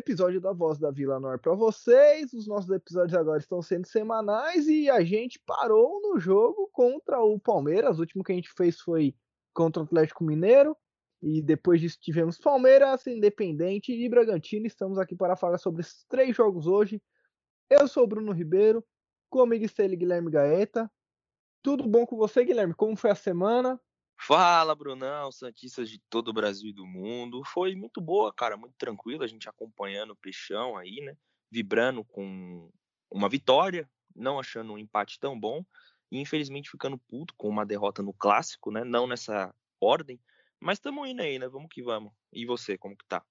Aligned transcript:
Episódio 0.00 0.40
da 0.40 0.50
Voz 0.50 0.78
da 0.78 0.90
Vila 0.90 1.20
Nor 1.20 1.38
para 1.38 1.52
vocês. 1.54 2.32
Os 2.32 2.46
nossos 2.46 2.70
episódios 2.70 3.14
agora 3.14 3.38
estão 3.38 3.60
sendo 3.60 3.86
semanais 3.86 4.66
e 4.66 4.88
a 4.88 5.04
gente 5.04 5.38
parou 5.44 6.00
no 6.00 6.18
jogo 6.18 6.70
contra 6.72 7.20
o 7.20 7.38
Palmeiras. 7.38 7.98
O 7.98 8.00
último 8.00 8.24
que 8.24 8.32
a 8.32 8.34
gente 8.34 8.50
fez 8.56 8.80
foi 8.80 9.14
contra 9.52 9.82
o 9.82 9.84
Atlético 9.84 10.24
Mineiro. 10.24 10.74
E 11.20 11.42
depois 11.42 11.82
disso 11.82 11.98
tivemos 12.00 12.38
Palmeiras, 12.38 13.06
Independente 13.06 13.92
e 13.92 14.08
Bragantino. 14.08 14.66
Estamos 14.66 14.96
aqui 14.96 15.14
para 15.14 15.36
falar 15.36 15.58
sobre 15.58 15.82
esses 15.82 16.02
três 16.08 16.34
jogos 16.34 16.66
hoje. 16.66 17.02
Eu 17.68 17.86
sou 17.86 18.04
o 18.04 18.06
Bruno 18.06 18.32
Ribeiro, 18.32 18.82
comigo 19.28 19.66
está 19.66 19.84
ele, 19.84 19.96
Guilherme 19.96 20.30
Gaeta. 20.30 20.90
Tudo 21.62 21.86
bom 21.86 22.06
com 22.06 22.16
você, 22.16 22.42
Guilherme? 22.42 22.72
Como 22.72 22.96
foi 22.96 23.10
a 23.10 23.14
semana? 23.14 23.78
Fala, 24.22 24.74
Brunão, 24.74 25.32
Santistas 25.32 25.88
de 25.88 25.98
todo 26.10 26.28
o 26.28 26.32
Brasil 26.32 26.68
e 26.68 26.74
do 26.74 26.86
mundo. 26.86 27.42
Foi 27.42 27.74
muito 27.74 28.02
boa, 28.02 28.30
cara, 28.32 28.54
muito 28.54 28.74
tranquilo, 28.76 29.24
a 29.24 29.26
gente 29.26 29.48
acompanhando 29.48 30.10
o 30.10 30.16
Peixão 30.16 30.76
aí, 30.76 31.00
né? 31.00 31.16
Vibrando 31.50 32.04
com 32.04 32.70
uma 33.10 33.30
vitória, 33.30 33.90
não 34.14 34.38
achando 34.38 34.74
um 34.74 34.78
empate 34.78 35.18
tão 35.18 35.40
bom, 35.40 35.64
e 36.12 36.20
infelizmente 36.20 36.70
ficando 36.70 36.98
puto 36.98 37.34
com 37.34 37.48
uma 37.48 37.64
derrota 37.64 38.02
no 38.02 38.12
clássico, 38.12 38.70
né? 38.70 38.84
Não 38.84 39.06
nessa 39.06 39.54
ordem, 39.80 40.20
mas 40.60 40.76
estamos 40.76 41.08
indo 41.08 41.22
aí, 41.22 41.38
né? 41.38 41.48
Vamos 41.48 41.70
que 41.70 41.82
vamos. 41.82 42.12
E 42.30 42.44
você, 42.44 42.76
como 42.76 42.94
que 42.94 43.06
tá? 43.06 43.24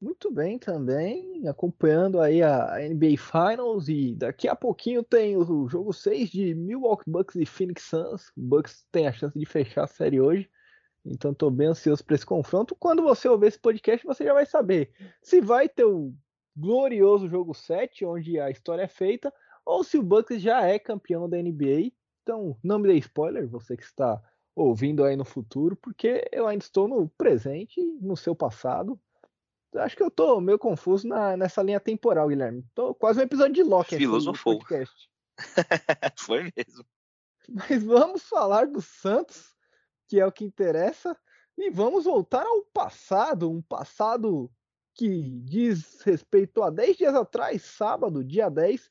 Muito 0.00 0.30
bem 0.30 0.60
também, 0.60 1.48
acompanhando 1.48 2.20
aí 2.20 2.40
a 2.40 2.76
NBA 2.78 3.16
Finals 3.18 3.88
e 3.88 4.14
daqui 4.14 4.46
a 4.46 4.54
pouquinho 4.54 5.02
tem 5.02 5.36
o 5.36 5.68
jogo 5.68 5.92
6 5.92 6.30
de 6.30 6.54
Milwaukee 6.54 7.10
Bucks 7.10 7.34
e 7.34 7.44
Phoenix 7.44 7.82
Suns. 7.82 8.28
O 8.36 8.40
Bucks 8.40 8.86
tem 8.92 9.08
a 9.08 9.12
chance 9.12 9.36
de 9.36 9.44
fechar 9.44 9.82
a 9.82 9.88
série 9.88 10.20
hoje, 10.20 10.48
então 11.04 11.32
estou 11.32 11.50
bem 11.50 11.66
ansioso 11.66 12.04
para 12.04 12.14
esse 12.14 12.24
confronto. 12.24 12.76
Quando 12.76 13.02
você 13.02 13.28
ouvir 13.28 13.48
esse 13.48 13.58
podcast, 13.58 14.06
você 14.06 14.22
já 14.22 14.32
vai 14.32 14.46
saber 14.46 14.92
se 15.20 15.40
vai 15.40 15.68
ter 15.68 15.84
o 15.84 16.14
glorioso 16.56 17.28
jogo 17.28 17.52
7, 17.52 18.04
onde 18.04 18.38
a 18.38 18.50
história 18.50 18.82
é 18.82 18.88
feita, 18.88 19.34
ou 19.66 19.82
se 19.82 19.98
o 19.98 20.02
Bucks 20.02 20.40
já 20.40 20.62
é 20.62 20.78
campeão 20.78 21.28
da 21.28 21.42
NBA. 21.42 21.90
Então, 22.22 22.56
não 22.62 22.78
me 22.78 22.86
dê 22.86 22.94
spoiler, 22.98 23.48
você 23.48 23.76
que 23.76 23.82
está 23.82 24.22
ouvindo 24.54 25.02
aí 25.02 25.16
no 25.16 25.24
futuro, 25.24 25.74
porque 25.74 26.24
eu 26.30 26.46
ainda 26.46 26.62
estou 26.62 26.86
no 26.86 27.08
presente, 27.08 27.80
no 28.00 28.16
seu 28.16 28.34
passado, 28.34 28.98
Acho 29.76 29.96
que 29.96 30.02
eu 30.02 30.10
tô 30.10 30.40
meio 30.40 30.58
confuso 30.58 31.06
na, 31.06 31.36
nessa 31.36 31.62
linha 31.62 31.78
temporal, 31.78 32.28
Guilherme. 32.28 32.64
Tô 32.74 32.94
quase 32.94 33.20
um 33.20 33.22
episódio 33.22 33.54
de 33.54 33.62
Loki 33.62 33.96
Filosofou. 33.96 34.54
aqui 34.54 34.60
podcast. 34.62 35.10
Foi 36.16 36.52
mesmo. 36.56 36.84
Mas 37.48 37.82
vamos 37.84 38.22
falar 38.22 38.66
do 38.66 38.80
Santos, 38.80 39.54
que 40.08 40.18
é 40.20 40.26
o 40.26 40.32
que 40.32 40.44
interessa, 40.44 41.16
e 41.56 41.70
vamos 41.70 42.04
voltar 42.04 42.46
ao 42.46 42.62
passado, 42.62 43.50
um 43.50 43.62
passado 43.62 44.50
que 44.94 45.30
diz 45.44 46.00
respeito 46.02 46.62
a 46.62 46.70
10 46.70 46.96
dias 46.96 47.14
atrás, 47.14 47.62
sábado, 47.62 48.24
dia 48.24 48.48
10, 48.48 48.90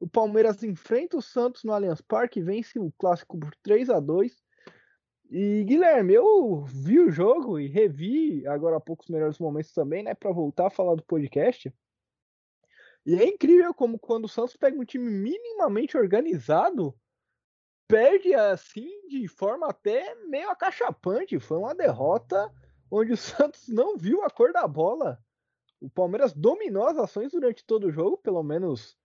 o 0.00 0.08
Palmeiras 0.08 0.62
enfrenta 0.62 1.16
o 1.16 1.22
Santos 1.22 1.64
no 1.64 1.72
Allianz 1.72 2.00
Parque, 2.00 2.40
vence 2.40 2.78
o 2.78 2.92
clássico 2.92 3.38
por 3.38 3.54
3 3.62 3.90
a 3.90 3.98
2 3.98 4.32
e 5.30 5.64
Guilherme, 5.64 6.14
eu 6.14 6.64
vi 6.64 6.98
o 6.98 7.10
jogo 7.10 7.58
e 7.58 7.68
revi 7.68 8.46
agora 8.46 8.76
há 8.76 8.80
poucos 8.80 9.08
melhores 9.08 9.38
momentos 9.38 9.72
também, 9.72 10.02
né, 10.02 10.14
para 10.14 10.32
voltar 10.32 10.68
a 10.68 10.70
falar 10.70 10.94
do 10.94 11.02
podcast. 11.02 11.72
E 13.04 13.14
é 13.14 13.26
incrível 13.26 13.72
como 13.74 13.98
quando 13.98 14.24
o 14.24 14.28
Santos 14.28 14.56
pega 14.56 14.78
um 14.78 14.84
time 14.84 15.10
minimamente 15.10 15.96
organizado, 15.96 16.94
perde 17.86 18.34
assim 18.34 19.08
de 19.08 19.26
forma 19.28 19.66
até 19.68 20.14
meio 20.26 20.50
acachapante. 20.50 21.38
Foi 21.38 21.58
uma 21.58 21.74
derrota 21.74 22.52
onde 22.90 23.12
o 23.12 23.16
Santos 23.16 23.68
não 23.68 23.96
viu 23.96 24.22
a 24.24 24.30
cor 24.30 24.52
da 24.52 24.66
bola. 24.66 25.18
O 25.80 25.88
Palmeiras 25.88 26.32
dominou 26.32 26.86
as 26.86 26.98
ações 26.98 27.32
durante 27.32 27.64
todo 27.64 27.86
o 27.86 27.92
jogo, 27.92 28.18
pelo 28.18 28.42
menos 28.42 28.98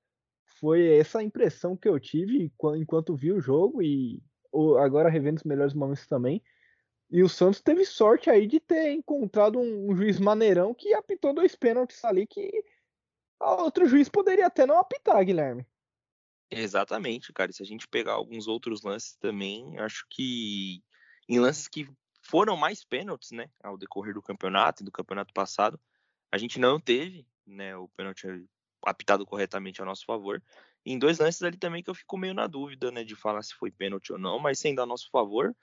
foi 0.59 0.97
essa 0.97 1.19
a 1.19 1.23
impressão 1.23 1.75
que 1.75 1.88
eu 1.88 2.00
tive 2.00 2.51
enquanto 2.75 3.16
vi 3.16 3.31
o 3.31 3.41
jogo 3.41 3.81
e 3.81 4.23
agora 4.80 5.09
revendo 5.09 5.38
os 5.38 5.44
melhores 5.44 5.74
momentos 5.74 6.06
também. 6.08 6.41
E 7.09 7.22
o 7.22 7.30
Santos 7.30 7.62
teve 7.62 7.86
sorte 7.86 8.30
aí 8.30 8.47
de 8.47 8.59
ter 8.59 8.91
encontrado 8.91 9.59
um, 9.59 9.91
um 9.91 9.96
juiz 9.96 10.19
maneirão 10.19 10.74
que 10.74 10.94
apitou 10.94 11.34
dois 11.34 11.56
pênaltis 11.56 12.03
ali 12.03 12.25
que 12.25 12.52
outro 13.40 13.86
juiz 13.86 14.09
poderia 14.09 14.47
até 14.47 14.66
não 14.66 14.80
apitar, 14.80 15.24
Guilherme. 15.24 15.66
Exatamente, 16.50 17.34
cara. 17.34 17.52
E 17.52 17.53
se 17.53 17.64
a 17.64 17.66
gente 17.66 17.88
pegar 17.88 18.14
alguns 18.14 18.47
outros 18.47 18.84
lances 18.84 19.16
também, 19.18 19.78
acho 19.80 20.06
que 20.09 20.84
em 21.28 21.40
lances 21.40 21.68
que 21.68 21.88
foram 22.22 22.56
mais 22.56 22.84
pênaltis, 22.84 23.31
né, 23.31 23.50
ao 23.62 23.78
decorrer 23.78 24.14
do 24.14 24.22
campeonato 24.22 24.81
e 24.81 24.85
do 24.85 24.91
campeonato 24.91 25.34
passado, 25.34 25.80
a 26.31 26.38
gente 26.38 26.59
não 26.59 26.80
teve, 26.80 27.28
né, 27.46 27.75
o 27.75 27.88
pênalti 27.90 28.28
apitado 28.85 29.25
corretamente 29.25 29.81
a 29.81 29.85
nosso 29.85 30.06
favor 30.06 30.41
em 30.85 30.99
dois 30.99 31.19
lances 31.19 31.41
ali 31.41 31.57
também 31.57 31.83
que 31.83 31.89
eu 31.89 31.95
fico 31.95 32.17
meio 32.17 32.33
na 32.33 32.47
dúvida, 32.47 32.91
né, 32.91 33.03
de 33.03 33.16
falar 33.16 33.41
se 33.41 33.53
foi 33.55 33.71
pênalti 33.71 34.11
ou 34.11 34.19
não, 34.19 34.39
mas 34.39 34.59
sendo 34.59 34.81
a 34.81 34.85
nosso 34.85 35.09
favor, 35.09 35.55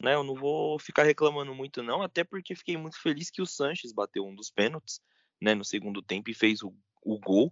né, 0.00 0.14
eu 0.14 0.22
não 0.22 0.34
vou 0.34 0.78
ficar 0.78 1.02
reclamando 1.02 1.54
muito 1.54 1.82
não, 1.82 2.02
até 2.02 2.24
porque 2.24 2.54
fiquei 2.54 2.76
muito 2.76 3.00
feliz 3.00 3.30
que 3.30 3.42
o 3.42 3.46
Sanches 3.46 3.92
bateu 3.92 4.26
um 4.26 4.34
dos 4.34 4.50
pênaltis, 4.50 5.00
né, 5.40 5.54
no 5.54 5.64
segundo 5.64 6.02
tempo 6.02 6.30
e 6.30 6.34
fez 6.34 6.62
o, 6.62 6.74
o 7.02 7.18
gol, 7.18 7.50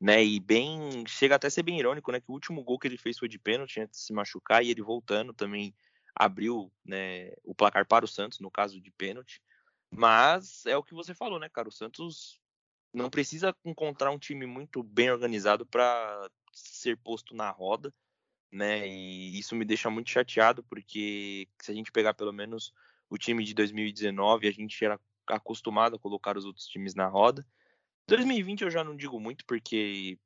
né, 0.00 0.24
e 0.24 0.40
bem, 0.40 1.04
chega 1.06 1.36
até 1.36 1.46
a 1.46 1.50
ser 1.50 1.62
bem 1.62 1.78
irônico, 1.78 2.10
né, 2.12 2.20
que 2.20 2.30
o 2.30 2.34
último 2.34 2.62
gol 2.62 2.78
que 2.78 2.86
ele 2.86 2.98
fez 2.98 3.18
foi 3.18 3.28
de 3.28 3.38
pênalti 3.38 3.80
antes 3.80 4.00
de 4.00 4.06
se 4.06 4.12
machucar 4.12 4.64
e 4.64 4.70
ele 4.70 4.82
voltando 4.82 5.32
também 5.32 5.74
abriu, 6.14 6.72
né, 6.84 7.32
o 7.42 7.54
placar 7.54 7.86
para 7.86 8.04
o 8.04 8.08
Santos 8.08 8.38
no 8.40 8.50
caso 8.50 8.80
de 8.80 8.90
pênalti. 8.90 9.40
Mas 9.90 10.64
é 10.64 10.76
o 10.76 10.82
que 10.82 10.94
você 10.94 11.14
falou, 11.14 11.38
né, 11.38 11.50
cara? 11.50 11.68
O 11.68 11.72
Santos 11.72 12.40
não 12.94 13.10
precisa 13.10 13.54
encontrar 13.64 14.10
um 14.10 14.18
time 14.18 14.46
muito 14.46 14.82
bem 14.82 15.10
organizado 15.10 15.66
para 15.66 16.30
ser 16.52 16.96
posto 16.96 17.34
na 17.34 17.50
roda, 17.50 17.92
né? 18.50 18.86
E 18.86 19.38
isso 19.38 19.54
me 19.56 19.64
deixa 19.64 19.88
muito 19.90 20.10
chateado, 20.10 20.62
porque 20.64 21.48
se 21.60 21.70
a 21.72 21.74
gente 21.74 21.90
pegar 21.90 22.14
pelo 22.14 22.32
menos 22.32 22.72
o 23.08 23.18
time 23.18 23.44
de 23.44 23.54
2019, 23.54 24.46
a 24.46 24.52
gente 24.52 24.84
era 24.84 25.00
acostumado 25.26 25.96
a 25.96 25.98
colocar 25.98 26.36
os 26.36 26.44
outros 26.44 26.66
times 26.66 26.94
na 26.94 27.06
roda. 27.06 27.46
2020 28.08 28.62
eu 28.62 28.70
já 28.70 28.82
não 28.82 28.96
digo 28.96 29.18
muito, 29.20 29.44
porque 29.46 30.18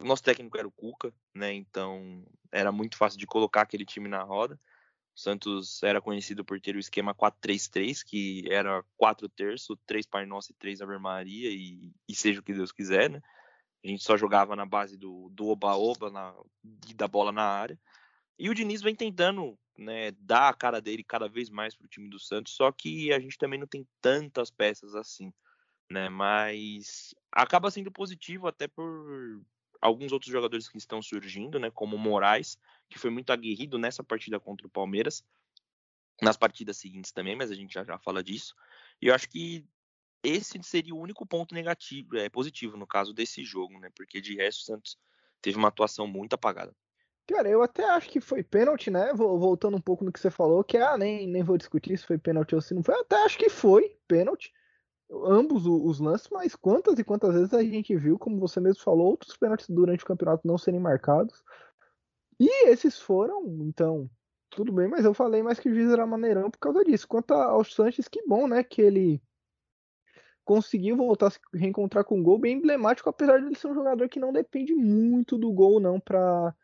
o 0.00 0.04
nosso 0.04 0.22
técnico 0.22 0.58
era 0.58 0.68
o 0.68 0.72
Cuca, 0.72 1.12
né? 1.34 1.52
Então 1.52 2.24
era 2.52 2.70
muito 2.70 2.96
fácil 2.96 3.18
de 3.18 3.26
colocar 3.26 3.62
aquele 3.62 3.84
time 3.84 4.08
na 4.08 4.22
roda. 4.22 4.58
O 5.14 5.18
Santos 5.18 5.82
era 5.82 6.00
conhecido 6.00 6.44
por 6.44 6.60
ter 6.60 6.76
o 6.76 6.78
esquema 6.80 7.14
4-3-3, 7.14 8.04
que 8.04 8.44
era 8.50 8.84
4 8.96 9.28
terços, 9.30 9.78
3 9.86 10.06
Pai 10.06 10.26
Nosso 10.26 10.52
e 10.52 10.54
3 10.54 10.82
Ave 10.82 10.98
Maria, 10.98 11.50
e, 11.50 11.90
e 12.06 12.14
seja 12.14 12.40
o 12.40 12.42
que 12.42 12.52
Deus 12.52 12.70
quiser, 12.70 13.08
né? 13.08 13.22
A 13.86 13.88
gente 13.88 14.02
só 14.02 14.16
jogava 14.16 14.56
na 14.56 14.66
base 14.66 14.96
do 14.96 15.46
oba-oba 15.46 16.10
da 16.96 17.06
bola 17.06 17.30
na 17.30 17.44
área. 17.44 17.78
E 18.36 18.50
o 18.50 18.54
Diniz 18.54 18.82
vem 18.82 18.96
tentando 18.96 19.56
né, 19.78 20.10
dar 20.18 20.48
a 20.48 20.54
cara 20.54 20.80
dele 20.80 21.04
cada 21.04 21.28
vez 21.28 21.48
mais 21.48 21.76
para 21.76 21.84
o 21.84 21.88
time 21.88 22.10
do 22.10 22.18
Santos, 22.18 22.54
só 22.54 22.72
que 22.72 23.12
a 23.12 23.20
gente 23.20 23.38
também 23.38 23.60
não 23.60 23.66
tem 23.66 23.86
tantas 24.00 24.50
peças 24.50 24.96
assim. 24.96 25.32
Né, 25.88 26.08
mas 26.08 27.14
acaba 27.30 27.70
sendo 27.70 27.92
positivo 27.92 28.48
até 28.48 28.66
por 28.66 29.40
alguns 29.80 30.10
outros 30.10 30.32
jogadores 30.32 30.68
que 30.68 30.78
estão 30.78 31.00
surgindo, 31.00 31.60
né, 31.60 31.70
como 31.70 31.94
o 31.94 31.98
Moraes, 31.98 32.58
que 32.90 32.98
foi 32.98 33.08
muito 33.08 33.32
aguerrido 33.32 33.78
nessa 33.78 34.02
partida 34.02 34.40
contra 34.40 34.66
o 34.66 34.70
Palmeiras, 34.70 35.24
nas 36.20 36.36
partidas 36.36 36.76
seguintes 36.76 37.12
também, 37.12 37.36
mas 37.36 37.52
a 37.52 37.54
gente 37.54 37.72
já, 37.72 37.84
já 37.84 37.96
fala 38.00 38.20
disso. 38.20 38.52
E 39.00 39.06
eu 39.06 39.14
acho 39.14 39.28
que 39.28 39.64
esse 40.26 40.60
seria 40.62 40.94
o 40.94 40.98
único 40.98 41.24
ponto 41.24 41.54
negativo, 41.54 42.16
é 42.16 42.28
positivo 42.28 42.76
no 42.76 42.86
caso 42.86 43.14
desse 43.14 43.44
jogo, 43.44 43.78
né? 43.78 43.90
Porque 43.94 44.20
de 44.20 44.34
resto 44.34 44.60
o 44.60 44.64
Santos 44.64 44.98
teve 45.40 45.56
uma 45.56 45.68
atuação 45.68 46.06
muito 46.06 46.34
apagada. 46.34 46.74
Cara, 47.28 47.48
eu 47.48 47.62
até 47.62 47.84
acho 47.84 48.08
que 48.08 48.20
foi 48.20 48.42
pênalti, 48.42 48.90
né? 48.90 49.12
Voltando 49.14 49.76
um 49.76 49.80
pouco 49.80 50.04
no 50.04 50.12
que 50.12 50.18
você 50.18 50.30
falou, 50.30 50.62
que 50.64 50.76
ah, 50.76 50.96
nem, 50.96 51.28
nem 51.28 51.42
vou 51.42 51.56
discutir 51.56 51.96
se 51.96 52.06
foi 52.06 52.18
pênalti 52.18 52.54
ou 52.54 52.60
se 52.60 52.74
não 52.74 52.82
foi. 52.82 52.94
Eu 52.94 53.00
até 53.00 53.16
acho 53.24 53.38
que 53.38 53.48
foi 53.48 53.96
pênalti. 54.06 54.52
Ambos 55.10 55.66
os 55.66 56.00
lances, 56.00 56.28
mas 56.30 56.56
quantas 56.56 56.98
e 56.98 57.04
quantas 57.04 57.34
vezes 57.34 57.54
a 57.54 57.62
gente 57.62 57.96
viu, 57.96 58.18
como 58.18 58.40
você 58.40 58.58
mesmo 58.58 58.82
falou, 58.82 59.08
outros 59.08 59.36
pênaltis 59.36 59.68
durante 59.68 60.02
o 60.02 60.06
campeonato 60.06 60.46
não 60.46 60.58
serem 60.58 60.80
marcados. 60.80 61.44
E 62.38 62.68
esses 62.68 62.98
foram, 62.98 63.44
então, 63.62 64.10
tudo 64.50 64.72
bem, 64.72 64.88
mas 64.88 65.04
eu 65.04 65.14
falei 65.14 65.42
mais 65.42 65.60
que 65.60 65.68
o 65.68 65.74
juiz 65.74 65.90
era 65.90 66.06
maneirão 66.06 66.50
por 66.50 66.58
causa 66.58 66.84
disso. 66.84 67.06
Quanto 67.06 67.32
ao 67.32 67.62
Sanches, 67.64 68.08
que 68.08 68.22
bom, 68.26 68.48
né? 68.48 68.64
Que 68.64 68.82
ele 68.82 69.22
conseguiu 70.46 70.96
voltar 70.96 71.26
a 71.26 71.30
se 71.30 71.40
reencontrar 71.52 72.04
com 72.04 72.18
um 72.18 72.22
gol 72.22 72.38
bem 72.38 72.56
emblemático, 72.56 73.10
apesar 73.10 73.40
de 73.40 73.46
ele 73.46 73.56
ser 73.56 73.66
um 73.66 73.74
jogador 73.74 74.08
que 74.08 74.20
não 74.20 74.32
depende 74.32 74.72
muito 74.74 75.36
do 75.36 75.52
gol 75.52 75.80
não 75.80 75.98
para 76.00 76.54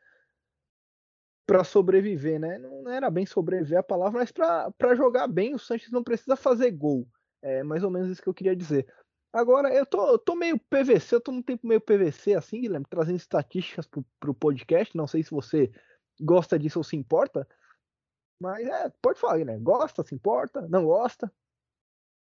para 1.44 1.64
sobreviver, 1.64 2.38
né? 2.38 2.56
Não 2.56 2.88
era 2.88 3.10
bem 3.10 3.26
sobreviver 3.26 3.76
a 3.76 3.82
palavra, 3.82 4.20
mas 4.20 4.30
para 4.30 4.94
jogar 4.94 5.26
bem 5.26 5.52
o 5.54 5.58
Sanches 5.58 5.90
não 5.90 6.02
precisa 6.02 6.36
fazer 6.36 6.70
gol. 6.70 7.06
É 7.42 7.64
mais 7.64 7.82
ou 7.82 7.90
menos 7.90 8.08
isso 8.08 8.22
que 8.22 8.28
eu 8.28 8.32
queria 8.32 8.54
dizer. 8.54 8.86
Agora, 9.32 9.74
eu 9.74 9.84
tô, 9.84 10.06
eu 10.08 10.18
tô 10.18 10.36
meio 10.36 10.56
PVC, 10.58 11.16
eu 11.16 11.20
tô 11.20 11.32
num 11.32 11.42
tempo 11.42 11.66
meio 11.66 11.80
PVC 11.80 12.34
assim, 12.34 12.60
Guilherme, 12.60 12.86
trazendo 12.88 13.16
estatísticas 13.16 13.86
pro, 13.86 14.04
pro 14.20 14.32
podcast. 14.32 14.96
Não 14.96 15.08
sei 15.08 15.24
se 15.24 15.32
você 15.32 15.72
gosta 16.20 16.56
disso 16.56 16.78
ou 16.78 16.84
se 16.84 16.96
importa. 16.96 17.46
Mas 18.40 18.64
é, 18.64 18.92
pode 19.02 19.18
falar, 19.18 19.44
né? 19.44 19.58
Gosta, 19.58 20.04
se 20.04 20.14
importa, 20.14 20.66
não 20.68 20.84
gosta? 20.84 21.30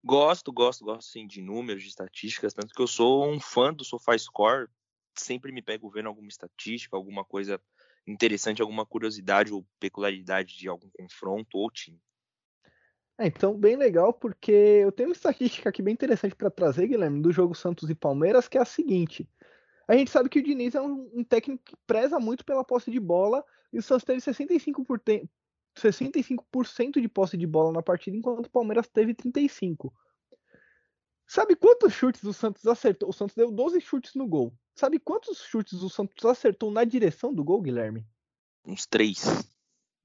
Gosto, 0.05 0.53
gosto, 0.53 0.85
gosto 0.85 1.09
sim 1.09 1.25
de 1.25 1.41
números, 1.41 1.81
de 1.81 1.89
estatísticas, 1.89 2.53
tanto 2.53 2.75
que 2.75 2.81
eu 2.81 2.85
sou 2.85 3.27
um 3.27 3.39
fã 3.39 3.73
do 3.73 3.83
SofaScore, 3.83 4.69
sempre 5.15 5.51
me 5.51 5.63
pego 5.63 5.89
vendo 5.89 6.05
alguma 6.05 6.27
estatística, 6.27 6.95
alguma 6.95 7.25
coisa 7.25 7.59
interessante, 8.05 8.61
alguma 8.61 8.85
curiosidade 8.85 9.51
ou 9.51 9.65
peculiaridade 9.79 10.57
de 10.57 10.67
algum 10.67 10.87
confronto 10.91 11.57
ou 11.57 11.71
time. 11.71 11.99
É, 13.17 13.25
então, 13.25 13.57
bem 13.57 13.75
legal, 13.75 14.13
porque 14.13 14.51
eu 14.51 14.91
tenho 14.91 15.09
uma 15.09 15.15
estatística 15.15 15.69
aqui 15.69 15.81
bem 15.81 15.95
interessante 15.95 16.35
para 16.35 16.51
trazer, 16.51 16.85
Guilherme, 16.85 17.19
do 17.19 17.31
jogo 17.31 17.55
Santos 17.55 17.89
e 17.89 17.95
Palmeiras, 17.95 18.47
que 18.47 18.59
é 18.59 18.61
a 18.61 18.65
seguinte. 18.65 19.27
A 19.87 19.95
gente 19.95 20.11
sabe 20.11 20.29
que 20.29 20.37
o 20.37 20.43
Diniz 20.43 20.75
é 20.75 20.81
um, 20.81 21.09
um 21.15 21.23
técnico 21.23 21.63
que 21.63 21.75
preza 21.87 22.19
muito 22.19 22.45
pela 22.45 22.63
posse 22.63 22.91
de 22.91 22.99
bola, 22.99 23.43
e 23.73 23.79
o 23.79 23.81
Santos 23.81 24.05
teve 24.05 24.19
65%, 24.19 25.27
65% 25.75 27.01
de 27.01 27.07
posse 27.07 27.37
de 27.37 27.45
bola 27.45 27.71
na 27.71 27.81
partida, 27.81 28.15
enquanto 28.15 28.47
o 28.47 28.49
Palmeiras 28.49 28.87
teve 28.87 29.13
35%. 29.13 29.91
Sabe 31.27 31.55
quantos 31.55 31.91
chutes 31.93 32.23
o 32.23 32.33
Santos 32.33 32.65
acertou? 32.67 33.09
O 33.09 33.13
Santos 33.13 33.35
deu 33.35 33.51
12 33.51 33.81
chutes 33.81 34.13
no 34.13 34.27
gol. 34.27 34.55
Sabe 34.75 34.99
quantos 34.99 35.43
chutes 35.43 35.81
o 35.81 35.89
Santos 35.89 36.23
acertou 36.23 36.69
na 36.69 36.83
direção 36.83 37.33
do 37.33 37.43
gol, 37.43 37.61
Guilherme? 37.61 38.05
Uns 38.63 38.85
três. 38.85 39.23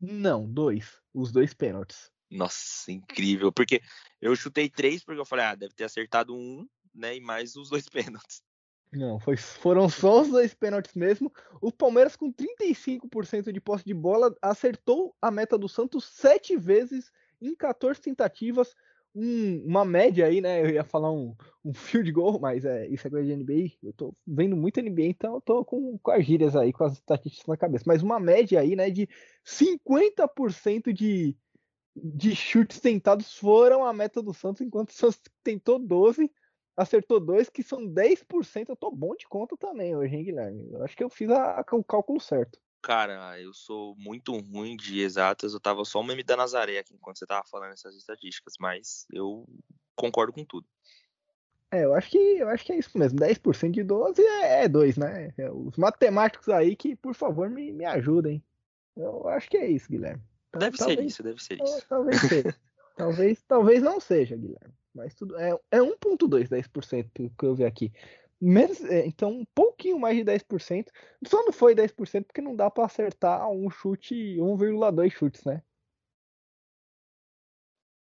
Não, 0.01 0.51
dois. 0.51 0.99
Os 1.13 1.31
dois 1.31 1.53
pênaltis. 1.53 2.11
Nossa, 2.31 2.91
incrível. 2.91 3.53
Porque 3.53 3.83
eu 4.21 4.35
chutei 4.35 4.71
três 4.71 5.05
porque 5.05 5.21
eu 5.21 5.27
falei, 5.27 5.45
ah, 5.45 5.55
deve 5.55 5.75
ter 5.75 5.85
acertado 5.85 6.35
um, 6.35 6.67
né? 6.95 7.17
E 7.17 7.21
mais 7.21 7.55
os 7.55 7.69
dois 7.69 7.87
pênaltis. 7.91 8.43
Não, 8.93 9.21
foi, 9.21 9.37
foram 9.37 9.89
só 9.89 10.23
os 10.23 10.29
dois 10.29 10.53
pênaltis 10.53 10.95
mesmo. 10.95 11.33
O 11.61 11.71
Palmeiras, 11.71 12.17
com 12.17 12.33
35% 12.33 13.53
de 13.53 13.61
posse 13.61 13.85
de 13.85 13.95
bola, 13.95 14.35
acertou 14.43 15.15
a 15.23 15.31
meta 15.31 15.57
do 15.57 15.69
Santos 15.69 16.05
sete 16.07 16.57
vezes 16.57 17.13
em 17.41 17.55
14 17.55 18.01
tentativas. 18.01 18.75
Um, 19.15 19.65
uma 19.65 19.85
média 19.85 20.27
aí, 20.27 20.41
né? 20.41 20.63
Eu 20.63 20.71
ia 20.71 20.85
falar 20.85 21.13
um, 21.13 21.37
um 21.65 21.73
field 21.73 22.11
goal, 22.11 22.41
mas 22.41 22.65
é, 22.65 22.89
isso 22.89 23.07
é 23.07 23.11
coisa 23.11 23.27
de 23.27 23.37
NBA. 23.37 23.77
Eu 23.81 23.93
tô 23.93 24.15
vendo 24.27 24.57
muito 24.57 24.81
NBA, 24.81 25.03
então 25.03 25.35
eu 25.35 25.41
tô 25.41 25.65
com, 25.65 25.97
com 25.99 26.11
as 26.11 26.25
gírias 26.25 26.57
aí, 26.57 26.73
com 26.73 26.85
as 26.85 26.95
estatísticas 26.95 27.47
na 27.47 27.57
cabeça. 27.57 27.85
Mas 27.87 28.03
uma 28.03 28.19
média 28.19 28.61
aí, 28.61 28.75
né, 28.75 28.91
de 28.91 29.09
50% 29.45 30.93
de, 30.93 31.37
de 31.95 32.35
chutes 32.35 32.81
tentados 32.81 33.35
foram 33.35 33.85
a 33.85 33.93
meta 33.93 34.21
do 34.21 34.35
Santos, 34.35 34.63
enquanto 34.63 34.91
o 34.91 34.95
Santos 34.95 35.21
tentou 35.45 35.79
12 35.79 36.31
acertou 36.81 37.21
dois, 37.21 37.49
que 37.49 37.63
são 37.63 37.87
10%. 37.87 38.69
Eu 38.69 38.77
tô 38.77 38.91
bom 38.91 39.15
de 39.15 39.27
conta 39.29 39.57
também 39.57 39.95
hoje, 39.95 40.17
hein, 40.17 40.25
Guilherme? 40.25 40.69
Eu 40.73 40.83
acho 40.83 40.97
que 40.97 41.05
eu 41.05 41.11
fiz 41.11 41.31
a, 41.31 41.61
a, 41.61 41.77
o 41.77 41.85
cálculo 41.85 42.21
certo. 42.21 42.59
Cara, 42.83 43.39
eu 43.39 43.53
sou 43.53 43.95
muito 43.97 44.33
ruim 44.39 44.77
de 44.77 45.01
exatas. 45.01 45.53
Eu 45.53 45.61
tava 45.61 45.85
só 45.85 46.01
o 46.01 46.05
meme 46.05 46.23
da 46.23 46.37
Nazaré 46.37 46.79
aqui 46.79 46.95
enquanto 46.95 47.19
você 47.19 47.27
tava 47.27 47.47
falando 47.47 47.73
essas 47.73 47.95
estatísticas, 47.95 48.55
mas 48.59 49.07
eu 49.13 49.47
concordo 49.95 50.33
com 50.33 50.45
tudo. 50.45 50.67
É, 51.71 51.85
eu 51.85 51.95
acho 51.95 52.11
que 52.11 52.19
eu 52.19 52.49
acho 52.49 52.65
que 52.65 52.73
é 52.73 52.79
isso 52.79 52.99
mesmo. 52.99 53.19
10% 53.19 53.71
de 53.71 53.85
12 53.85 54.23
é, 54.23 54.65
é 54.65 54.69
2, 54.69 54.97
né? 54.97 55.33
É, 55.37 55.51
os 55.51 55.77
matemáticos 55.77 56.49
aí 56.49 56.75
que, 56.75 56.97
por 56.97 57.15
favor, 57.15 57.51
me, 57.51 57.71
me 57.73 57.85
ajudem. 57.85 58.43
Eu 58.97 59.29
acho 59.29 59.49
que 59.49 59.59
é 59.59 59.69
isso, 59.69 59.89
Guilherme. 59.89 60.23
Deve 60.59 60.77
talvez, 60.77 60.99
ser 60.99 61.07
isso, 61.07 61.23
deve 61.23 61.43
ser 61.43 61.63
isso. 61.63 61.87
Talvez 61.89 62.21
seja. 62.21 62.57
talvez, 62.97 63.43
talvez 63.47 63.83
não 63.83 64.01
seja, 64.01 64.37
Guilherme. 64.37 64.75
Mas 64.95 65.15
tudo 65.15 65.39
é, 65.39 65.51
é 65.71 65.79
1,2, 65.79 66.49
10% 66.49 67.33
que 67.39 67.45
eu 67.45 67.55
vi 67.55 67.65
aqui. 67.65 67.93
Menos, 68.41 68.83
é, 68.85 69.07
então, 69.07 69.31
um 69.31 69.45
pouquinho 69.55 69.99
mais 69.99 70.17
de 70.17 70.25
10%. 70.25 70.89
Só 71.27 71.45
não 71.45 71.53
foi 71.53 71.75
10% 71.75 72.25
porque 72.25 72.41
não 72.41 72.57
dá 72.57 72.71
para 72.71 72.87
acertar 72.87 73.49
um 73.51 73.69
chute, 73.69 74.15
1,2 74.39 75.11
chutes, 75.11 75.45
né? 75.45 75.63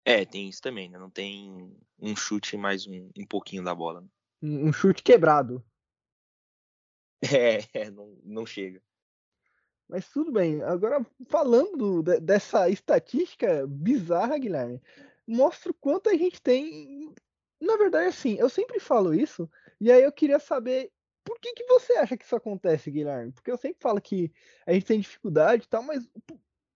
É, 0.04 0.24
tem 0.24 0.48
isso 0.48 0.62
também, 0.62 0.88
né? 0.88 0.98
Não 0.98 1.10
tem 1.10 1.76
um 1.98 2.16
chute 2.16 2.56
mais 2.56 2.86
um, 2.86 3.10
um 3.18 3.26
pouquinho 3.26 3.62
da 3.62 3.74
bola. 3.74 4.00
Né? 4.00 4.08
Um 4.42 4.72
chute 4.72 5.02
quebrado. 5.02 5.64
É, 7.22 7.58
é 7.74 7.90
não, 7.90 8.18
não 8.24 8.46
chega. 8.46 8.82
Mas 9.86 10.08
tudo 10.08 10.32
bem. 10.32 10.62
Agora, 10.62 11.04
falando 11.28 12.02
de, 12.02 12.18
dessa 12.18 12.70
estatística 12.70 13.66
bizarra, 13.66 14.38
Guilherme, 14.38 14.80
mostra 15.30 15.70
o 15.70 15.74
quanto 15.74 16.10
a 16.10 16.14
gente 16.14 16.42
tem. 16.42 17.14
Na 17.60 17.76
verdade, 17.76 18.08
assim, 18.08 18.36
eu 18.36 18.48
sempre 18.48 18.80
falo 18.80 19.14
isso, 19.14 19.48
e 19.80 19.92
aí 19.92 20.02
eu 20.02 20.12
queria 20.12 20.40
saber 20.40 20.90
por 21.24 21.38
que, 21.38 21.52
que 21.52 21.64
você 21.64 21.92
acha 21.94 22.16
que 22.16 22.24
isso 22.24 22.34
acontece, 22.34 22.90
Guilherme? 22.90 23.32
Porque 23.32 23.50
eu 23.50 23.56
sempre 23.56 23.80
falo 23.80 24.00
que 24.00 24.32
a 24.66 24.72
gente 24.72 24.86
tem 24.86 25.00
dificuldade 25.00 25.64
e 25.64 25.68
tal, 25.68 25.82
mas 25.82 26.08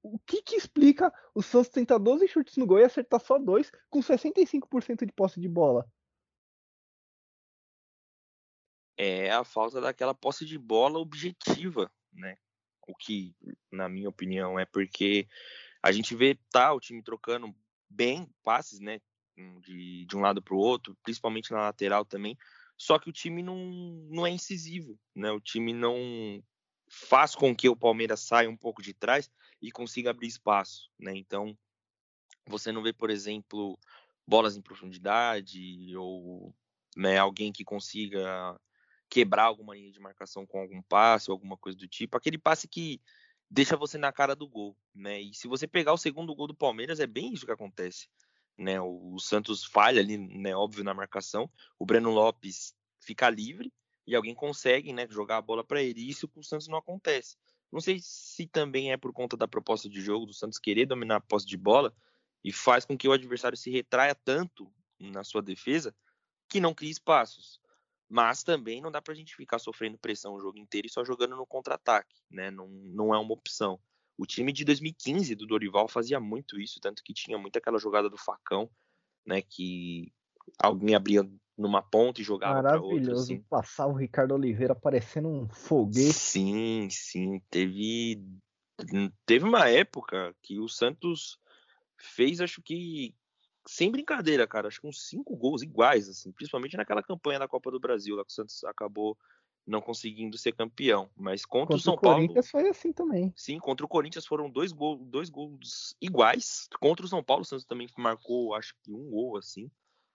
o 0.02 0.18
que 0.18 0.42
que 0.42 0.54
explica 0.54 1.12
o 1.34 1.42
Santos 1.42 1.70
tentar 1.70 1.98
12 1.98 2.28
chutes 2.28 2.56
no 2.56 2.66
gol 2.66 2.78
e 2.78 2.84
acertar 2.84 3.20
só 3.20 3.38
dois 3.38 3.72
com 3.90 4.00
65% 4.00 5.06
de 5.06 5.12
posse 5.12 5.40
de 5.40 5.48
bola? 5.48 5.90
É 8.96 9.30
a 9.32 9.42
falta 9.42 9.80
daquela 9.80 10.14
posse 10.14 10.44
de 10.44 10.58
bola 10.58 10.98
objetiva, 10.98 11.90
né? 12.12 12.36
O 12.86 12.94
que, 12.94 13.34
na 13.72 13.88
minha 13.88 14.10
opinião, 14.10 14.58
é 14.58 14.66
porque 14.66 15.26
a 15.82 15.90
gente 15.90 16.14
vê 16.14 16.38
tá 16.52 16.72
o 16.72 16.80
time 16.80 17.02
trocando 17.02 17.52
bem 17.94 18.28
passes, 18.42 18.80
né? 18.80 19.00
De, 19.36 20.04
de 20.04 20.16
um 20.16 20.20
lado 20.20 20.40
para 20.40 20.54
o 20.54 20.58
outro, 20.58 20.96
principalmente 21.02 21.50
na 21.50 21.62
lateral 21.62 22.04
também. 22.04 22.36
Só 22.76 22.98
que 22.98 23.08
o 23.08 23.12
time 23.12 23.42
não, 23.42 23.56
não 24.10 24.26
é 24.26 24.30
incisivo, 24.30 24.98
né? 25.14 25.30
O 25.30 25.40
time 25.40 25.72
não 25.72 26.42
faz 26.88 27.34
com 27.34 27.54
que 27.54 27.68
o 27.68 27.76
Palmeiras 27.76 28.20
saia 28.20 28.48
um 28.48 28.56
pouco 28.56 28.82
de 28.82 28.94
trás 28.94 29.30
e 29.60 29.70
consiga 29.70 30.10
abrir 30.10 30.28
espaço, 30.28 30.90
né? 30.98 31.16
Então, 31.16 31.56
você 32.46 32.70
não 32.70 32.82
vê, 32.82 32.92
por 32.92 33.10
exemplo, 33.10 33.78
bolas 34.26 34.56
em 34.56 34.62
profundidade 34.62 35.96
ou 35.96 36.54
né, 36.96 37.18
alguém 37.18 37.52
que 37.52 37.64
consiga 37.64 38.58
quebrar 39.08 39.44
alguma 39.44 39.74
linha 39.74 39.92
de 39.92 40.00
marcação 40.00 40.46
com 40.46 40.60
algum 40.60 40.82
passe 40.82 41.30
ou 41.30 41.34
alguma 41.34 41.56
coisa 41.56 41.78
do 41.78 41.88
tipo. 41.88 42.16
Aquele 42.16 42.38
passe 42.38 42.68
que 42.68 43.00
deixa 43.54 43.76
você 43.76 43.96
na 43.96 44.12
cara 44.12 44.34
do 44.34 44.48
gol, 44.48 44.76
né? 44.92 45.20
E 45.20 45.32
se 45.32 45.46
você 45.46 45.64
pegar 45.64 45.92
o 45.92 45.96
segundo 45.96 46.34
gol 46.34 46.48
do 46.48 46.54
Palmeiras, 46.54 46.98
é 46.98 47.06
bem 47.06 47.32
isso 47.32 47.46
que 47.46 47.52
acontece, 47.52 48.08
né? 48.58 48.80
O, 48.80 49.16
Santos 49.20 49.64
falha 49.64 50.00
ali, 50.00 50.18
né? 50.18 50.56
Óbvio 50.56 50.82
na 50.82 50.92
marcação, 50.92 51.48
o 51.78 51.86
Breno 51.86 52.10
Lopes 52.10 52.74
fica 52.98 53.30
livre 53.30 53.72
e 54.04 54.16
alguém 54.16 54.34
consegue, 54.34 54.92
né? 54.92 55.06
Jogar 55.08 55.36
a 55.36 55.42
bola 55.42 55.62
para 55.62 55.80
ele. 55.80 56.00
E 56.00 56.08
isso 56.08 56.26
com 56.26 56.40
o 56.40 56.44
Santos 56.44 56.66
não 56.66 56.76
acontece. 56.76 57.36
Não 57.70 57.80
sei 57.80 58.00
se 58.02 58.44
também 58.48 58.90
é 58.90 58.96
por 58.96 59.12
conta 59.12 59.36
da 59.36 59.46
proposta 59.46 59.88
de 59.88 60.00
jogo 60.00 60.26
do 60.26 60.34
Santos 60.34 60.58
querer 60.58 60.86
dominar 60.86 61.16
a 61.16 61.20
posse 61.20 61.46
de 61.46 61.56
bola 61.56 61.94
e 62.42 62.52
faz 62.52 62.84
com 62.84 62.98
que 62.98 63.06
o 63.06 63.12
adversário 63.12 63.56
se 63.56 63.70
retraia 63.70 64.16
tanto 64.16 64.68
na 64.98 65.22
sua 65.22 65.40
defesa 65.40 65.94
que 66.48 66.60
não 66.60 66.74
crie 66.74 66.90
espaços. 66.90 67.60
Mas 68.08 68.42
também 68.42 68.80
não 68.80 68.90
dá 68.90 69.00
para 69.00 69.12
a 69.12 69.16
gente 69.16 69.34
ficar 69.34 69.58
sofrendo 69.58 69.98
pressão 69.98 70.34
o 70.34 70.40
jogo 70.40 70.58
inteiro 70.58 70.86
e 70.86 70.90
só 70.90 71.04
jogando 71.04 71.36
no 71.36 71.46
contra-ataque, 71.46 72.14
né? 72.30 72.50
Não, 72.50 72.68
não 72.68 73.14
é 73.14 73.18
uma 73.18 73.32
opção. 73.32 73.80
O 74.16 74.26
time 74.26 74.52
de 74.52 74.64
2015 74.64 75.34
do 75.34 75.46
Dorival 75.46 75.88
fazia 75.88 76.20
muito 76.20 76.60
isso, 76.60 76.78
tanto 76.80 77.02
que 77.02 77.12
tinha 77.12 77.36
muito 77.38 77.56
aquela 77.56 77.78
jogada 77.78 78.08
do 78.08 78.16
facão, 78.16 78.70
né? 79.26 79.42
Que 79.42 80.12
alguém 80.58 80.94
abria 80.94 81.28
numa 81.56 81.82
ponta 81.82 82.20
e 82.20 82.24
jogava 82.24 82.60
para 82.60 82.80
outra. 82.80 82.88
Maravilhoso, 82.96 83.22
assim. 83.22 83.42
passar 83.48 83.86
o 83.86 83.94
Ricardo 83.94 84.34
Oliveira 84.34 84.74
parecendo 84.74 85.28
um 85.28 85.48
foguete. 85.48 86.12
Sim, 86.12 86.88
sim. 86.90 87.40
Teve, 87.50 88.22
teve 89.24 89.44
uma 89.44 89.68
época 89.68 90.34
que 90.42 90.58
o 90.58 90.68
Santos 90.68 91.38
fez, 91.96 92.40
acho 92.40 92.60
que 92.62 93.14
sem 93.66 93.90
brincadeira, 93.90 94.46
cara, 94.46 94.68
acho 94.68 94.80
que 94.80 94.86
uns 94.86 95.06
cinco 95.06 95.36
gols 95.36 95.62
iguais, 95.62 96.08
assim, 96.08 96.32
principalmente 96.32 96.76
naquela 96.76 97.02
campanha 97.02 97.38
da 97.38 97.48
Copa 97.48 97.70
do 97.70 97.80
Brasil, 97.80 98.16
lá 98.16 98.24
que 98.24 98.30
o 98.30 98.34
Santos 98.34 98.62
acabou 98.64 99.16
não 99.66 99.80
conseguindo 99.80 100.36
ser 100.36 100.52
campeão. 100.52 101.10
Mas 101.16 101.44
contra, 101.44 101.68
contra 101.68 101.76
o 101.76 101.80
São 101.80 101.94
o 101.94 102.00
Paulo. 102.00 102.16
Corinthians 102.18 102.50
foi 102.50 102.68
assim 102.68 102.92
também. 102.92 103.32
Sim, 103.36 103.58
contra 103.58 103.84
o 103.84 103.88
Corinthians 103.88 104.26
foram 104.26 104.50
dois, 104.50 104.72
gol, 104.72 104.98
dois 104.98 105.30
gols 105.30 105.96
iguais. 106.00 106.68
Contra 106.78 107.04
o 107.04 107.08
São 107.08 107.22
Paulo, 107.22 107.42
o 107.42 107.44
Santos 107.44 107.64
também 107.64 107.88
marcou, 107.96 108.54
acho 108.54 108.74
que 108.82 108.92
um 108.92 109.10
gol, 109.10 109.36
assim, 109.36 109.70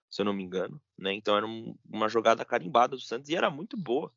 se 0.09 0.21
eu 0.21 0.25
não 0.25 0.33
me 0.33 0.43
engano. 0.43 0.79
Né? 0.97 1.13
Então 1.13 1.35
era 1.35 1.47
um, 1.47 1.75
uma 1.89 2.07
jogada 2.07 2.45
carimbada 2.45 2.95
do 2.95 3.01
Santos 3.01 3.29
e 3.29 3.35
era 3.35 3.49
muito 3.49 3.75
boa. 3.75 4.11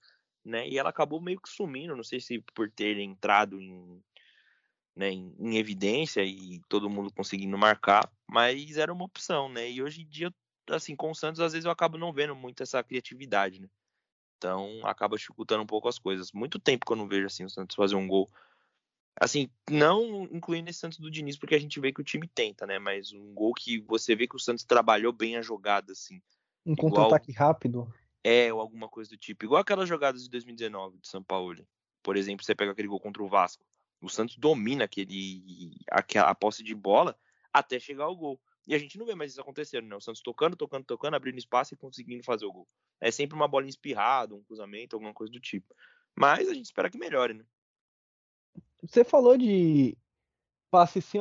Né? 0.45 0.69
E 0.69 0.77
ela 0.77 0.91
acabou 0.91 1.21
meio 1.21 1.41
que 1.41 1.49
sumindo, 1.49 1.97
não 1.97 2.05
sei 2.05 2.21
se 2.21 2.41
por 2.55 2.71
ter 2.71 2.99
entrado 2.99 3.61
em 3.61 4.03
né, 4.95 5.11
em, 5.11 5.35
em, 5.39 5.57
evidência 5.57 6.23
e 6.23 6.61
todo 6.69 6.91
mundo 6.91 7.13
conseguindo 7.13 7.57
marcar, 7.57 8.11
mas 8.29 8.77
era 8.77 8.93
uma 8.93 9.05
opção, 9.05 9.49
né? 9.49 9.71
E 9.71 9.83
hoje 9.83 10.03
em 10.03 10.07
dia, 10.07 10.33
assim, 10.71 10.95
com 10.95 11.11
o 11.11 11.15
Santos, 11.15 11.41
às 11.41 11.53
vezes 11.53 11.65
eu 11.65 11.71
acabo 11.71 11.97
não 11.97 12.13
vendo 12.13 12.35
muito 12.37 12.63
essa 12.63 12.83
criatividade, 12.83 13.61
né? 13.61 13.69
Então 14.37 14.81
acaba 14.85 15.17
dificultando 15.17 15.63
um 15.63 15.67
pouco 15.67 15.89
as 15.89 15.99
coisas. 15.99 16.33
Muito 16.33 16.59
tempo 16.59 16.85
que 16.85 16.93
eu 16.93 16.97
não 16.97 17.09
vejo 17.09 17.27
assim 17.27 17.45
o 17.45 17.51
Santos 17.51 17.77
fazer 17.77 17.95
um 17.95 18.07
gol. 18.07 18.29
Assim, 19.21 19.49
não 19.71 20.25
incluindo 20.25 20.69
esse 20.69 20.81
Santos 20.81 20.99
do 20.99 21.11
Diniz, 21.11 21.39
porque 21.39 21.55
a 21.55 21.61
gente 21.61 21.79
vê 21.79 21.93
que 21.93 22.01
o 22.01 22.05
time 22.05 22.27
tenta, 22.27 22.67
né? 22.67 22.79
Mas 22.79 23.13
um 23.13 23.33
gol 23.33 23.55
que 23.55 23.81
você 23.81 24.17
vê 24.17 24.27
que 24.27 24.37
o 24.37 24.41
Santos 24.41 24.65
trabalhou 24.65 25.13
bem 25.13 25.37
a 25.37 25.43
jogada, 25.43 25.93
assim. 25.93 26.21
Um 26.67 26.75
contra-ataque 26.75 27.33
rápido. 27.33 27.93
É, 28.25 28.53
ou 28.53 28.61
alguma 28.61 28.89
coisa 28.89 29.11
do 29.11 29.17
tipo. 29.17 29.45
Igual 29.45 29.61
aquelas 29.61 29.89
jogadas 29.89 30.25
de 30.25 30.31
2019 30.31 30.99
de 30.99 31.09
São 31.09 31.23
Paulo. 31.23 31.67
Por 32.03 32.17
exemplo, 32.17 32.45
você 32.45 32.55
pega 32.55 32.73
aquele 32.73 32.89
gol 32.89 33.01
contra 33.01 33.23
o 33.23 33.29
Vasco 33.29 33.65
o 34.03 34.09
Santos 34.09 34.37
domina 34.37 34.85
aquele, 34.85 35.77
aquela, 35.91 36.29
a 36.29 36.35
posse 36.35 36.63
de 36.63 36.75
bola 36.75 37.17
até 37.53 37.79
chegar 37.79 38.05
ao 38.05 38.17
gol. 38.17 38.41
E 38.67 38.75
a 38.75 38.79
gente 38.79 38.99
não 38.99 39.07
vê 39.07 39.15
mais 39.15 39.33
isso 39.33 39.41
acontecendo, 39.41 39.87
né? 39.87 39.97
O 39.97 40.01
Santos 40.01 40.23
tocando, 40.23 40.57
tocando, 40.57 40.85
tocando, 40.85 41.15
abrindo 41.15 41.39
espaço 41.39 41.75
e 41.75 41.77
conseguindo 41.77 42.23
fazer 42.23 42.45
o 42.47 42.53
gol. 42.53 42.69
É 43.01 43.11
sempre 43.11 43.35
uma 43.35 43.49
bola 43.49 43.67
espirrada, 43.67 44.35
um 44.35 44.43
cruzamento, 44.43 44.95
alguma 44.95 45.13
coisa 45.13 45.33
do 45.33 45.41
tipo. 45.41 45.75
Mas 46.17 46.49
a 46.49 46.55
gente 46.55 46.67
espera 46.67 46.91
que 46.91 46.99
melhore, 46.99 47.35
né? 47.35 47.45
Você 48.83 49.05
falou 49.05 49.37
de 49.37 49.97
passe 50.71 51.03
sem 51.03 51.21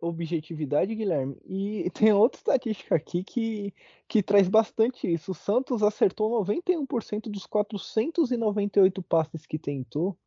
objetividade, 0.00 0.94
Guilherme, 0.96 1.40
e 1.44 1.88
tem 1.94 2.12
outra 2.12 2.38
estatística 2.38 2.96
aqui 2.96 3.22
que, 3.22 3.72
que 4.08 4.22
traz 4.22 4.48
bastante 4.48 5.10
isso. 5.10 5.30
O 5.30 5.34
Santos 5.34 5.82
acertou 5.82 6.44
91% 6.44 7.30
dos 7.30 7.46
498 7.46 9.00
passes 9.02 9.46
que 9.46 9.58
tentou, 9.58 10.18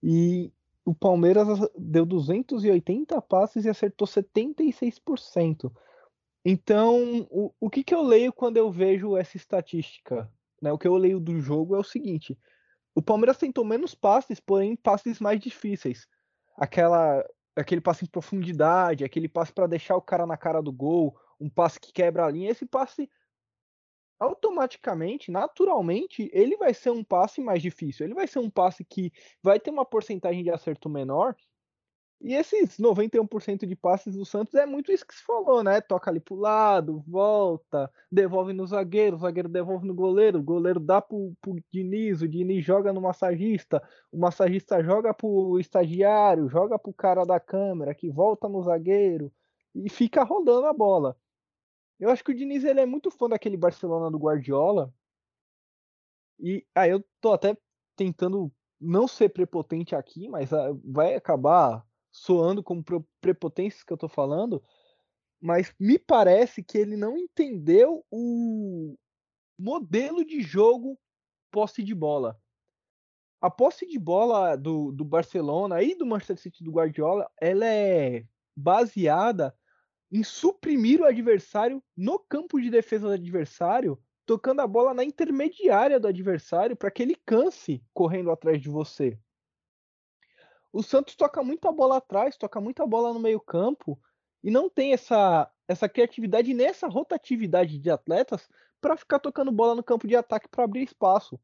e 0.00 0.52
o 0.84 0.94
Palmeiras 0.94 1.48
deu 1.76 2.04
280 2.04 3.20
passes 3.22 3.64
e 3.64 3.68
acertou 3.68 4.06
76%. 4.06 5.72
Então, 6.44 7.26
o, 7.30 7.52
o 7.58 7.70
que, 7.70 7.82
que 7.82 7.94
eu 7.94 8.02
leio 8.02 8.32
quando 8.32 8.58
eu 8.58 8.70
vejo 8.70 9.16
essa 9.16 9.36
estatística? 9.36 10.30
Né? 10.60 10.70
O 10.70 10.78
que 10.78 10.86
eu 10.86 10.96
leio 10.96 11.18
do 11.18 11.40
jogo 11.40 11.74
é 11.74 11.78
o 11.78 11.84
seguinte: 11.84 12.38
o 12.94 13.00
Palmeiras 13.00 13.38
tentou 13.38 13.64
menos 13.64 13.94
passes, 13.94 14.38
porém 14.38 14.76
passes 14.76 15.20
mais 15.20 15.40
difíceis. 15.40 16.06
Aquela, 16.56 17.24
aquele 17.56 17.80
passe 17.80 18.04
em 18.04 18.08
profundidade, 18.08 19.04
aquele 19.04 19.28
passe 19.28 19.52
para 19.52 19.66
deixar 19.66 19.96
o 19.96 20.02
cara 20.02 20.26
na 20.26 20.36
cara 20.36 20.62
do 20.62 20.70
gol, 20.70 21.16
um 21.40 21.48
passe 21.48 21.80
que 21.80 21.92
quebra 21.92 22.26
a 22.26 22.30
linha. 22.30 22.50
Esse 22.50 22.66
passe 22.66 23.10
automaticamente, 24.24 25.30
naturalmente, 25.30 26.30
ele 26.32 26.56
vai 26.56 26.74
ser 26.74 26.90
um 26.90 27.04
passe 27.04 27.40
mais 27.40 27.62
difícil. 27.62 28.06
Ele 28.06 28.14
vai 28.14 28.26
ser 28.26 28.38
um 28.38 28.50
passe 28.50 28.84
que 28.84 29.12
vai 29.42 29.60
ter 29.60 29.70
uma 29.70 29.84
porcentagem 29.84 30.42
de 30.42 30.50
acerto 30.50 30.88
menor 30.88 31.34
e 32.24 32.32
esses 32.32 32.78
91% 32.78 33.66
de 33.66 33.76
passes 33.76 34.16
do 34.16 34.24
Santos 34.24 34.54
é 34.54 34.64
muito 34.64 34.90
isso 34.90 35.06
que 35.06 35.14
se 35.14 35.22
falou, 35.22 35.62
né? 35.62 35.80
Toca 35.82 36.10
ali 36.10 36.20
pro 36.20 36.34
lado, 36.34 37.04
volta, 37.06 37.90
devolve 38.10 38.54
no 38.54 38.66
zagueiro, 38.66 39.16
o 39.16 39.18
zagueiro 39.18 39.48
devolve 39.48 39.86
no 39.86 39.94
goleiro, 39.94 40.38
o 40.38 40.42
goleiro 40.42 40.80
dá 40.80 41.02
pro, 41.02 41.34
pro 41.42 41.62
Diniz, 41.70 42.22
o 42.22 42.28
Diniz 42.28 42.64
joga 42.64 42.94
no 42.94 43.00
massagista, 43.02 43.82
o 44.10 44.18
massagista 44.18 44.82
joga 44.82 45.12
pro 45.12 45.58
estagiário, 45.60 46.48
joga 46.48 46.78
pro 46.78 46.94
cara 46.94 47.24
da 47.24 47.38
câmera, 47.38 47.94
que 47.94 48.10
volta 48.10 48.48
no 48.48 48.62
zagueiro 48.62 49.30
e 49.74 49.90
fica 49.90 50.24
rodando 50.24 50.66
a 50.66 50.72
bola. 50.72 51.14
Eu 51.98 52.10
acho 52.10 52.24
que 52.24 52.32
o 52.32 52.34
Diniz 52.34 52.64
ele 52.64 52.80
é 52.80 52.86
muito 52.86 53.10
fã 53.10 53.28
daquele 53.28 53.56
Barcelona 53.56 54.10
do 54.10 54.18
Guardiola. 54.18 54.92
E 56.38 56.66
aí 56.74 56.88
ah, 56.90 56.94
eu 56.94 57.04
tô 57.20 57.32
até 57.32 57.56
tentando 57.96 58.52
não 58.80 59.06
ser 59.06 59.28
prepotente 59.30 59.94
aqui, 59.94 60.28
mas 60.28 60.52
ah, 60.52 60.72
vai 60.84 61.14
acabar 61.14 61.86
soando 62.10 62.62
como 62.62 62.84
prepotências 63.20 63.82
que 63.82 63.92
eu 63.92 63.96
tô 63.96 64.08
falando, 64.08 64.62
mas 65.40 65.74
me 65.78 65.98
parece 65.98 66.62
que 66.62 66.78
ele 66.78 66.96
não 66.96 67.18
entendeu 67.18 68.04
o 68.10 68.96
modelo 69.58 70.24
de 70.24 70.40
jogo 70.40 70.98
posse 71.50 71.82
de 71.82 71.94
bola. 71.94 72.40
A 73.40 73.50
posse 73.50 73.86
de 73.86 73.98
bola 73.98 74.56
do, 74.56 74.90
do 74.90 75.04
Barcelona 75.04 75.82
e 75.82 75.94
do 75.94 76.06
Manchester 76.06 76.38
City 76.38 76.64
do 76.64 76.72
Guardiola, 76.72 77.30
ela 77.40 77.66
é 77.66 78.26
baseada 78.56 79.54
em 80.14 80.22
suprimir 80.22 81.00
o 81.00 81.04
adversário 81.04 81.82
no 81.96 82.20
campo 82.20 82.60
de 82.60 82.70
defesa 82.70 83.08
do 83.08 83.14
adversário, 83.14 84.00
tocando 84.24 84.60
a 84.60 84.66
bola 84.66 84.94
na 84.94 85.02
intermediária 85.02 85.98
do 85.98 86.06
adversário 86.06 86.76
para 86.76 86.88
que 86.88 87.02
ele 87.02 87.16
canse 87.26 87.82
correndo 87.92 88.30
atrás 88.30 88.62
de 88.62 88.68
você. 88.68 89.18
O 90.72 90.84
Santos 90.84 91.16
toca 91.16 91.42
muita 91.42 91.72
bola 91.72 91.96
atrás, 91.96 92.36
toca 92.36 92.60
muita 92.60 92.86
bola 92.86 93.12
no 93.12 93.18
meio-campo 93.18 93.98
e 94.40 94.52
não 94.52 94.70
tem 94.70 94.92
essa, 94.92 95.50
essa 95.66 95.88
criatividade 95.88 96.54
nessa 96.54 96.86
rotatividade 96.86 97.76
de 97.76 97.90
atletas 97.90 98.48
para 98.80 98.96
ficar 98.96 99.18
tocando 99.18 99.50
bola 99.50 99.74
no 99.74 99.82
campo 99.82 100.06
de 100.06 100.14
ataque 100.14 100.48
para 100.48 100.62
abrir 100.62 100.84
espaço. 100.84 101.40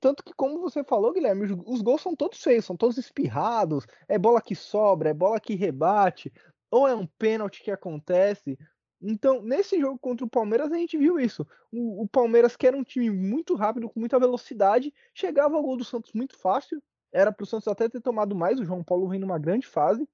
Tanto 0.00 0.24
que, 0.24 0.32
como 0.32 0.58
você 0.58 0.82
falou, 0.82 1.12
Guilherme, 1.12 1.52
os, 1.66 1.82
gols 1.82 2.00
são 2.00 2.16
todos 2.16 2.42
feios, 2.42 2.64
são 2.64 2.74
todos 2.74 2.96
espirrados, 2.96 3.86
é 4.08 4.18
bola 4.18 4.40
que 4.40 4.54
sobra, 4.54 5.10
é 5.10 5.14
bola 5.14 5.38
que 5.38 5.54
rebate, 5.54 6.32
ou 6.70 6.86
é 6.86 6.94
um 6.94 7.06
pênalti 7.06 7.62
que 7.62 7.70
acontece. 7.70 8.58
Então, 9.02 9.42
nesse 9.42 9.80
jogo 9.80 9.98
contra 9.98 10.26
o 10.26 10.30
Palmeiras, 10.30 10.70
a 10.70 10.76
gente 10.76 10.98
viu 10.98 11.18
isso. 11.18 11.46
O, 11.72 12.02
o, 12.02 12.08
Palmeiras, 12.08 12.56
que 12.56 12.66
era 12.66 12.76
um 12.76 12.84
time 12.84 13.10
muito 13.10 13.54
rápido, 13.54 13.88
com 13.88 13.98
muita 13.98 14.18
velocidade, 14.18 14.92
chegava 15.14 15.56
ao 15.56 15.62
gol 15.62 15.76
do 15.76 15.84
Santos 15.84 16.12
muito 16.12 16.36
fácil 16.38 16.82
era 17.12 17.32
para 17.32 17.44
o 17.44 17.46
Santos 17.46 17.68
até 17.68 17.88
ter 17.88 18.00
tomado 18.00 18.34
mais. 18.34 18.58
O 18.58 18.64
João 18.64 18.84
Paulo 18.84 19.08
vem 19.08 19.20
numa 19.20 19.38
grande 19.38 19.66
fase. 19.66 20.08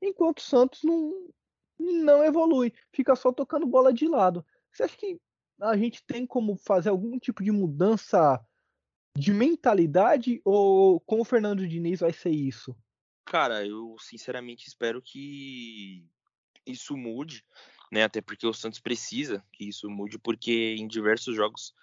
Enquanto 0.00 0.38
o 0.38 0.42
Santos 0.42 0.82
não, 0.82 1.12
não 1.78 2.24
evolui, 2.24 2.72
fica 2.92 3.16
só 3.16 3.32
tocando 3.32 3.66
bola 3.66 3.92
de 3.92 4.06
lado. 4.06 4.44
Você 4.70 4.84
acha 4.84 4.96
que 4.96 5.20
a 5.60 5.76
gente 5.76 6.04
tem 6.04 6.26
como 6.26 6.56
fazer 6.56 6.90
algum 6.90 7.18
tipo 7.18 7.42
de 7.42 7.50
mudança 7.50 8.40
de 9.16 9.32
mentalidade 9.32 10.40
ou 10.44 11.00
com 11.00 11.20
o 11.20 11.24
Fernando 11.24 11.66
Diniz 11.66 12.00
vai 12.00 12.12
ser 12.12 12.30
isso? 12.30 12.76
Cara, 13.24 13.66
eu 13.66 13.96
sinceramente 13.98 14.68
espero 14.68 15.00
que 15.00 16.06
isso 16.66 16.96
mude, 16.96 17.44
né? 17.90 18.04
Até 18.04 18.20
porque 18.20 18.46
o 18.46 18.52
Santos 18.52 18.80
precisa 18.80 19.44
que 19.52 19.68
isso 19.68 19.88
mude, 19.88 20.18
porque 20.18 20.76
em 20.78 20.86
diversos 20.86 21.34
jogos 21.34 21.74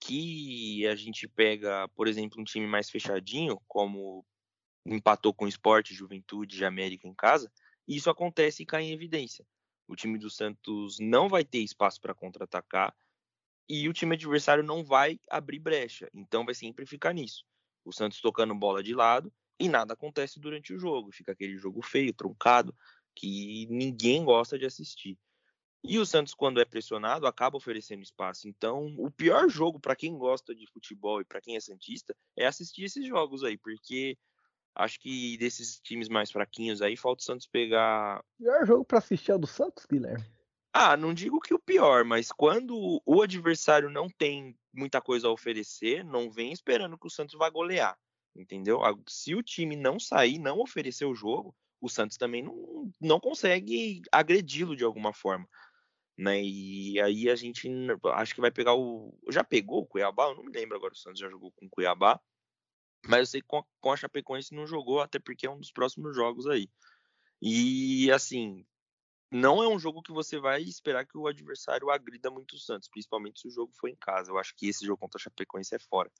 que 0.00 0.86
a 0.86 0.94
gente 0.94 1.28
pega, 1.28 1.88
por 1.88 2.06
exemplo, 2.08 2.40
um 2.40 2.44
time 2.44 2.66
mais 2.66 2.90
fechadinho, 2.90 3.60
como 3.66 4.24
empatou 4.84 5.34
com 5.34 5.44
o 5.44 5.48
Esporte, 5.48 5.94
Juventude 5.94 6.60
e 6.60 6.64
América 6.64 7.08
em 7.08 7.14
casa, 7.14 7.52
isso 7.86 8.08
acontece 8.08 8.62
e 8.62 8.66
cai 8.66 8.84
em 8.84 8.92
evidência. 8.92 9.46
O 9.88 9.94
time 9.94 10.18
do 10.18 10.30
Santos 10.30 10.98
não 10.98 11.28
vai 11.28 11.44
ter 11.44 11.58
espaço 11.58 12.00
para 12.00 12.14
contra-atacar 12.14 12.94
e 13.68 13.88
o 13.88 13.92
time 13.92 14.14
adversário 14.14 14.62
não 14.62 14.84
vai 14.84 15.20
abrir 15.28 15.58
brecha. 15.58 16.08
Então 16.14 16.44
vai 16.44 16.54
sempre 16.54 16.86
ficar 16.86 17.12
nisso. 17.12 17.44
O 17.84 17.92
Santos 17.92 18.20
tocando 18.20 18.54
bola 18.54 18.82
de 18.82 18.94
lado 18.94 19.32
e 19.58 19.68
nada 19.68 19.94
acontece 19.94 20.38
durante 20.38 20.74
o 20.74 20.78
jogo. 20.78 21.12
Fica 21.12 21.32
aquele 21.32 21.56
jogo 21.56 21.82
feio, 21.82 22.12
truncado, 22.12 22.74
que 23.14 23.66
ninguém 23.70 24.24
gosta 24.24 24.58
de 24.58 24.66
assistir. 24.66 25.18
E 25.82 25.98
o 25.98 26.06
Santos, 26.06 26.34
quando 26.34 26.60
é 26.60 26.64
pressionado, 26.64 27.26
acaba 27.26 27.56
oferecendo 27.56 28.02
espaço. 28.02 28.48
Então, 28.48 28.94
o 28.98 29.10
pior 29.10 29.48
jogo 29.48 29.78
para 29.78 29.94
quem 29.94 30.18
gosta 30.18 30.54
de 30.54 30.66
futebol 30.66 31.20
e 31.20 31.24
para 31.24 31.40
quem 31.40 31.56
é 31.56 31.60
santista 31.60 32.14
é 32.36 32.46
assistir 32.46 32.84
esses 32.84 33.06
jogos 33.06 33.44
aí, 33.44 33.56
porque 33.56 34.18
acho 34.74 34.98
que 34.98 35.38
desses 35.38 35.80
times 35.80 36.08
mais 36.08 36.30
fraquinhos 36.30 36.82
aí 36.82 36.96
falta 36.96 37.22
o 37.22 37.24
Santos 37.24 37.46
pegar. 37.46 38.18
O 38.18 38.42
pior 38.42 38.66
jogo 38.66 38.84
para 38.84 38.98
assistir 38.98 39.30
é 39.30 39.34
o 39.36 39.38
do 39.38 39.46
Santos, 39.46 39.86
Guilherme? 39.86 40.24
Ah, 40.72 40.96
não 40.96 41.14
digo 41.14 41.40
que 41.40 41.54
o 41.54 41.58
pior, 41.58 42.04
mas 42.04 42.30
quando 42.30 43.00
o 43.06 43.22
adversário 43.22 43.88
não 43.88 44.10
tem 44.10 44.54
muita 44.74 45.00
coisa 45.00 45.26
a 45.28 45.30
oferecer, 45.30 46.04
não 46.04 46.30
vem 46.30 46.52
esperando 46.52 46.98
que 46.98 47.06
o 47.06 47.10
Santos 47.10 47.34
vá 47.38 47.48
golear, 47.48 47.96
entendeu? 48.40 48.80
Se 49.08 49.34
o 49.34 49.42
time 49.42 49.76
não 49.76 49.98
sair, 49.98 50.38
não 50.38 50.60
oferecer 50.60 51.04
o 51.04 51.14
jogo, 51.14 51.54
o 51.80 51.88
Santos 51.88 52.16
também 52.16 52.42
não, 52.42 52.90
não 53.00 53.20
consegue 53.20 54.02
agredi-lo 54.12 54.76
de 54.76 54.84
alguma 54.84 55.12
forma 55.12 55.48
né? 56.16 56.42
E 56.42 57.00
aí 57.00 57.28
a 57.28 57.36
gente 57.36 57.68
acho 58.14 58.34
que 58.34 58.40
vai 58.40 58.50
pegar 58.50 58.74
o. 58.74 59.14
Já 59.28 59.44
pegou 59.44 59.82
o 59.82 59.86
Cuiabá? 59.86 60.28
Eu 60.28 60.36
não 60.36 60.44
me 60.44 60.52
lembro 60.52 60.76
agora. 60.76 60.94
O 60.94 60.96
Santos 60.96 61.20
já 61.20 61.28
jogou 61.28 61.52
com 61.52 61.66
o 61.66 61.70
Cuiabá. 61.70 62.20
Mas 63.06 63.20
eu 63.20 63.26
sei 63.26 63.42
que 63.42 63.48
com 63.48 63.92
a, 63.92 63.96
Chapecoense 63.96 64.54
não 64.54 64.66
jogou, 64.66 65.00
até 65.00 65.18
porque 65.18 65.46
é 65.46 65.50
um 65.50 65.58
dos 65.58 65.70
próximos 65.70 66.16
jogos 66.16 66.46
aí. 66.46 66.68
E 67.40 68.10
assim, 68.10 68.66
não 69.30 69.62
é 69.62 69.68
um 69.68 69.78
jogo 69.78 70.02
que 70.02 70.10
você 70.10 70.40
vai 70.40 70.62
esperar 70.62 71.06
que 71.06 71.16
o 71.16 71.28
adversário 71.28 71.90
agrida 71.90 72.30
muito 72.30 72.56
o 72.56 72.58
Santos, 72.58 72.88
principalmente 72.88 73.40
se 73.40 73.48
o 73.48 73.50
jogo 73.50 73.72
for 73.74 73.88
em 73.88 73.96
casa. 73.96 74.32
Eu 74.32 74.38
acho 74.38 74.54
que 74.56 74.68
esse 74.68 74.84
jogo 74.84 74.98
contra 74.98 75.18
a 75.18 75.22
Chapecoense 75.22 75.74
é 75.74 75.78
fora. 75.78 76.10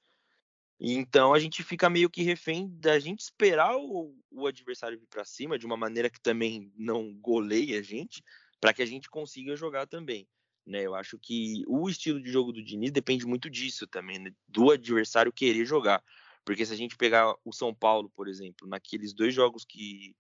Então 0.78 1.32
a 1.32 1.38
gente 1.38 1.62
fica 1.62 1.88
meio 1.88 2.10
que 2.10 2.22
refém 2.22 2.68
da 2.78 2.98
gente 2.98 3.20
esperar 3.20 3.76
o, 3.76 4.14
o 4.30 4.46
adversário 4.46 4.98
vir 4.98 5.06
para 5.06 5.24
cima 5.24 5.58
de 5.58 5.64
uma 5.64 5.76
maneira 5.76 6.10
que 6.10 6.20
também 6.20 6.70
não 6.76 7.14
goleie 7.14 7.76
a 7.76 7.82
gente, 7.82 8.22
para 8.60 8.74
que 8.74 8.82
a 8.82 8.86
gente 8.86 9.08
consiga 9.08 9.56
jogar 9.56 9.86
também. 9.86 10.28
Né? 10.66 10.82
Eu 10.82 10.94
acho 10.94 11.18
que 11.18 11.62
o 11.66 11.88
estilo 11.88 12.20
de 12.20 12.30
jogo 12.30 12.52
do 12.52 12.62
Diniz 12.62 12.90
depende 12.90 13.26
muito 13.26 13.48
disso 13.48 13.86
também, 13.86 14.18
né? 14.18 14.30
do 14.48 14.70
adversário 14.70 15.32
querer 15.32 15.64
jogar. 15.64 16.02
Porque 16.44 16.64
se 16.64 16.72
a 16.72 16.76
gente 16.76 16.96
pegar 16.96 17.34
o 17.44 17.52
São 17.52 17.74
Paulo, 17.74 18.10
por 18.14 18.28
exemplo, 18.28 18.68
naqueles 18.68 19.12
dois 19.12 19.34
jogos 19.34 19.64
que 19.64 20.14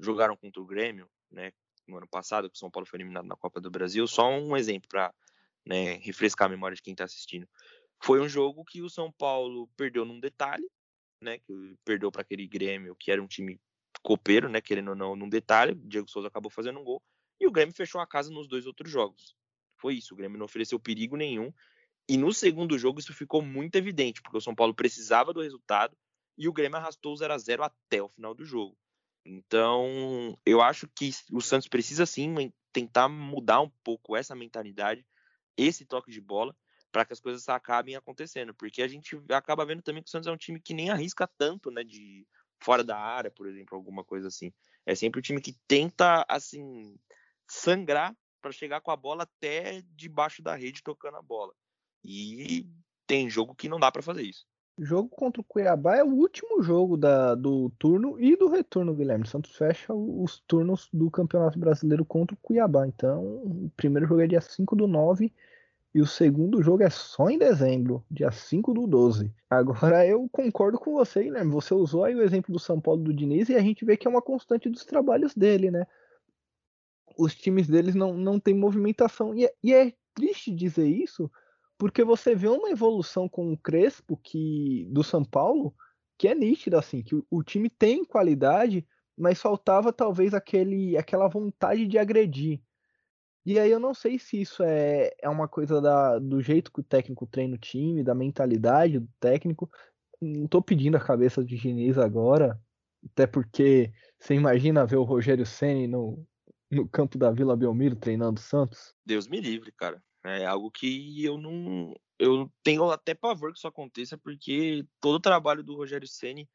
jogaram 0.00 0.36
contra 0.36 0.60
o 0.60 0.66
Grêmio, 0.66 1.08
né, 1.30 1.52
no 1.86 1.96
ano 1.96 2.06
passado, 2.08 2.50
que 2.50 2.56
o 2.56 2.58
São 2.58 2.70
Paulo 2.70 2.86
foi 2.86 2.98
eliminado 2.98 3.26
na 3.26 3.36
Copa 3.36 3.60
do 3.60 3.70
Brasil, 3.70 4.06
só 4.06 4.28
um 4.28 4.56
exemplo 4.56 4.88
para 4.88 5.14
né, 5.64 5.94
refrescar 5.94 6.46
a 6.46 6.50
memória 6.50 6.74
de 6.74 6.82
quem 6.82 6.92
está 6.92 7.04
assistindo. 7.04 7.48
Foi 8.02 8.20
um 8.20 8.28
jogo 8.28 8.64
que 8.64 8.82
o 8.82 8.90
São 8.90 9.12
Paulo 9.12 9.68
perdeu 9.76 10.04
num 10.04 10.18
detalhe, 10.18 10.68
né, 11.20 11.38
que 11.38 11.76
perdeu 11.84 12.10
para 12.10 12.22
aquele 12.22 12.46
Grêmio, 12.48 12.96
que 12.96 13.12
era 13.12 13.22
um 13.22 13.28
time 13.28 13.60
copeiro, 14.02 14.48
né, 14.48 14.60
querendo 14.60 14.88
ou 14.88 14.96
não, 14.96 15.14
num 15.14 15.28
detalhe. 15.28 15.74
Diego 15.74 16.10
Souza 16.10 16.26
acabou 16.26 16.50
fazendo 16.50 16.80
um 16.80 16.84
gol. 16.84 17.00
E 17.40 17.46
o 17.46 17.52
Grêmio 17.52 17.74
fechou 17.74 18.00
a 18.00 18.06
casa 18.06 18.30
nos 18.30 18.48
dois 18.48 18.66
outros 18.66 18.90
jogos. 18.90 19.36
Foi 19.76 19.94
isso, 19.94 20.14
o 20.14 20.16
Grêmio 20.16 20.36
não 20.36 20.46
ofereceu 20.46 20.80
perigo 20.80 21.16
nenhum. 21.16 21.52
E 22.08 22.16
no 22.16 22.32
segundo 22.32 22.76
jogo 22.76 22.98
isso 22.98 23.14
ficou 23.14 23.40
muito 23.40 23.76
evidente, 23.76 24.20
porque 24.20 24.38
o 24.38 24.40
São 24.40 24.54
Paulo 24.54 24.74
precisava 24.74 25.32
do 25.32 25.40
resultado 25.40 25.96
e 26.36 26.48
o 26.48 26.52
Grêmio 26.52 26.78
arrastou 26.78 27.12
o 27.12 27.16
0 27.16 27.32
a 27.32 27.38
0 27.38 27.62
até 27.62 28.02
o 28.02 28.08
final 28.08 28.34
do 28.34 28.44
jogo. 28.44 28.76
Então, 29.24 30.36
eu 30.44 30.60
acho 30.60 30.88
que 30.88 31.10
o 31.30 31.40
Santos 31.40 31.68
precisa 31.68 32.04
sim 32.04 32.52
tentar 32.72 33.08
mudar 33.08 33.60
um 33.60 33.70
pouco 33.84 34.16
essa 34.16 34.34
mentalidade, 34.34 35.06
esse 35.56 35.84
toque 35.84 36.10
de 36.10 36.20
bola, 36.20 36.56
para 36.92 37.06
que 37.06 37.14
as 37.14 37.20
coisas 37.20 37.48
acabem 37.48 37.96
acontecendo. 37.96 38.54
Porque 38.54 38.82
a 38.82 38.88
gente 38.88 39.18
acaba 39.30 39.64
vendo 39.64 39.82
também 39.82 40.02
que 40.02 40.08
o 40.08 40.10
Santos 40.10 40.28
é 40.28 40.32
um 40.32 40.36
time 40.36 40.60
que 40.60 40.74
nem 40.74 40.90
arrisca 40.90 41.26
tanto, 41.26 41.70
né? 41.70 41.82
De 41.82 42.26
fora 42.62 42.84
da 42.84 42.96
área, 42.96 43.30
por 43.30 43.48
exemplo, 43.48 43.76
alguma 43.76 44.04
coisa 44.04 44.28
assim. 44.28 44.52
É 44.84 44.94
sempre 44.94 45.18
o 45.18 45.22
time 45.22 45.40
que 45.40 45.56
tenta, 45.66 46.24
assim, 46.28 46.94
sangrar 47.48 48.14
para 48.40 48.52
chegar 48.52 48.80
com 48.80 48.90
a 48.90 48.96
bola 48.96 49.22
até 49.22 49.82
debaixo 49.96 50.42
da 50.42 50.54
rede 50.54 50.82
tocando 50.82 51.16
a 51.16 51.22
bola. 51.22 51.52
E 52.04 52.68
tem 53.06 53.30
jogo 53.30 53.54
que 53.54 53.68
não 53.68 53.80
dá 53.80 53.90
para 53.90 54.02
fazer 54.02 54.22
isso. 54.22 54.44
O 54.76 54.84
jogo 54.84 55.08
contra 55.10 55.40
o 55.40 55.44
Cuiabá 55.44 55.96
é 55.96 56.02
o 56.02 56.08
último 56.08 56.62
jogo 56.62 56.96
da, 56.96 57.34
do 57.34 57.70
turno 57.78 58.18
e 58.18 58.36
do 58.36 58.48
retorno, 58.48 58.94
Guilherme. 58.94 59.26
Santos 59.26 59.54
fecha 59.54 59.92
os 59.92 60.40
turnos 60.46 60.88
do 60.92 61.10
Campeonato 61.10 61.58
Brasileiro 61.58 62.04
contra 62.04 62.34
o 62.34 62.38
Cuiabá. 62.40 62.86
Então, 62.86 63.22
o 63.22 63.70
primeiro 63.76 64.08
jogo 64.08 64.22
é 64.22 64.26
dia 64.26 64.40
5 64.40 64.74
do 64.74 64.86
9 64.86 65.32
e 65.94 66.00
o 66.00 66.06
segundo 66.06 66.62
jogo 66.62 66.82
é 66.82 66.88
só 66.88 67.28
em 67.28 67.38
dezembro, 67.38 68.04
dia 68.10 68.30
5 68.30 68.72
do 68.72 68.86
12. 68.86 69.30
Agora 69.50 70.06
eu 70.06 70.26
concordo 70.30 70.78
com 70.78 70.92
você, 70.92 71.24
Guilherme. 71.24 71.52
Você 71.52 71.74
usou 71.74 72.04
aí 72.04 72.14
o 72.14 72.22
exemplo 72.22 72.52
do 72.52 72.58
São 72.58 72.80
Paulo 72.80 73.02
do 73.02 73.12
Diniz 73.12 73.48
e 73.48 73.54
a 73.54 73.60
gente 73.60 73.84
vê 73.84 73.96
que 73.96 74.06
é 74.06 74.10
uma 74.10 74.22
constante 74.22 74.70
dos 74.70 74.84
trabalhos 74.84 75.34
dele, 75.34 75.70
né? 75.70 75.86
Os 77.18 77.34
times 77.34 77.68
deles 77.68 77.94
não, 77.94 78.14
não 78.14 78.40
têm 78.40 78.54
movimentação. 78.54 79.34
E 79.34 79.44
é, 79.44 79.54
e 79.62 79.74
é 79.74 79.92
triste 80.14 80.50
dizer 80.50 80.86
isso, 80.86 81.30
porque 81.76 82.02
você 82.02 82.34
vê 82.34 82.48
uma 82.48 82.70
evolução 82.70 83.28
com 83.28 83.52
o 83.52 83.58
Crespo 83.58 84.16
que 84.16 84.86
do 84.90 85.04
São 85.04 85.22
Paulo 85.22 85.74
que 86.22 86.28
é 86.28 86.34
nítida 86.34 86.78
assim, 86.78 87.02
que 87.02 87.16
o, 87.16 87.26
o 87.28 87.42
time 87.42 87.68
tem 87.68 88.04
qualidade, 88.04 88.86
mas 89.18 89.40
faltava 89.40 89.92
talvez 89.92 90.32
aquele 90.32 90.96
aquela 90.96 91.28
vontade 91.28 91.86
de 91.86 91.98
agredir. 91.98 92.60
E 93.44 93.58
aí 93.58 93.70
eu 93.70 93.80
não 93.80 93.92
sei 93.92 94.18
se 94.18 94.40
isso 94.40 94.62
é, 94.62 95.10
é 95.20 95.28
uma 95.28 95.48
coisa 95.48 95.80
da, 95.80 96.18
do 96.18 96.40
jeito 96.40 96.72
que 96.72 96.80
o 96.80 96.84
técnico 96.84 97.26
treina 97.26 97.56
o 97.56 97.58
time, 97.58 98.04
da 98.04 98.14
mentalidade 98.14 99.00
do 99.00 99.08
técnico. 99.18 99.70
Não 100.20 100.46
tô 100.46 100.62
pedindo 100.62 100.96
a 100.96 101.00
cabeça 101.00 101.44
de 101.44 101.56
Diniz 101.56 101.98
agora, 101.98 102.60
até 103.04 103.26
porque 103.26 103.92
você 104.18 104.34
imagina 104.34 104.86
ver 104.86 104.96
o 104.96 105.02
Rogério 105.02 105.44
Ceni 105.44 105.88
no, 105.88 106.24
no 106.70 106.88
campo 106.88 107.18
da 107.18 107.32
Vila 107.32 107.56
Belmiro 107.56 107.96
treinando 107.96 108.38
o 108.38 108.42
Santos? 108.42 108.94
Deus 109.04 109.26
me 109.26 109.40
livre, 109.40 109.72
cara. 109.72 110.00
É 110.24 110.46
algo 110.46 110.70
que 110.70 111.24
eu 111.24 111.36
não. 111.36 111.92
Eu 112.18 112.48
tenho 112.62 112.88
até 112.90 113.12
pavor 113.12 113.52
que 113.52 113.58
isso 113.58 113.66
aconteça, 113.66 114.16
porque 114.16 114.86
todo 115.00 115.16
o 115.16 115.20
trabalho 115.20 115.64
do 115.64 115.74
Rogério 115.74 116.06
Ceni 116.06 116.48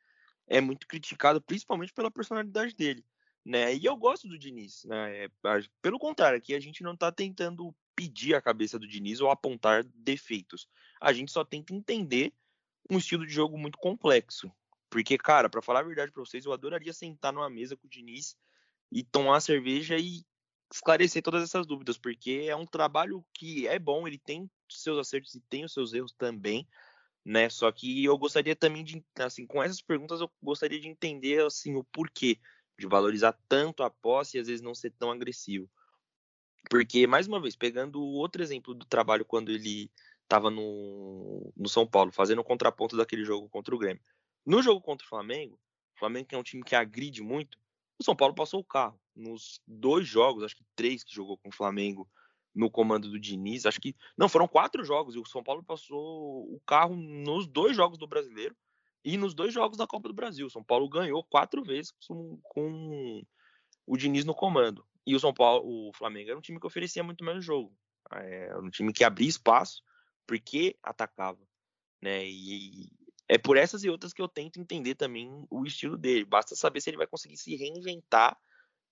é 0.47 0.61
muito 0.61 0.87
criticado, 0.87 1.41
principalmente 1.41 1.93
pela 1.93 2.09
personalidade 2.09 2.73
dele. 2.73 3.03
Né? 3.47 3.75
E 3.75 3.85
eu 3.85 3.95
gosto 3.95 4.27
do 4.27 4.37
Diniz. 4.37 4.83
Né? 4.83 5.23
É, 5.23 5.29
pelo 5.81 5.97
contrário, 5.97 6.37
aqui 6.37 6.53
a 6.53 6.59
gente 6.59 6.83
não 6.83 6.95
está 6.95 7.09
tentando 7.13 7.73
pedir 7.95 8.35
a 8.35 8.41
cabeça 8.41 8.77
do 8.77 8.85
Diniz 8.85 9.21
ou 9.21 9.31
apontar 9.31 9.85
defeitos. 9.95 10.67
A 10.99 11.13
gente 11.13 11.31
só 11.31 11.45
tenta 11.45 11.73
entender 11.73 12.33
um 12.91 12.97
estilo 12.97 13.25
de 13.25 13.31
jogo 13.33 13.57
muito 13.57 13.77
complexo. 13.77 14.51
Porque, 14.89 15.17
cara, 15.17 15.49
para 15.49 15.61
falar 15.61 15.79
a 15.79 15.83
verdade 15.83 16.11
para 16.11 16.21
vocês, 16.25 16.45
eu 16.45 16.51
adoraria 16.51 16.91
sentar 16.91 17.31
numa 17.31 17.49
mesa 17.49 17.77
com 17.77 17.87
o 17.87 17.89
Diniz 17.89 18.35
e 18.91 19.01
tomar 19.01 19.39
cerveja 19.39 19.97
e 19.97 20.25
esclarecer 20.69 21.23
todas 21.23 21.41
essas 21.41 21.65
dúvidas, 21.65 21.97
porque 21.97 22.47
é 22.49 22.55
um 22.55 22.65
trabalho 22.65 23.25
que 23.33 23.65
é 23.65 23.79
bom, 23.79 24.05
ele 24.05 24.17
tem 24.17 24.51
seus 24.69 24.99
acertos 24.99 25.33
e 25.35 25.39
tem 25.49 25.63
os 25.63 25.71
seus 25.71 25.93
erros 25.93 26.11
também, 26.11 26.67
né? 27.23 27.49
Só 27.49 27.71
que 27.71 28.03
eu 28.03 28.17
gostaria 28.17 28.57
também 28.57 28.83
de, 28.83 29.01
assim, 29.19 29.47
com 29.47 29.63
essas 29.63 29.81
perguntas 29.81 30.19
eu 30.19 30.29
gostaria 30.43 30.79
de 30.79 30.89
entender 30.89 31.45
assim 31.45 31.75
o 31.75 31.83
porquê 31.85 32.37
de 32.77 32.87
valorizar 32.87 33.33
tanto 33.47 33.83
a 33.83 33.89
posse 33.89 34.37
e 34.37 34.39
às 34.39 34.47
vezes 34.47 34.61
não 34.61 34.75
ser 34.75 34.91
tão 34.91 35.11
agressivo. 35.11 35.69
Porque 36.69 37.07
mais 37.07 37.27
uma 37.27 37.41
vez, 37.41 37.55
pegando 37.55 38.01
outro 38.01 38.41
exemplo 38.41 38.73
do 38.73 38.85
trabalho 38.85 39.25
quando 39.25 39.51
ele 39.51 39.89
estava 40.23 40.49
no, 40.49 41.51
no 41.55 41.69
São 41.69 41.87
Paulo, 41.87 42.11
fazendo 42.11 42.39
o 42.39 42.43
contraponto 42.43 42.97
daquele 42.97 43.23
jogo 43.23 43.47
contra 43.49 43.73
o 43.73 43.77
Grêmio. 43.77 44.03
No 44.45 44.61
jogo 44.61 44.81
contra 44.81 45.05
o 45.05 45.09
Flamengo, 45.09 45.59
o 45.95 45.99
Flamengo 45.99 46.27
que 46.27 46.35
é 46.35 46.37
um 46.37 46.43
time 46.43 46.63
que 46.63 46.75
agride 46.75 47.21
muito, 47.21 47.57
o 47.99 48.03
São 48.03 48.15
Paulo 48.15 48.35
passou 48.35 48.59
o 48.59 48.65
carro. 48.65 48.99
Nos 49.15 49.61
dois 49.65 50.07
jogos, 50.07 50.43
acho 50.43 50.55
que 50.55 50.65
três 50.75 51.03
que 51.03 51.15
jogou 51.15 51.37
com 51.37 51.49
o 51.49 51.53
Flamengo 51.53 52.07
no 52.53 52.69
comando 52.69 53.09
do 53.09 53.19
Diniz, 53.19 53.65
acho 53.65 53.79
que. 53.79 53.95
Não, 54.17 54.27
foram 54.27 54.47
quatro 54.47 54.83
jogos 54.83 55.15
e 55.15 55.19
o 55.19 55.25
São 55.25 55.43
Paulo 55.43 55.63
passou 55.63 56.43
o 56.53 56.59
carro 56.65 56.95
nos 56.95 57.47
dois 57.47 57.75
jogos 57.75 57.97
do 57.97 58.07
brasileiro 58.07 58.55
e 59.03 59.17
nos 59.17 59.33
dois 59.33 59.53
jogos 59.53 59.77
da 59.77 59.87
Copa 59.87 60.07
do 60.07 60.13
Brasil. 60.13 60.47
O 60.47 60.49
São 60.49 60.63
Paulo 60.63 60.89
ganhou 60.89 61.23
quatro 61.23 61.63
vezes 61.63 61.91
com, 62.07 62.39
com 62.43 63.23
o 63.85 63.97
Diniz 63.97 64.25
no 64.25 64.35
comando. 64.35 64.85
E 65.05 65.15
o 65.15 65.19
São 65.19 65.33
Paulo, 65.33 65.63
o 65.65 65.93
Flamengo 65.93 66.29
era 66.29 66.37
um 66.37 66.41
time 66.41 66.59
que 66.59 66.67
oferecia 66.67 67.03
muito 67.03 67.23
menos 67.23 67.43
jogo. 67.43 67.73
É, 68.11 68.47
era 68.47 68.59
um 68.59 68.69
time 68.69 68.91
que 68.91 69.03
abria 69.03 69.29
espaço 69.29 69.81
porque 70.25 70.77
atacava. 70.83 71.39
Né? 72.01 72.25
E 72.27 72.89
é 73.29 73.37
por 73.37 73.57
essas 73.57 73.83
e 73.83 73.89
outras 73.89 74.13
que 74.13 74.21
eu 74.21 74.27
tento 74.27 74.59
entender 74.59 74.95
também 74.95 75.45
o 75.49 75.65
estilo 75.65 75.97
dele. 75.97 76.25
Basta 76.25 76.55
saber 76.55 76.81
se 76.81 76.89
ele 76.89 76.97
vai 76.97 77.07
conseguir 77.07 77.37
se 77.37 77.55
reinventar 77.55 78.37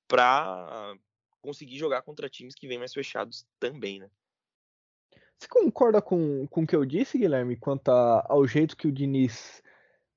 para 0.07 0.95
conseguir 1.41 1.77
jogar 1.77 2.01
contra 2.01 2.29
times 2.29 2.55
que 2.55 2.67
vêm 2.67 2.79
mais 2.79 2.93
fechados 2.93 3.45
também, 3.59 3.99
né? 3.99 4.09
Você 5.37 5.47
concorda 5.49 6.01
com, 6.01 6.47
com 6.47 6.63
o 6.63 6.67
que 6.67 6.75
eu 6.75 6.85
disse, 6.85 7.17
Guilherme, 7.17 7.57
quanto 7.57 7.89
a, 7.89 8.25
ao 8.29 8.47
jeito 8.47 8.77
que 8.77 8.87
o 8.87 8.91
Diniz 8.91 9.61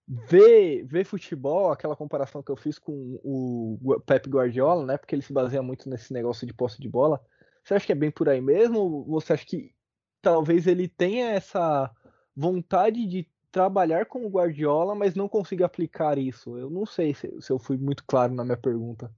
vê, 0.08 0.82
vê 0.84 1.04
futebol, 1.04 1.70
aquela 1.70 1.94
comparação 1.94 2.42
que 2.42 2.50
eu 2.50 2.56
fiz 2.56 2.78
com 2.78 3.20
o 3.22 4.00
Pep 4.06 4.28
Guardiola, 4.28 4.86
né? 4.86 4.96
Porque 4.96 5.14
ele 5.14 5.22
se 5.22 5.32
baseia 5.32 5.62
muito 5.62 5.88
nesse 5.88 6.12
negócio 6.12 6.46
de 6.46 6.54
posse 6.54 6.80
de 6.80 6.88
bola. 6.88 7.22
Você 7.62 7.74
acha 7.74 7.84
que 7.84 7.92
é 7.92 7.94
bem 7.94 8.10
por 8.10 8.28
aí 8.28 8.40
mesmo? 8.40 8.78
Ou 8.78 9.04
você 9.04 9.34
acha 9.34 9.44
que 9.44 9.74
talvez 10.22 10.66
ele 10.66 10.88
tenha 10.88 11.30
essa 11.32 11.90
vontade 12.34 13.06
de 13.06 13.28
trabalhar 13.50 14.06
com 14.06 14.24
o 14.24 14.30
Guardiola, 14.30 14.94
mas 14.94 15.14
não 15.14 15.28
consiga 15.28 15.66
aplicar 15.66 16.16
isso. 16.16 16.56
Eu 16.56 16.70
não 16.70 16.86
sei 16.86 17.12
se, 17.14 17.30
se 17.40 17.52
eu 17.52 17.58
fui 17.58 17.76
muito 17.76 18.04
claro 18.06 18.34
na 18.34 18.44
minha 18.44 18.56
pergunta. 18.56 19.14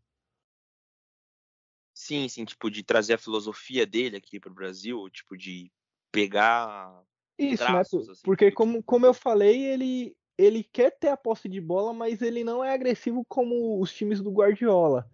Sim, 1.95 2.29
sim, 2.29 2.45
tipo, 2.45 2.71
de 2.71 2.83
trazer 2.83 3.15
a 3.15 3.19
filosofia 3.19 3.87
dele 3.87 4.17
aqui 4.17 4.41
para 4.41 4.51
o 4.51 4.55
Brasil, 4.55 5.09
tipo, 5.11 5.37
de 5.37 5.71
pegar. 6.11 7.05
Isso, 7.39 7.63
né, 7.63 7.71
traços, 7.71 8.07
né? 8.07 8.13
Assim, 8.13 8.23
Porque, 8.25 8.51
como, 8.51 8.83
como 8.83 9.07
eu 9.07 9.15
falei, 9.15 9.65
ele, 9.67 10.17
ele 10.41 10.65
quer 10.65 10.91
ter 10.91 11.09
a 11.09 11.17
posse 11.17 11.49
de 11.49 11.61
bola, 11.61 11.93
mas 11.93 12.23
ele 12.23 12.43
não 12.43 12.65
é 12.65 12.73
agressivo 12.73 13.25
como 13.29 13.81
os 13.81 13.93
times 13.93 14.21
do 14.21 14.31
Guardiola. 14.31 15.09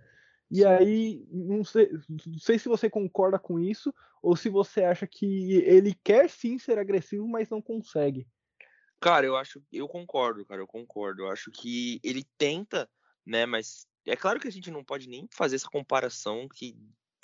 E 0.51 0.65
aí, 0.65 1.27
não 1.31 1.65
sei, 1.65 1.91
não 2.09 2.39
sei 2.39 2.59
se 2.59 2.69
você 2.69 2.89
concorda 2.89 3.39
com 3.39 3.59
isso, 3.59 3.93
ou 4.23 4.37
se 4.37 4.49
você 4.49 4.85
acha 4.85 5.07
que 5.07 5.55
ele 5.65 5.95
quer 6.05 6.31
sim 6.31 6.59
ser 6.59 6.79
agressivo, 6.79 7.27
mas 7.27 7.51
não 7.51 7.61
consegue. 7.61 8.27
Cara, 9.01 9.27
eu 9.27 9.37
acho, 9.37 9.63
eu 9.73 9.89
concordo, 9.89 10.45
cara, 10.47 10.63
eu 10.63 10.67
concordo. 10.67 11.23
Eu 11.23 11.31
acho 11.31 11.51
que 11.51 12.01
ele 12.03 12.25
tenta, 12.39 12.89
né, 13.25 13.45
mas 13.45 13.87
é 14.07 14.15
claro 14.15 14.39
que 14.39 14.47
a 14.49 14.53
gente 14.53 14.71
não 14.71 14.85
pode 14.85 15.09
nem 15.09 15.29
fazer 15.33 15.57
essa 15.57 15.69
comparação 15.69 16.49
que 16.49 16.77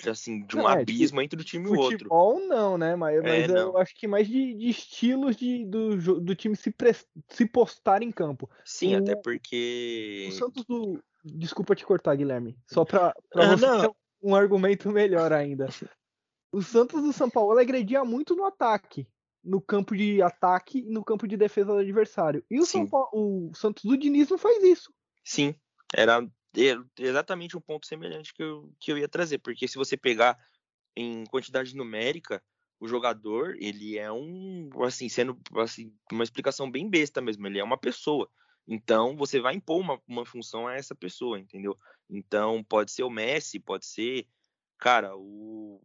assim, 0.09 0.45
de 0.45 0.55
um 0.55 0.63
não, 0.63 0.69
é, 0.69 0.81
abismo 0.81 1.21
entre 1.21 1.39
o 1.39 1.43
time 1.43 1.65
e 1.65 1.69
o 1.69 1.77
outro. 1.77 1.97
Futebol 1.97 2.39
não, 2.47 2.77
né? 2.77 2.95
Mas, 2.95 3.17
é, 3.17 3.21
mas 3.21 3.47
não. 3.47 3.57
eu 3.57 3.77
acho 3.77 3.95
que 3.95 4.07
mais 4.07 4.27
de, 4.27 4.53
de 4.53 4.69
estilos 4.69 5.35
de, 5.35 5.65
do, 5.65 6.19
do 6.19 6.35
time 6.35 6.55
se, 6.55 6.71
pre, 6.71 6.95
se 7.29 7.45
postar 7.45 8.01
em 8.01 8.11
campo. 8.11 8.49
Sim, 8.65 8.95
o, 8.95 8.99
até 8.99 9.15
porque. 9.15 10.27
O 10.29 10.31
Santos 10.33 10.65
do. 10.65 11.03
Desculpa 11.25 11.75
te 11.75 11.85
cortar, 11.85 12.15
Guilherme. 12.15 12.57
Só 12.67 12.83
pra, 12.83 13.15
pra 13.31 13.53
ah, 13.53 13.57
você 13.57 13.65
ter 13.65 13.91
um 14.21 14.35
argumento 14.35 14.91
melhor 14.91 15.31
ainda. 15.31 15.69
O 16.51 16.61
Santos 16.61 17.01
do 17.01 17.13
São 17.13 17.29
Paulo 17.29 17.57
agredia 17.57 18.03
muito 18.03 18.35
no 18.35 18.45
ataque 18.45 19.07
no 19.43 19.59
campo 19.59 19.95
de 19.95 20.21
ataque 20.21 20.79
e 20.79 20.89
no 20.89 21.03
campo 21.03 21.27
de 21.27 21.35
defesa 21.35 21.73
do 21.73 21.79
adversário. 21.79 22.43
E 22.49 22.59
o, 22.59 22.65
São 22.65 22.87
Paulo, 22.87 23.09
o 23.11 23.53
Santos 23.53 23.83
do 23.83 23.97
Diniz 23.97 24.29
não 24.29 24.37
faz 24.37 24.63
isso. 24.63 24.93
Sim, 25.23 25.53
era 25.93 26.25
exatamente 26.97 27.57
um 27.57 27.61
ponto 27.61 27.85
semelhante 27.87 28.33
que 28.33 28.43
eu, 28.43 28.73
que 28.79 28.91
eu 28.91 28.97
ia 28.97 29.07
trazer, 29.07 29.39
porque 29.39 29.67
se 29.67 29.77
você 29.77 29.97
pegar 29.97 30.37
em 30.95 31.25
quantidade 31.25 31.75
numérica, 31.75 32.43
o 32.79 32.87
jogador, 32.87 33.55
ele 33.59 33.97
é 33.97 34.11
um, 34.11 34.69
assim, 34.83 35.07
sendo 35.09 35.39
assim, 35.57 35.95
uma 36.11 36.23
explicação 36.23 36.69
bem 36.69 36.89
besta 36.89 37.21
mesmo, 37.21 37.47
ele 37.47 37.59
é 37.59 37.63
uma 37.63 37.77
pessoa. 37.77 38.29
Então, 38.67 39.15
você 39.15 39.39
vai 39.39 39.55
impor 39.55 39.79
uma, 39.79 40.01
uma 40.07 40.25
função 40.25 40.67
a 40.67 40.75
essa 40.75 40.93
pessoa, 40.95 41.39
entendeu? 41.39 41.77
Então, 42.09 42.63
pode 42.63 42.91
ser 42.91 43.03
o 43.03 43.09
Messi, 43.09 43.59
pode 43.59 43.85
ser, 43.85 44.27
cara, 44.77 45.15
o 45.15 45.81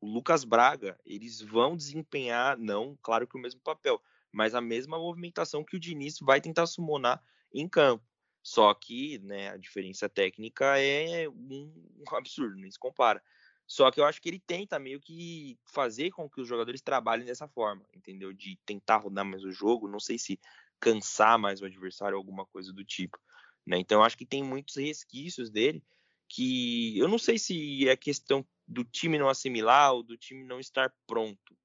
o 0.00 0.06
Lucas 0.06 0.44
Braga, 0.44 0.98
eles 1.04 1.40
vão 1.40 1.76
desempenhar, 1.76 2.58
não, 2.58 2.98
claro 3.02 3.26
que 3.26 3.36
o 3.36 3.40
mesmo 3.40 3.60
papel, 3.60 4.00
mas 4.30 4.54
a 4.54 4.60
mesma 4.60 4.98
movimentação 4.98 5.64
que 5.64 5.76
o 5.76 5.80
Diniz 5.80 6.18
vai 6.20 6.40
tentar 6.40 6.66
summonar 6.66 7.22
em 7.52 7.68
campo. 7.68 8.04
Só 8.42 8.74
que, 8.74 9.18
né, 9.20 9.50
a 9.50 9.56
diferença 9.56 10.08
técnica 10.08 10.78
é 10.78 11.28
um, 11.28 11.72
absurdo, 12.10 12.56
nem 12.56 12.70
se 12.70 12.78
compara. 12.78 13.22
Só 13.66 13.90
que 13.90 14.00
eu 14.00 14.04
acho 14.04 14.20
que 14.20 14.28
ele 14.28 14.40
tenta 14.40 14.78
meio 14.78 15.00
que 15.00 15.58
fazer 15.64 16.10
com 16.10 16.28
que 16.28 16.40
os 16.40 16.48
jogadores 16.48 16.82
trabalhem 16.82 17.24
dessa 17.24 17.48
forma, 17.48 17.86
entendeu? 17.94 18.32
De 18.32 18.58
tentar 18.66 18.96
rodar 18.96 19.24
mais 19.24 19.44
o 19.44 19.52
jogo, 19.52 19.88
não 19.88 20.00
sei 20.00 20.18
se 20.18 20.38
cansar 20.80 21.38
mais 21.38 21.62
o 21.62 21.64
adversário 21.64 22.16
ou 22.16 22.20
alguma 22.20 22.44
coisa 22.44 22.72
do 22.72 22.84
tipo. 22.84 23.18
Né? 23.64 23.78
Então 23.78 24.00
eu 24.00 24.04
acho 24.04 24.18
que 24.18 24.26
tem 24.26 24.42
muitos 24.42 24.76
resquícios 24.76 25.48
dele 25.48 25.82
que 26.28 26.98
eu 26.98 27.08
não 27.08 27.18
sei 27.18 27.38
se 27.38 27.88
é 27.88 27.96
questão 27.96 28.44
do 28.66 28.84
time 28.84 29.18
não 29.18 29.28
assimilar 29.28 29.92
ou 29.92 30.02
do 30.02 30.16
time 30.16 30.44
não 30.44 30.58
estar 30.58 30.92
pronto, 31.06 31.56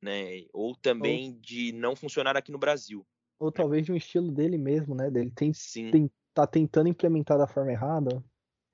né? 0.00 0.44
Ou 0.52 0.76
também 0.76 1.32
ou, 1.32 1.40
de 1.40 1.72
não 1.72 1.96
funcionar 1.96 2.36
aqui 2.36 2.52
no 2.52 2.58
Brasil. 2.58 3.06
Ou 3.38 3.50
talvez 3.50 3.84
de 3.84 3.92
um 3.92 3.96
estilo 3.96 4.30
dele 4.30 4.56
mesmo, 4.56 4.94
né? 4.94 5.10
Dele 5.10 5.30
tem, 5.30 5.52
Sim. 5.52 5.90
tem 5.90 6.10
tá 6.34 6.46
tentando 6.46 6.88
implementar 6.88 7.38
da 7.38 7.46
forma 7.46 7.72
errada. 7.72 8.22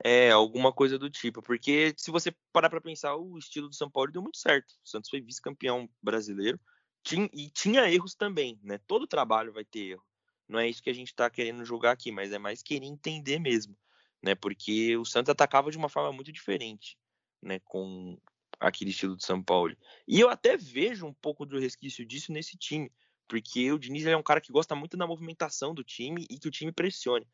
É, 0.05 0.31
alguma 0.31 0.73
coisa 0.73 0.99
do 0.99 1.11
tipo. 1.11 1.43
Porque 1.43 1.93
se 1.97 2.11
você 2.11 2.33
parar 2.53 2.71
para 2.71 2.81
pensar, 2.81 3.17
o 3.17 3.37
estilo 3.37 3.69
do 3.69 3.75
São 3.75 3.91
Paulo 3.91 4.13
deu 4.13 4.23
muito 4.23 4.39
certo. 4.39 4.71
O 4.85 4.89
Santos 4.89 5.11
foi 5.11 5.21
vice-campeão 5.21 5.89
brasileiro 6.03 6.59
tinha, 7.03 7.29
e 7.33 7.51
tinha 7.51 7.91
erros 7.91 8.15
também, 8.15 8.59
né? 8.63 8.79
Todo 8.87 9.07
trabalho 9.07 9.53
vai 9.53 9.65
ter 9.65 9.93
erro. 9.93 10.05
Não 10.49 10.59
é 10.59 10.69
isso 10.69 10.83
que 10.83 10.91
a 10.91 10.95
gente 10.95 11.09
está 11.09 11.29
querendo 11.29 11.65
julgar 11.65 11.93
aqui, 11.93 12.11
mas 12.11 12.33
é 12.33 12.39
mais 12.39 12.63
querer 12.63 12.87
entender 12.87 13.39
mesmo, 13.39 13.77
né? 14.23 14.35
Porque 14.35 14.97
o 14.97 15.05
Santos 15.05 15.31
atacava 15.31 15.71
de 15.71 15.79
uma 15.79 15.89
forma 15.89 16.13
muito 16.13 16.33
diferente, 16.33 16.97
né? 17.43 17.61
Com 17.61 18.19
aquele 18.61 18.91
estilo 18.91 19.17
do 19.17 19.23
São 19.23 19.43
Paulo. 19.43 19.77
E 20.07 20.21
eu 20.21 20.29
até 20.29 20.57
vejo 20.57 21.07
um 21.07 21.15
pouco 21.15 21.47
do 21.47 21.59
resquício 21.59 22.05
disso 22.05 22.33
nesse 22.33 22.57
time, 22.57 22.91
porque 23.29 23.71
o 23.73 23.79
Diniz 23.79 24.07
é 24.07 24.17
um 24.17 24.23
cara 24.23 24.41
que 24.41 24.53
gosta 24.53 24.75
muito 24.75 24.97
da 24.97 25.07
movimentação 25.07 25.75
do 25.75 25.85
time 25.85 26.27
e 26.31 26.39
que 26.39 26.49
o 26.49 26.51
time 26.51 26.73
pressione 26.73 27.27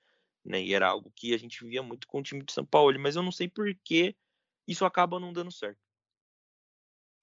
né? 0.44 0.62
E 0.62 0.74
era 0.74 0.88
algo 0.88 1.10
que 1.14 1.34
a 1.34 1.38
gente 1.38 1.64
via 1.64 1.82
muito 1.82 2.06
com 2.06 2.18
o 2.18 2.22
time 2.22 2.44
de 2.44 2.52
São 2.52 2.64
Paulo, 2.64 2.98
mas 3.00 3.16
eu 3.16 3.22
não 3.22 3.32
sei 3.32 3.48
por 3.48 3.66
que 3.82 4.14
isso 4.66 4.84
acaba 4.84 5.18
não 5.18 5.32
dando 5.32 5.50
certo. 5.50 5.78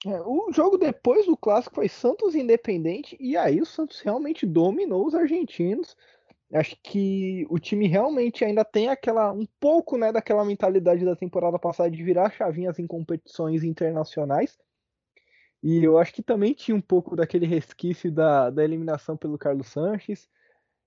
É, 0.05 0.19
o 0.21 0.51
jogo 0.51 0.77
depois 0.77 1.27
do 1.27 1.37
clássico 1.37 1.75
foi 1.75 1.87
Santos 1.87 2.33
Independente 2.33 3.15
e 3.19 3.37
aí 3.37 3.61
o 3.61 3.65
Santos 3.65 3.99
realmente 3.99 4.47
dominou 4.47 5.05
os 5.05 5.13
argentinos. 5.13 5.95
Acho 6.51 6.75
que 6.83 7.45
o 7.49 7.59
time 7.59 7.87
realmente 7.87 8.43
ainda 8.43 8.65
tem 8.65 8.89
aquela 8.89 9.31
um 9.31 9.45
pouco, 9.59 9.97
né, 9.97 10.11
daquela 10.11 10.43
mentalidade 10.43 11.05
da 11.05 11.15
temporada 11.15 11.57
passada 11.59 11.89
de 11.89 12.03
virar 12.03 12.31
chavinhas 12.31 12.79
em 12.79 12.87
competições 12.87 13.63
internacionais. 13.63 14.57
E 15.63 15.83
eu 15.83 15.99
acho 15.99 16.13
que 16.13 16.23
também 16.23 16.53
tinha 16.53 16.75
um 16.75 16.81
pouco 16.81 17.15
daquele 17.15 17.45
resquício 17.45 18.11
da, 18.11 18.49
da 18.49 18.63
eliminação 18.63 19.15
pelo 19.15 19.37
Carlos 19.37 19.67
Sanches 19.67 20.27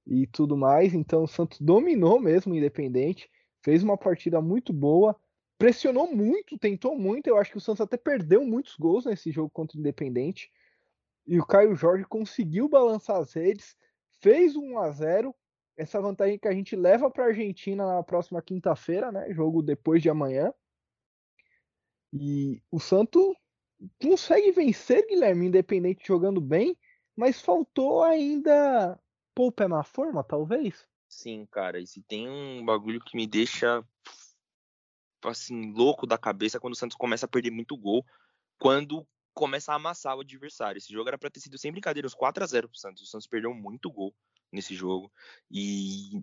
e 0.06 0.26
tudo 0.26 0.56
mais. 0.56 0.94
Então 0.94 1.24
o 1.24 1.28
Santos 1.28 1.60
dominou 1.60 2.20
mesmo 2.20 2.52
o 2.52 2.56
Independente, 2.56 3.30
fez 3.62 3.82
uma 3.82 3.96
partida 3.96 4.40
muito 4.40 4.72
boa, 4.72 5.16
pressionou 5.58 6.12
muito, 6.12 6.58
tentou 6.58 6.96
muito. 6.96 7.26
Eu 7.26 7.36
acho 7.36 7.52
que 7.52 7.58
o 7.58 7.60
Santos 7.60 7.80
até 7.80 7.96
perdeu 7.96 8.44
muitos 8.44 8.76
gols 8.76 9.06
nesse 9.06 9.30
jogo 9.30 9.50
contra 9.50 9.76
o 9.76 9.80
Independente. 9.80 10.50
E 11.26 11.38
o 11.38 11.46
Caio 11.46 11.74
Jorge 11.74 12.04
conseguiu 12.04 12.68
balançar 12.68 13.16
as 13.16 13.32
redes, 13.32 13.74
fez 14.20 14.56
1 14.56 14.78
a 14.78 14.90
0 14.90 15.34
essa 15.76 16.00
vantagem 16.00 16.38
que 16.38 16.46
a 16.46 16.52
gente 16.52 16.76
leva 16.76 17.10
para 17.10 17.24
a 17.24 17.26
Argentina 17.28 17.84
na 17.84 18.02
próxima 18.02 18.40
quinta-feira, 18.40 19.10
né? 19.10 19.32
Jogo 19.32 19.60
depois 19.60 20.00
de 20.00 20.08
amanhã. 20.08 20.52
E 22.12 22.62
o 22.70 22.78
Santos 22.78 23.34
consegue 24.00 24.52
vencer 24.52 25.04
Guilherme 25.06 25.46
Independente 25.46 26.06
jogando 26.06 26.40
bem, 26.40 26.78
mas 27.16 27.40
faltou 27.40 28.04
ainda 28.04 28.98
o 29.42 29.52
pé 29.52 29.66
na 29.66 29.82
forma, 29.82 30.22
talvez? 30.22 30.86
Sim, 31.08 31.46
cara. 31.46 31.80
E 31.80 31.86
se 31.86 32.02
tem 32.02 32.28
um 32.28 32.64
bagulho 32.64 33.00
que 33.00 33.16
me 33.16 33.26
deixa 33.26 33.84
assim, 35.24 35.72
louco 35.72 36.06
da 36.06 36.18
cabeça 36.18 36.60
quando 36.60 36.74
o 36.74 36.76
Santos 36.76 36.96
começa 36.96 37.26
a 37.26 37.28
perder 37.28 37.50
muito 37.50 37.76
gol, 37.76 38.04
quando 38.58 39.06
começa 39.32 39.72
a 39.72 39.76
amassar 39.76 40.16
o 40.16 40.20
adversário. 40.20 40.78
Esse 40.78 40.92
jogo 40.92 41.08
era 41.08 41.18
para 41.18 41.30
ter 41.30 41.40
sido 41.40 41.58
sem 41.58 41.72
brincadeira, 41.72 42.06
uns 42.06 42.14
4 42.14 42.44
a 42.44 42.46
0 42.46 42.68
pro 42.68 42.78
Santos. 42.78 43.02
O 43.02 43.06
Santos 43.06 43.26
perdeu 43.26 43.52
muito 43.54 43.90
gol 43.90 44.14
nesse 44.52 44.74
jogo. 44.74 45.12
E 45.50 46.22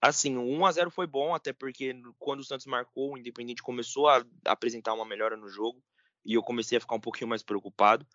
assim, 0.00 0.36
o 0.36 0.42
1 0.42 0.66
a 0.66 0.72
0 0.72 0.90
foi 0.90 1.06
bom, 1.06 1.34
até 1.34 1.52
porque 1.52 1.94
quando 2.18 2.40
o 2.40 2.44
Santos 2.44 2.66
marcou, 2.66 3.12
o 3.12 3.18
Independente 3.18 3.62
começou 3.62 4.08
a 4.08 4.24
apresentar 4.44 4.92
uma 4.92 5.06
melhora 5.06 5.36
no 5.36 5.48
jogo 5.48 5.82
e 6.24 6.34
eu 6.34 6.42
comecei 6.42 6.78
a 6.78 6.80
ficar 6.80 6.94
um 6.94 7.00
pouquinho 7.00 7.28
mais 7.28 7.42
preocupado. 7.42 8.06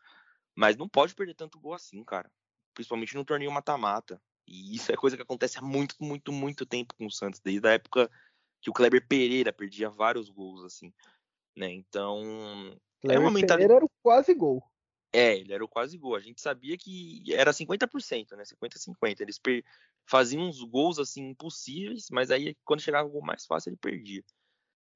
Mas 0.55 0.77
não 0.77 0.87
pode 0.87 1.15
perder 1.15 1.33
tanto 1.33 1.59
gol 1.59 1.73
assim, 1.73 2.03
cara 2.03 2.29
principalmente 2.73 3.15
no 3.15 3.25
torneio 3.25 3.51
mata-mata. 3.51 4.21
E 4.47 4.75
isso 4.75 4.91
é 4.91 4.95
coisa 4.95 5.15
que 5.15 5.23
acontece 5.23 5.57
há 5.57 5.62
muito, 5.62 5.95
muito, 5.99 6.31
muito 6.31 6.65
tempo 6.65 6.93
com 6.95 7.05
o 7.05 7.12
Santos, 7.12 7.39
desde 7.39 7.67
a 7.67 7.71
época 7.71 8.10
que 8.62 8.69
o 8.69 8.73
Kleber 8.73 9.07
Pereira 9.07 9.51
perdia 9.51 9.89
vários 9.89 10.29
gols, 10.29 10.63
assim, 10.63 10.93
né? 11.55 11.71
Então, 11.71 12.21
Kleber 13.01 13.17
é 13.17 13.19
uma 13.19 13.31
mentalidade... 13.31 13.62
Pereira 13.62 13.73
era 13.75 13.86
o 13.86 13.91
quase 14.03 14.34
gol. 14.34 14.63
É, 15.13 15.38
ele 15.38 15.53
era 15.53 15.63
o 15.63 15.67
quase 15.67 15.97
gol. 15.97 16.15
A 16.15 16.19
gente 16.19 16.39
sabia 16.39 16.77
que 16.77 17.23
era 17.34 17.51
50%, 17.51 18.36
né? 18.36 18.43
50-50. 18.43 19.19
Eles 19.19 19.38
per... 19.38 19.63
faziam 20.05 20.43
uns 20.43 20.63
gols, 20.63 20.99
assim, 20.99 21.29
impossíveis, 21.29 22.07
mas 22.10 22.31
aí, 22.31 22.55
quando 22.63 22.81
chegava 22.81 23.07
o 23.07 23.12
gol 23.12 23.21
mais 23.21 23.45
fácil, 23.45 23.69
ele 23.69 23.77
perdia. 23.77 24.23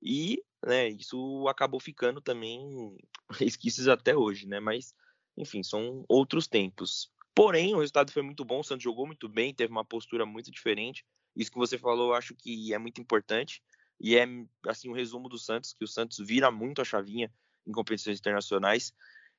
E, 0.02 0.42
né, 0.66 0.88
isso 0.90 1.48
acabou 1.48 1.80
ficando 1.80 2.22
também 2.22 2.96
resquícios 3.32 3.88
até 3.88 4.16
hoje, 4.16 4.48
né? 4.48 4.60
Mas, 4.60 4.94
enfim, 5.36 5.64
são 5.64 6.06
outros 6.08 6.48
tempos. 6.48 7.12
Porém, 7.36 7.76
o 7.76 7.80
resultado 7.80 8.14
foi 8.14 8.22
muito 8.22 8.46
bom, 8.46 8.62
o 8.62 8.64
Santos 8.64 8.84
jogou 8.84 9.06
muito 9.06 9.28
bem, 9.28 9.54
teve 9.54 9.70
uma 9.70 9.84
postura 9.84 10.26
muito 10.26 10.50
diferente. 10.50 11.06
Isso 11.36 11.52
que 11.52 11.58
você 11.58 11.78
falou, 11.78 12.12
eu 12.12 12.16
acho 12.16 12.34
que 12.34 12.74
é 12.74 12.78
muito 12.78 13.02
importante. 13.02 13.62
E 14.00 14.16
é 14.16 14.26
assim 14.68 14.88
o 14.88 14.92
um 14.92 14.96
resumo 14.96 15.28
do 15.28 15.38
Santos, 15.38 15.74
que 15.74 15.84
o 15.84 15.88
Santos 15.88 16.18
vira 16.20 16.50
muito 16.50 16.82
a 16.82 16.86
chavinha 16.86 17.32
em 17.68 17.72
competições 17.72 18.20
internacionais. 18.20 18.94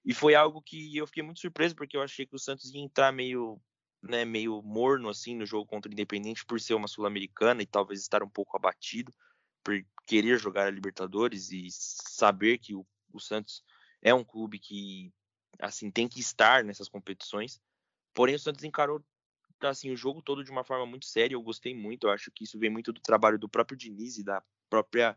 E 0.05 0.13
foi 0.13 0.35
algo 0.35 0.63
que 0.63 0.97
eu 0.97 1.07
fiquei 1.07 1.23
muito 1.23 1.41
surpreso, 1.41 1.75
porque 1.75 1.97
eu 1.97 2.03
achei 2.03 2.27
que 2.27 2.35
o 2.35 2.39
Santos 2.39 2.73
ia 2.73 2.81
entrar 2.81 3.13
meio, 3.13 3.61
né, 4.03 4.25
meio 4.25 4.63
morno 4.63 5.09
assim 5.09 5.35
no 5.35 5.47
jogo 5.47 5.67
contra 5.67 5.91
o 5.91 5.93
Independente 5.93 6.45
por 6.45 6.61
ser 6.61 6.75
uma 6.75 6.89
sul-americana 6.89 7.63
e 7.63 7.67
talvez 7.67 8.01
estar 8.01 8.23
um 8.23 8.29
pouco 8.29 8.57
abatido 8.57 9.13
por 9.65 9.75
querer 10.07 10.39
jogar 10.39 10.67
a 10.67 10.71
Libertadores 10.71 11.51
e 11.51 11.67
saber 11.71 12.59
que 12.59 12.75
o, 12.75 12.87
o 13.13 13.19
Santos 13.19 13.65
é 14.01 14.15
um 14.15 14.23
clube 14.23 14.59
que 14.59 15.13
assim 15.59 15.91
tem 15.91 16.07
que 16.07 16.21
estar 16.21 16.63
nessas 16.63 16.89
competições. 16.89 17.61
Porém, 18.17 18.35
o 18.35 18.39
Santos 18.39 18.65
encarou 18.65 19.05
assim, 19.61 19.93
o 19.93 19.97
jogo 19.97 20.23
todo 20.23 20.43
de 20.43 20.51
uma 20.51 20.65
forma 20.65 20.87
muito 20.87 21.05
séria. 21.05 21.35
Eu 21.35 21.43
gostei 21.43 21.75
muito. 21.75 22.07
Eu 22.07 22.11
acho 22.11 22.31
que 22.31 22.45
isso 22.45 22.59
vem 22.59 22.71
muito 22.71 22.91
do 22.91 23.01
trabalho 23.01 23.39
do 23.39 23.49
próprio 23.49 23.77
Diniz 23.77 24.17
e 24.17 24.25
da 24.25 24.43
própria 24.71 25.15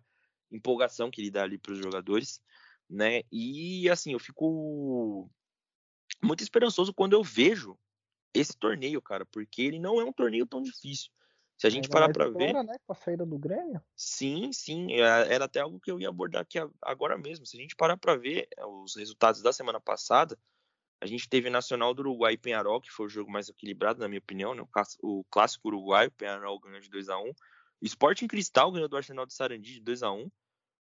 empolgação 0.51 1.09
que 1.09 1.21
ele 1.21 1.31
dá 1.31 1.43
ali 1.43 1.57
para 1.57 1.71
os 1.71 1.79
jogadores, 1.79 2.41
né? 2.89 3.21
E 3.31 3.89
assim, 3.89 4.12
eu 4.12 4.19
fico 4.19 5.29
muito 6.21 6.43
esperançoso 6.43 6.93
quando 6.93 7.13
eu 7.13 7.23
vejo 7.23 7.79
esse 8.33 8.57
torneio, 8.57 9.01
cara, 9.01 9.25
porque 9.25 9.62
ele 9.62 9.79
não 9.79 10.01
é 10.01 10.03
um 10.03 10.13
torneio 10.13 10.45
tão 10.45 10.62
difícil. 10.62 11.09
Se 11.57 11.67
a 11.67 11.69
gente 11.69 11.85
Ainda 11.85 11.93
parar 11.93 12.12
para 12.12 12.29
ver, 12.29 12.53
né, 12.63 12.75
com 12.85 12.93
a 12.93 12.95
saída 12.95 13.25
do 13.25 13.38
Grêmio. 13.38 13.81
Sim, 13.95 14.51
sim, 14.51 14.93
é, 14.93 15.33
era 15.33 15.45
até 15.45 15.59
algo 15.59 15.79
que 15.79 15.91
eu 15.91 15.99
ia 15.99 16.09
abordar 16.09 16.41
aqui 16.41 16.57
agora 16.81 17.17
mesmo. 17.17 17.45
Se 17.45 17.57
a 17.57 17.62
gente 17.62 17.75
parar 17.75 17.97
para 17.97 18.15
ver 18.15 18.47
é, 18.57 18.65
os 18.65 18.95
resultados 18.95 19.41
da 19.41 19.53
semana 19.53 19.79
passada, 19.79 20.38
a 21.01 21.05
gente 21.05 21.29
teve 21.29 21.49
Nacional 21.49 21.93
do 21.93 22.01
Uruguai 22.01 22.33
e 22.33 22.38
Penharol, 22.38 22.81
que 22.81 22.91
foi 22.91 23.05
o 23.05 23.09
jogo 23.09 23.31
mais 23.31 23.47
equilibrado, 23.47 23.99
na 23.99 24.07
minha 24.07 24.19
opinião, 24.19 24.53
né? 24.53 24.63
o 25.01 25.23
clássico 25.31 25.69
uruguaio, 25.69 26.09
o 26.09 26.12
Penharol 26.12 26.59
ganhou 26.59 26.79
de 26.79 26.89
2 26.89 27.09
a 27.09 27.17
1 27.17 27.29
O 27.29 27.33
Sporting 27.83 28.27
Cristal 28.27 28.71
ganhou 28.71 28.89
do 28.89 28.97
Arsenal 28.97 29.25
de 29.25 29.33
Sarandi 29.33 29.75
de 29.75 29.81
2 29.81 30.03
a 30.03 30.12
1 30.12 30.29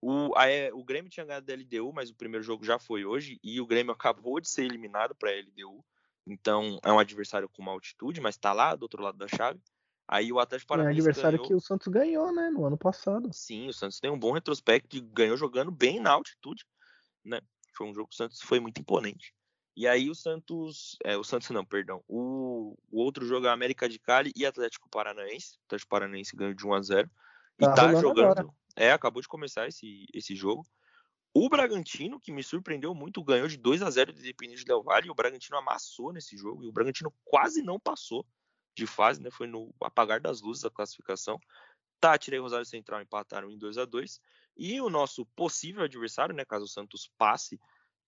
o, 0.00 0.32
a, 0.36 0.44
o 0.74 0.84
Grêmio 0.84 1.10
tinha 1.10 1.24
ganhado 1.24 1.46
da 1.46 1.54
LDU, 1.54 1.92
mas 1.92 2.10
o 2.10 2.14
primeiro 2.14 2.44
jogo 2.44 2.64
já 2.64 2.78
foi 2.78 3.04
hoje, 3.04 3.40
e 3.42 3.60
o 3.60 3.66
Grêmio 3.66 3.92
acabou 3.92 4.40
de 4.40 4.48
ser 4.48 4.64
eliminado 4.64 5.14
para 5.14 5.30
a 5.30 5.34
LDU. 5.34 5.84
Então 6.26 6.78
é 6.84 6.92
um 6.92 6.98
adversário 6.98 7.48
com 7.48 7.62
uma 7.62 7.72
altitude, 7.72 8.20
mas 8.20 8.34
está 8.34 8.52
lá 8.52 8.74
do 8.74 8.82
outro 8.82 9.02
lado 9.02 9.16
da 9.16 9.28
chave. 9.28 9.60
Aí 10.08 10.32
o 10.32 10.38
Atlético 10.38 10.68
Paranaense. 10.68 11.00
É 11.00 11.02
um 11.02 11.04
adversário 11.04 11.38
ganhou... 11.38 11.48
que 11.48 11.54
o 11.54 11.60
Santos 11.60 11.88
ganhou, 11.88 12.32
né? 12.32 12.50
No 12.50 12.64
ano 12.64 12.76
passado. 12.76 13.32
Sim, 13.32 13.68
o 13.68 13.72
Santos 13.72 13.98
tem 13.98 14.10
um 14.10 14.18
bom 14.18 14.32
retrospecto 14.32 14.96
e 14.96 15.00
ganhou 15.00 15.36
jogando 15.36 15.70
bem 15.70 15.98
na 15.98 16.12
altitude, 16.12 16.64
né? 17.24 17.40
Foi 17.76 17.86
um 17.86 17.94
jogo 17.94 18.08
que 18.08 18.14
o 18.14 18.16
Santos 18.16 18.40
foi 18.40 18.60
muito 18.60 18.80
imponente. 18.80 19.34
E 19.76 19.86
aí 19.86 20.08
o 20.08 20.14
Santos, 20.14 20.96
é, 21.04 21.18
o 21.18 21.22
Santos 21.22 21.50
não, 21.50 21.64
perdão, 21.64 22.02
o, 22.08 22.74
o, 22.90 23.02
outro 23.02 23.26
jogo 23.26 23.46
é 23.46 23.50
América 23.50 23.86
de 23.86 23.98
Cali 23.98 24.32
e 24.34 24.46
Atlético 24.46 24.88
Paranaense. 24.88 25.58
O 25.58 25.64
Atlético 25.66 25.90
Paranaense 25.90 26.34
ganhou 26.34 26.54
de 26.54 26.66
1 26.66 26.72
a 26.72 26.82
0 26.82 27.10
e 27.60 27.64
tá, 27.66 27.74
tá 27.74 27.94
jogando. 27.94 28.38
Agora. 28.38 28.48
É, 28.74 28.90
acabou 28.92 29.20
de 29.20 29.28
começar 29.28 29.68
esse, 29.68 30.06
esse 30.14 30.34
jogo. 30.34 30.66
O 31.34 31.50
Bragantino, 31.50 32.18
que 32.18 32.32
me 32.32 32.42
surpreendeu 32.42 32.94
muito, 32.94 33.22
ganhou 33.22 33.46
de 33.46 33.58
2 33.58 33.82
a 33.82 33.90
0 33.90 34.14
de 34.14 34.20
Independente 34.20 34.64
Del 34.64 34.82
Valle 34.82 35.08
e 35.08 35.10
o 35.10 35.14
Bragantino 35.14 35.58
amassou 35.58 36.10
nesse 36.10 36.34
jogo. 36.38 36.64
E 36.64 36.68
o 36.68 36.72
Bragantino 36.72 37.12
quase 37.22 37.62
não 37.62 37.78
passou 37.78 38.26
de 38.74 38.86
fase, 38.86 39.20
né? 39.22 39.30
Foi 39.30 39.46
no 39.46 39.74
apagar 39.82 40.18
das 40.18 40.40
luzes 40.40 40.62
da 40.62 40.70
classificação. 40.70 41.38
Tátira 42.00 42.36
e 42.36 42.40
Rosário 42.40 42.64
Central 42.64 43.02
empataram 43.02 43.50
em 43.50 43.58
2 43.58 43.76
a 43.76 43.84
2 43.84 44.20
E 44.56 44.80
o 44.80 44.88
nosso 44.88 45.26
possível 45.36 45.82
adversário, 45.82 46.34
né? 46.34 46.46
Caso 46.46 46.64
o 46.64 46.68
Santos 46.68 47.10
passe 47.18 47.60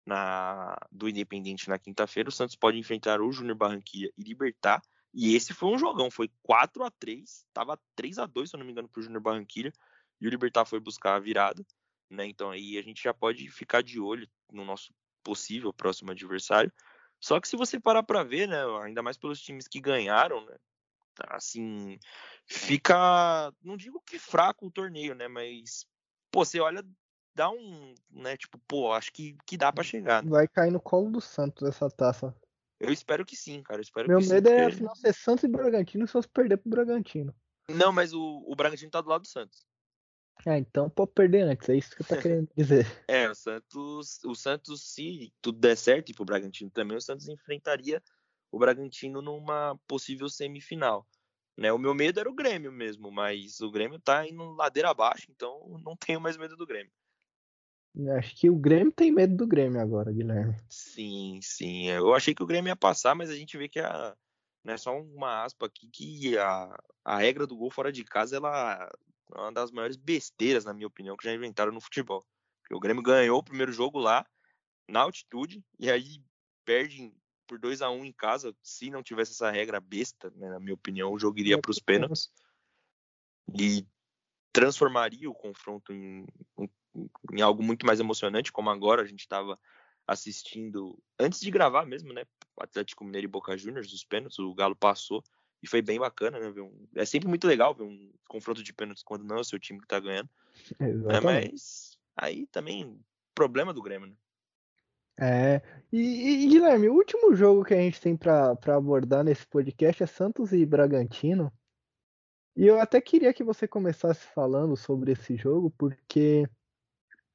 na, 0.09 0.75
do 0.91 1.07
Independente 1.07 1.69
na 1.69 1.79
quinta-feira, 1.79 2.31
o 2.31 2.33
Santos 2.33 2.57
pode 2.57 2.79
enfrentar 2.79 3.21
o 3.21 3.31
Júnior 3.31 3.57
Barranquilla 3.57 4.11
e 4.17 4.23
Libertar. 4.23 4.81
E 5.13 5.35
esse 5.35 5.53
foi 5.53 5.69
um 5.69 5.79
jogão, 5.79 6.11
foi 6.11 6.31
4 6.43 6.83
a 6.83 6.91
3 6.91 7.45
tava 7.53 7.79
3 7.95 8.19
a 8.19 8.27
2 8.27 8.49
se 8.49 8.57
eu 8.57 8.59
não 8.59 8.65
me 8.65 8.73
engano, 8.73 8.89
pro 8.89 9.03
Júnior 9.03 9.21
Barranquilla, 9.21 9.71
e 10.19 10.27
o 10.27 10.31
Libertar 10.31 10.65
foi 10.65 10.81
buscar 10.81 11.15
a 11.15 11.19
virada, 11.19 11.65
né? 12.11 12.27
Então 12.27 12.51
aí 12.51 12.79
a 12.79 12.83
gente 12.83 13.03
já 13.03 13.13
pode 13.13 13.51
ficar 13.51 13.83
de 13.83 14.01
olho 14.01 14.27
no 14.51 14.65
nosso 14.65 14.95
possível 15.23 15.73
próximo 15.75 16.11
adversário. 16.11 16.73
Só 17.21 17.39
que 17.39 17.49
se 17.49 17.57
você 17.57 17.79
parar 17.79 18.03
para 18.03 18.23
ver, 18.23 18.49
né, 18.49 18.63
ainda 18.83 19.03
mais 19.03 19.19
pelos 19.19 19.43
times 19.43 19.69
que 19.69 19.81
ganharam, 19.81 20.45
né, 20.47 20.57
assim, 21.29 21.99
fica, 22.47 23.53
não 23.63 23.77
digo 23.77 24.01
que 24.07 24.19
fraco 24.19 24.67
o 24.67 24.71
torneio, 24.71 25.15
né, 25.15 25.27
mas 25.29 25.85
pô, 26.31 26.45
você 26.45 26.61
olha 26.61 26.83
dá 27.39 27.49
um, 27.49 27.95
né, 28.11 28.37
tipo, 28.37 28.59
pô, 28.67 28.93
acho 28.93 29.13
que, 29.13 29.37
que 29.47 29.57
dá 29.57 29.73
para 29.73 29.85
chegar. 29.85 30.25
Né? 30.25 30.31
Vai 30.31 30.49
cair 30.49 30.73
no 30.73 30.81
colo 30.81 31.09
do 31.09 31.21
Santos 31.21 31.69
essa 31.69 31.89
taça. 31.89 32.35
Eu 32.81 32.93
espero 32.93 33.25
que 33.25 33.37
sim, 33.37 33.63
cara. 33.63 33.81
espero 33.81 34.09
Meu 34.09 34.21
medo 34.21 34.49
sim, 34.49 34.55
é 34.55 34.65
afinal 34.65 34.97
ser 34.97 35.15
Santos 35.15 35.45
e 35.45 35.49
Bragantino 35.49 36.05
se 36.07 36.13
fosse 36.13 36.29
perder 36.29 36.57
pro 36.57 36.71
Bragantino. 36.71 37.33
Não, 37.71 37.93
mas 37.93 38.13
o, 38.13 38.45
o 38.45 38.57
Bragantino 38.57 38.91
tá 38.91 39.01
do 39.01 39.09
lado 39.09 39.23
do 39.23 39.29
Santos. 39.29 39.65
Ah, 40.45 40.59
então 40.59 40.91
pode 40.91 41.13
perder 41.13 41.43
antes, 41.43 41.69
é 41.69 41.77
isso 41.77 41.95
que 41.95 42.03
eu 42.03 42.07
tô 42.07 42.17
querendo 42.17 42.49
dizer. 42.57 42.87
É, 43.07 43.29
o 43.29 43.35
Santos, 43.35 44.19
o 44.25 44.35
Santos, 44.35 44.93
se 44.93 45.33
tudo 45.41 45.59
der 45.61 45.77
certo 45.77 46.11
e 46.11 46.15
pro 46.15 46.25
Bragantino 46.25 46.71
também, 46.71 46.97
o 46.97 47.01
Santos 47.01 47.29
enfrentaria 47.29 48.03
o 48.51 48.59
Bragantino 48.59 49.23
numa 49.23 49.79
possível 49.87 50.29
semifinal. 50.29 51.07
Né? 51.57 51.73
O 51.73 51.79
meu 51.79 51.95
medo 51.95 52.19
era 52.19 52.31
o 52.31 52.35
Grêmio 52.35 52.73
mesmo, 52.73 53.11
mas 53.11 53.61
o 53.61 53.71
Grêmio 53.71 54.01
tá 54.01 54.27
indo 54.27 54.53
ladeira 54.53 54.91
abaixo, 54.91 55.27
então 55.31 55.81
não 55.85 55.97
tenho 55.97 56.21
mais 56.21 56.37
medo 56.37 56.57
do 56.57 56.67
Grêmio. 56.67 56.93
Acho 58.17 58.37
que 58.37 58.49
o 58.49 58.57
Grêmio 58.57 58.93
tem 58.93 59.11
medo 59.11 59.37
do 59.37 59.47
Grêmio 59.47 59.81
agora, 59.81 60.13
Guilherme. 60.13 60.55
Sim, 60.69 61.41
sim. 61.43 61.89
Eu 61.89 62.15
achei 62.15 62.35
que 62.35 62.43
o 62.43 62.47
Grêmio 62.47 62.71
ia 62.71 62.77
passar, 62.77 63.15
mas 63.15 63.29
a 63.29 63.35
gente 63.35 63.59
vê 63.59 63.69
que 63.69 63.81
a, 63.81 64.17
né, 64.65 64.77
só 64.77 64.97
uma 64.97 65.43
aspa 65.43 65.67
aqui, 65.67 65.89
que 65.89 66.39
a, 66.39 66.79
a 67.05 67.19
regra 67.19 67.47
do 67.47 67.57
gol 67.57 67.71
fora 67.71 67.91
de 67.91 68.05
casa 68.05 68.37
ela 68.37 68.89
é 69.35 69.41
uma 69.41 69.53
das 69.53 69.73
maiores 69.73 69.97
besteiras, 69.97 70.65
na 70.65 70.73
minha 70.73 70.87
opinião, 70.87 71.17
que 71.17 71.25
já 71.25 71.35
inventaram 71.35 71.73
no 71.73 71.81
futebol. 71.81 72.25
Porque 72.63 72.75
o 72.75 72.81
Grêmio 72.81 73.03
ganhou 73.03 73.39
o 73.39 73.45
primeiro 73.45 73.73
jogo 73.73 73.99
lá, 73.99 74.25
na 74.89 75.01
altitude, 75.01 75.63
e 75.79 75.91
aí 75.91 76.23
perde 76.65 77.13
por 77.47 77.59
2 77.59 77.83
a 77.83 77.91
1 77.91 77.99
um 77.99 78.05
em 78.05 78.13
casa. 78.13 78.55
Se 78.63 78.91
não 78.91 79.03
tivesse 79.03 79.33
essa 79.33 79.51
regra 79.51 79.81
besta, 79.81 80.31
né, 80.37 80.49
na 80.51 80.61
minha 80.61 80.75
opinião, 80.75 81.13
o 81.13 81.19
jogo 81.19 81.39
iria 81.39 81.61
para 81.61 81.71
os 81.71 81.81
pênaltis. 81.81 82.31
E 83.59 83.87
transformaria 84.53 85.31
o 85.31 85.35
confronto 85.35 85.93
em, 85.93 86.27
em 87.33 87.41
algo 87.41 87.63
muito 87.63 87.87
mais 87.87 88.01
emocionante, 88.01 88.53
como 88.53 88.71
agora 88.71 89.03
a 89.03 89.07
gente 89.07 89.21
estava 89.21 89.59
assistindo 90.07 90.99
antes 91.19 91.41
de 91.41 91.51
gravar 91.51 91.85
mesmo, 91.85 92.13
né? 92.13 92.25
Atlético 92.59 93.05
Mineiro 93.05 93.27
e 93.27 93.31
Boca 93.31 93.57
Juniors, 93.57 93.93
os 93.93 94.05
pênaltis, 94.05 94.39
o 94.39 94.55
Galo 94.55 94.75
passou 94.75 95.23
e 95.63 95.69
foi 95.69 95.83
bem 95.83 95.99
bacana, 95.99 96.39
né? 96.39 96.49
Um... 96.61 96.89
é 96.95 97.05
sempre 97.05 97.29
muito 97.29 97.47
legal 97.47 97.75
ver 97.75 97.85
um 97.85 98.13
confronto 98.27 98.63
de 98.63 98.73
pênaltis 98.73 99.03
quando 99.03 99.25
não 99.25 99.37
é 99.37 99.41
o 99.41 99.45
seu 99.45 99.59
time 99.59 99.81
que 99.81 99.87
tá 99.87 100.01
ganhando. 100.01 100.31
É, 100.81 101.21
mas 101.21 101.97
aí 102.17 102.47
também 102.49 102.99
problema 103.35 103.73
do 103.73 103.83
Grêmio, 103.83 104.09
né? 104.09 104.15
É, 105.21 105.63
e, 105.93 106.45
e, 106.45 106.47
Guilherme, 106.47 106.89
o 106.89 106.95
último 106.95 107.35
jogo 107.35 107.65
que 107.65 107.75
a 107.75 107.79
gente 107.79 108.01
tem 108.01 108.17
para 108.17 108.57
abordar 108.69 109.25
nesse 109.25 109.47
podcast 109.47 110.03
é 110.03 110.07
Santos 110.07 110.53
e 110.53 110.65
Bragantino. 110.65 111.53
E 112.57 112.67
eu 112.67 112.81
até 112.81 113.01
queria 113.01 113.33
que 113.33 113.45
você 113.45 113.67
começasse 113.67 114.27
falando 114.35 114.77
sobre 114.77 115.13
esse 115.13 115.37
jogo, 115.37 115.73
porque 115.77 116.49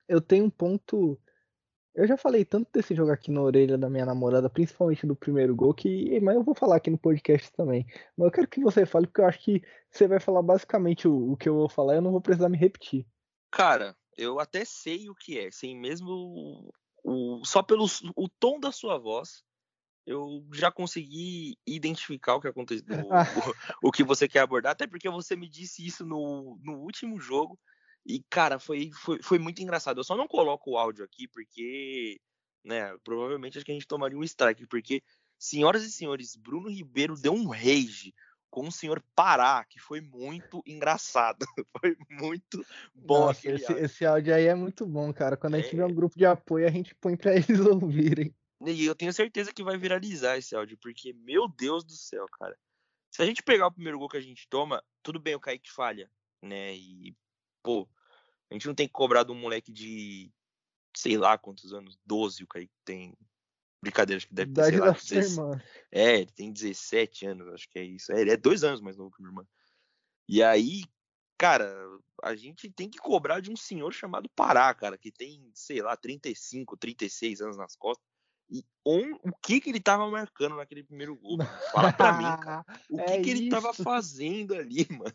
eu 0.08 0.22
tenho 0.22 0.46
um 0.46 0.50
ponto 0.50 1.20
eu 1.96 2.08
já 2.08 2.18
falei 2.18 2.44
tanto 2.44 2.72
desse 2.74 2.96
jogo 2.96 3.12
aqui 3.12 3.30
na 3.30 3.42
orelha 3.42 3.78
da 3.78 3.88
minha 3.88 4.06
namorada, 4.06 4.50
principalmente 4.50 5.06
do 5.06 5.16
primeiro 5.16 5.56
gol, 5.56 5.74
que. 5.76 6.20
Mas 6.22 6.36
eu 6.36 6.44
vou 6.44 6.56
falar 6.56 6.78
aqui 6.78 6.90
no 6.90 6.98
podcast 6.98 7.52
também. 7.52 7.86
Mas 8.18 8.26
eu 8.26 8.32
quero 8.32 8.48
que 8.48 8.64
você 8.64 8.84
fale, 8.84 9.06
porque 9.06 9.22
eu 9.22 9.28
acho 9.28 9.40
que 9.40 9.62
você 9.92 10.08
vai 10.08 10.20
falar 10.20 10.42
basicamente 10.42 11.08
o, 11.08 11.34
o 11.34 11.38
que 11.38 11.48
eu 11.48 11.54
vou 11.54 11.70
falar 11.70 11.94
e 11.94 11.98
eu 11.98 12.02
não 12.02 12.12
vou 12.12 12.22
precisar 12.22 12.50
me 12.50 12.58
repetir. 12.58 13.06
Cara, 13.52 13.96
eu 14.18 14.40
até 14.40 14.66
sei 14.66 15.08
o 15.08 15.14
que 15.14 15.38
é, 15.38 15.52
sem 15.52 15.80
mesmo. 15.80 16.74
O, 17.04 17.46
só 17.46 17.62
pelo 17.62 17.86
o 18.16 18.28
tom 18.28 18.60
da 18.60 18.72
sua 18.72 18.98
voz, 18.98 19.44
eu 20.08 20.44
já 20.52 20.72
consegui 20.72 21.58
identificar 21.68 22.36
o 22.36 22.42
que 22.42 22.48
aconteceu, 22.48 22.88
o, 23.84 23.90
o, 23.90 23.92
que 23.92 24.04
você 24.04 24.28
quer 24.28 24.40
abordar, 24.40 24.72
até 24.72 24.88
porque 24.88 25.10
você 25.10 25.36
me 25.36 25.48
disse 25.48 25.86
isso 25.86 26.06
no, 26.06 26.58
no 26.64 26.80
último 26.80 27.20
jogo 27.20 27.60
e, 28.06 28.22
cara, 28.30 28.60
foi, 28.60 28.92
foi, 28.94 29.22
foi 29.22 29.40
muito 29.40 29.62
engraçado. 29.62 30.00
Eu 30.00 30.04
só 30.04 30.16
não 30.16 30.28
coloco 30.28 30.72
o 30.72 30.78
áudio 30.78 31.06
aqui 31.06 31.28
porque, 31.28 32.20
né, 32.64 32.96
provavelmente 33.04 33.58
acho 33.58 33.66
que 33.66 33.72
a 33.72 33.76
gente 33.76 33.88
tomaria 33.88 34.18
um 34.18 34.24
strike, 34.24 34.68
porque, 34.68 35.02
senhoras 35.40 35.84
e 35.84 35.92
senhores, 35.92 36.36
Bruno 36.36 36.70
Ribeiro 36.70 37.16
deu 37.16 37.34
um 37.34 37.48
rage 37.48 38.14
com 38.50 38.68
o 38.68 38.72
senhor 38.72 39.04
Pará, 39.16 39.66
que 39.68 39.80
foi 39.80 40.00
muito 40.00 40.62
engraçado. 40.68 41.44
Foi 41.82 41.98
muito 42.08 42.64
bom 42.94 43.26
Nossa, 43.26 43.50
esse, 43.50 43.66
áudio. 43.66 43.86
esse, 43.86 44.06
áudio 44.06 44.36
aí 44.36 44.46
é 44.46 44.54
muito 44.54 44.86
bom, 44.86 45.12
cara. 45.12 45.36
Quando 45.36 45.56
a 45.56 45.60
gente 45.60 45.74
é... 45.74 45.78
vê 45.78 45.84
um 45.84 45.94
grupo 45.94 46.16
de 46.16 46.24
apoio, 46.24 46.68
a 46.68 46.72
gente 46.72 46.94
põe 46.96 47.18
para 47.18 47.34
eles 47.36 47.60
ouvirem. 47.60 48.34
E 48.64 48.86
eu 48.86 48.94
tenho 48.94 49.12
certeza 49.12 49.52
que 49.52 49.64
vai 49.64 49.76
viralizar 49.76 50.38
esse 50.38 50.56
áudio, 50.56 50.78
porque, 50.78 51.14
meu 51.14 51.48
Deus 51.48 51.84
do 51.84 51.94
céu, 51.94 52.28
cara. 52.38 52.56
Se 53.12 53.24
a 53.24 53.26
gente 53.26 53.42
pegar 53.42 53.68
o 53.68 53.72
primeiro 53.72 53.98
gol 53.98 54.08
que 54.08 54.18
a 54.18 54.22
gente 54.22 54.48
toma, 54.48 54.84
tudo 55.02 55.20
bem, 55.20 55.34
o 55.34 55.40
Kaique 55.40 55.72
falha, 55.72 56.10
né? 56.42 56.76
E 56.76 57.16
pô, 57.64 57.90
a 58.52 58.54
gente 58.54 58.68
não 58.68 58.76
tem 58.76 58.88
que 58.88 58.94
cobrar 58.94 59.24
de 59.24 59.32
um 59.32 59.40
moleque 59.40 59.72
de 59.72 60.32
sei 60.96 61.18
lá 61.18 61.38
quantos 61.38 61.74
anos, 61.74 61.98
12 62.06 62.44
o 62.44 62.48
Kaique 62.48 62.74
tem. 62.86 63.18
Brincadeira, 63.82 64.18
acho 64.18 64.28
que 64.28 64.34
deve 64.34 64.54
ter, 64.54 64.64
sei 64.64 64.80
lá, 64.80 64.92
16, 64.92 65.38
É, 65.92 66.20
ele 66.20 66.32
tem 66.32 66.54
17 66.54 67.26
anos, 67.26 67.54
acho 67.54 67.70
que 67.70 67.80
é 67.80 67.84
isso. 67.84 68.14
É, 68.14 68.22
ele 68.22 68.32
é 68.32 68.38
dois 68.38 68.64
anos 68.64 68.80
mais 68.80 68.96
novo 68.96 69.12
que 69.12 69.22
minha 69.22 69.32
irmã. 69.32 69.46
E 70.30 70.42
aí, 70.42 70.84
cara, 71.38 71.76
a 72.24 72.34
gente 72.34 72.72
tem 72.72 72.90
que 72.90 72.98
cobrar 72.98 73.42
de 73.42 73.52
um 73.52 73.58
senhor 73.58 73.92
chamado 73.92 74.30
Pará, 74.30 74.74
cara, 74.74 74.98
que 74.98 75.12
tem, 75.12 75.52
sei 75.54 75.82
lá, 75.82 75.98
35, 75.98 76.78
36 76.78 77.42
anos 77.42 77.58
nas 77.58 77.76
costas. 77.76 78.06
E 78.50 78.64
on, 78.86 79.16
o 79.24 79.34
que 79.42 79.60
que 79.60 79.70
ele 79.70 79.82
tava 79.82 80.10
marcando 80.10 80.56
naquele 80.56 80.84
primeiro 80.84 81.18
gol? 81.18 81.38
Fala 81.74 81.92
pra 81.92 82.14
mim, 82.14 82.24
cara. 82.42 82.66
O 82.90 82.98
que, 82.98 83.12
é 83.12 83.22
que 83.22 83.30
ele 83.30 83.50
tava 83.50 83.74
fazendo 83.74 84.54
ali, 84.54 84.88
mano? 84.92 85.14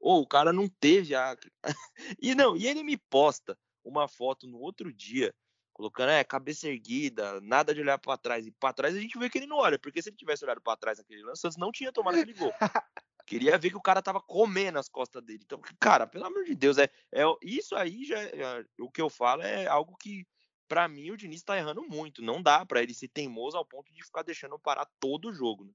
Ou 0.00 0.22
o 0.22 0.26
cara 0.26 0.52
não 0.52 0.68
teve 0.68 1.14
a. 1.14 1.36
e 2.20 2.34
não, 2.34 2.56
e 2.56 2.66
ele 2.66 2.82
me 2.82 2.96
posta 2.96 3.58
uma 3.84 4.08
foto 4.08 4.46
no 4.46 4.58
outro 4.58 4.92
dia, 4.92 5.34
colocando, 5.72 6.10
é, 6.10 6.22
cabeça 6.22 6.68
erguida, 6.68 7.40
nada 7.40 7.74
de 7.74 7.80
olhar 7.80 7.98
para 7.98 8.16
trás. 8.16 8.46
E 8.46 8.52
para 8.52 8.72
trás 8.72 8.94
a 8.94 9.00
gente 9.00 9.18
vê 9.18 9.28
que 9.28 9.38
ele 9.38 9.46
não 9.46 9.56
olha, 9.56 9.78
porque 9.78 10.02
se 10.02 10.08
ele 10.08 10.16
tivesse 10.16 10.44
olhado 10.44 10.60
para 10.60 10.76
trás 10.76 10.98
naquele 10.98 11.22
lance, 11.22 11.48
não 11.58 11.72
tinha 11.72 11.92
tomado 11.92 12.14
aquele 12.14 12.34
gol. 12.34 12.52
Queria 13.26 13.56
ver 13.56 13.70
que 13.70 13.76
o 13.76 13.82
cara 13.82 14.02
tava 14.02 14.20
comendo 14.20 14.78
as 14.78 14.88
costas 14.88 15.22
dele. 15.22 15.40
Então, 15.44 15.60
cara, 15.80 16.06
pelo 16.06 16.26
amor 16.26 16.44
de 16.44 16.54
Deus, 16.54 16.76
é, 16.78 16.90
é 17.12 17.24
isso 17.42 17.74
aí 17.74 18.04
já 18.04 18.18
é, 18.20 18.64
o 18.78 18.90
que 18.90 19.00
eu 19.00 19.08
falo 19.08 19.42
é 19.42 19.66
algo 19.66 19.96
que 19.96 20.26
para 20.68 20.88
mim 20.88 21.10
o 21.10 21.16
Diniz 21.16 21.42
tá 21.42 21.56
errando 21.56 21.82
muito. 21.82 22.22
Não 22.22 22.42
dá 22.42 22.64
para 22.66 22.82
ele 22.82 22.94
ser 22.94 23.08
teimoso 23.08 23.56
ao 23.56 23.64
ponto 23.64 23.92
de 23.92 24.04
ficar 24.04 24.22
deixando 24.22 24.58
parar 24.58 24.86
todo 24.98 25.28
o 25.28 25.32
jogo. 25.32 25.64
Né? 25.64 25.72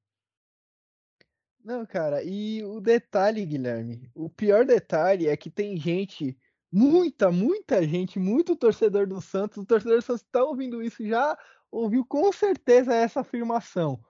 Não, 1.68 1.86
cara, 1.86 2.24
e 2.24 2.64
o 2.64 2.80
detalhe, 2.80 3.46
Guilherme, 3.46 4.10
o 4.16 4.30
pior 4.30 4.64
detalhe 4.64 5.28
é 5.28 5.36
que 5.36 5.50
tem 5.50 5.76
gente, 5.76 6.40
muita, 6.72 7.30
muita 7.30 7.86
gente, 7.86 8.18
muito 8.18 8.56
torcedor 8.56 9.06
do 9.06 9.20
Santos, 9.20 9.58
o 9.58 9.66
torcedor 9.66 9.98
do 9.98 10.02
Santos 10.02 10.22
está 10.22 10.42
ouvindo 10.42 10.82
isso, 10.82 11.06
já 11.06 11.38
ouviu 11.70 12.06
com 12.06 12.32
certeza 12.32 12.96
essa 12.96 13.20
afirmação, 13.20 14.02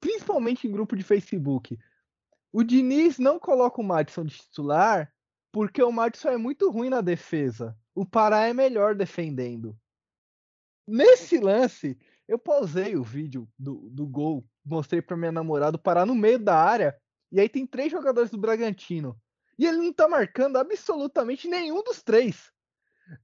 principalmente 0.00 0.66
em 0.66 0.72
grupo 0.72 0.96
de 0.96 1.02
Facebook. 1.02 1.78
O 2.50 2.64
Diniz 2.64 3.18
não 3.18 3.38
coloca 3.38 3.82
o 3.82 3.84
Madison 3.84 4.24
de 4.24 4.38
titular 4.38 5.12
porque 5.52 5.82
o 5.82 5.92
Madison 5.92 6.30
é 6.30 6.38
muito 6.38 6.70
ruim 6.70 6.88
na 6.88 7.02
defesa. 7.02 7.76
O 7.94 8.06
Pará 8.06 8.46
é 8.46 8.54
melhor 8.54 8.94
defendendo. 8.94 9.78
Nesse 10.88 11.38
lance, 11.38 11.98
eu 12.26 12.38
pausei 12.38 12.96
o 12.96 13.02
vídeo 13.02 13.46
do, 13.58 13.90
do 13.90 14.06
gol, 14.06 14.48
mostrei 14.64 15.02
para 15.02 15.14
minha 15.14 15.30
namorada 15.30 15.76
parar 15.76 16.06
no 16.06 16.14
meio 16.14 16.38
da 16.38 16.56
área 16.56 16.98
e 17.32 17.40
aí 17.40 17.48
tem 17.48 17.66
três 17.66 17.90
jogadores 17.90 18.30
do 18.30 18.36
Bragantino. 18.36 19.18
E 19.58 19.66
ele 19.66 19.78
não 19.78 19.92
tá 19.92 20.06
marcando 20.06 20.58
absolutamente 20.58 21.48
nenhum 21.48 21.82
dos 21.82 22.02
três. 22.02 22.52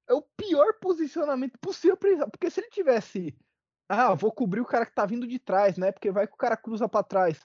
É 0.09 0.15
o 0.15 0.23
pior 0.23 0.75
posicionamento 0.81 1.59
possível. 1.59 1.97
Porque 1.97 2.51
se 2.51 2.61
ele 2.61 2.71
tivesse. 2.71 3.37
Ah, 3.89 4.15
vou 4.15 4.33
cobrir 4.33 4.61
o 4.61 4.67
cara 4.67 4.87
que 4.87 4.95
tá 4.95 5.07
vindo 5.07 5.27
de 5.27 5.39
trás, 5.39 5.77
né? 5.77 5.93
Porque 5.93 6.11
vai 6.11 6.27
que 6.27 6.35
o 6.35 6.39
cara 6.39 6.57
cruza 6.57 6.89
para 6.89 7.03
trás. 7.03 7.41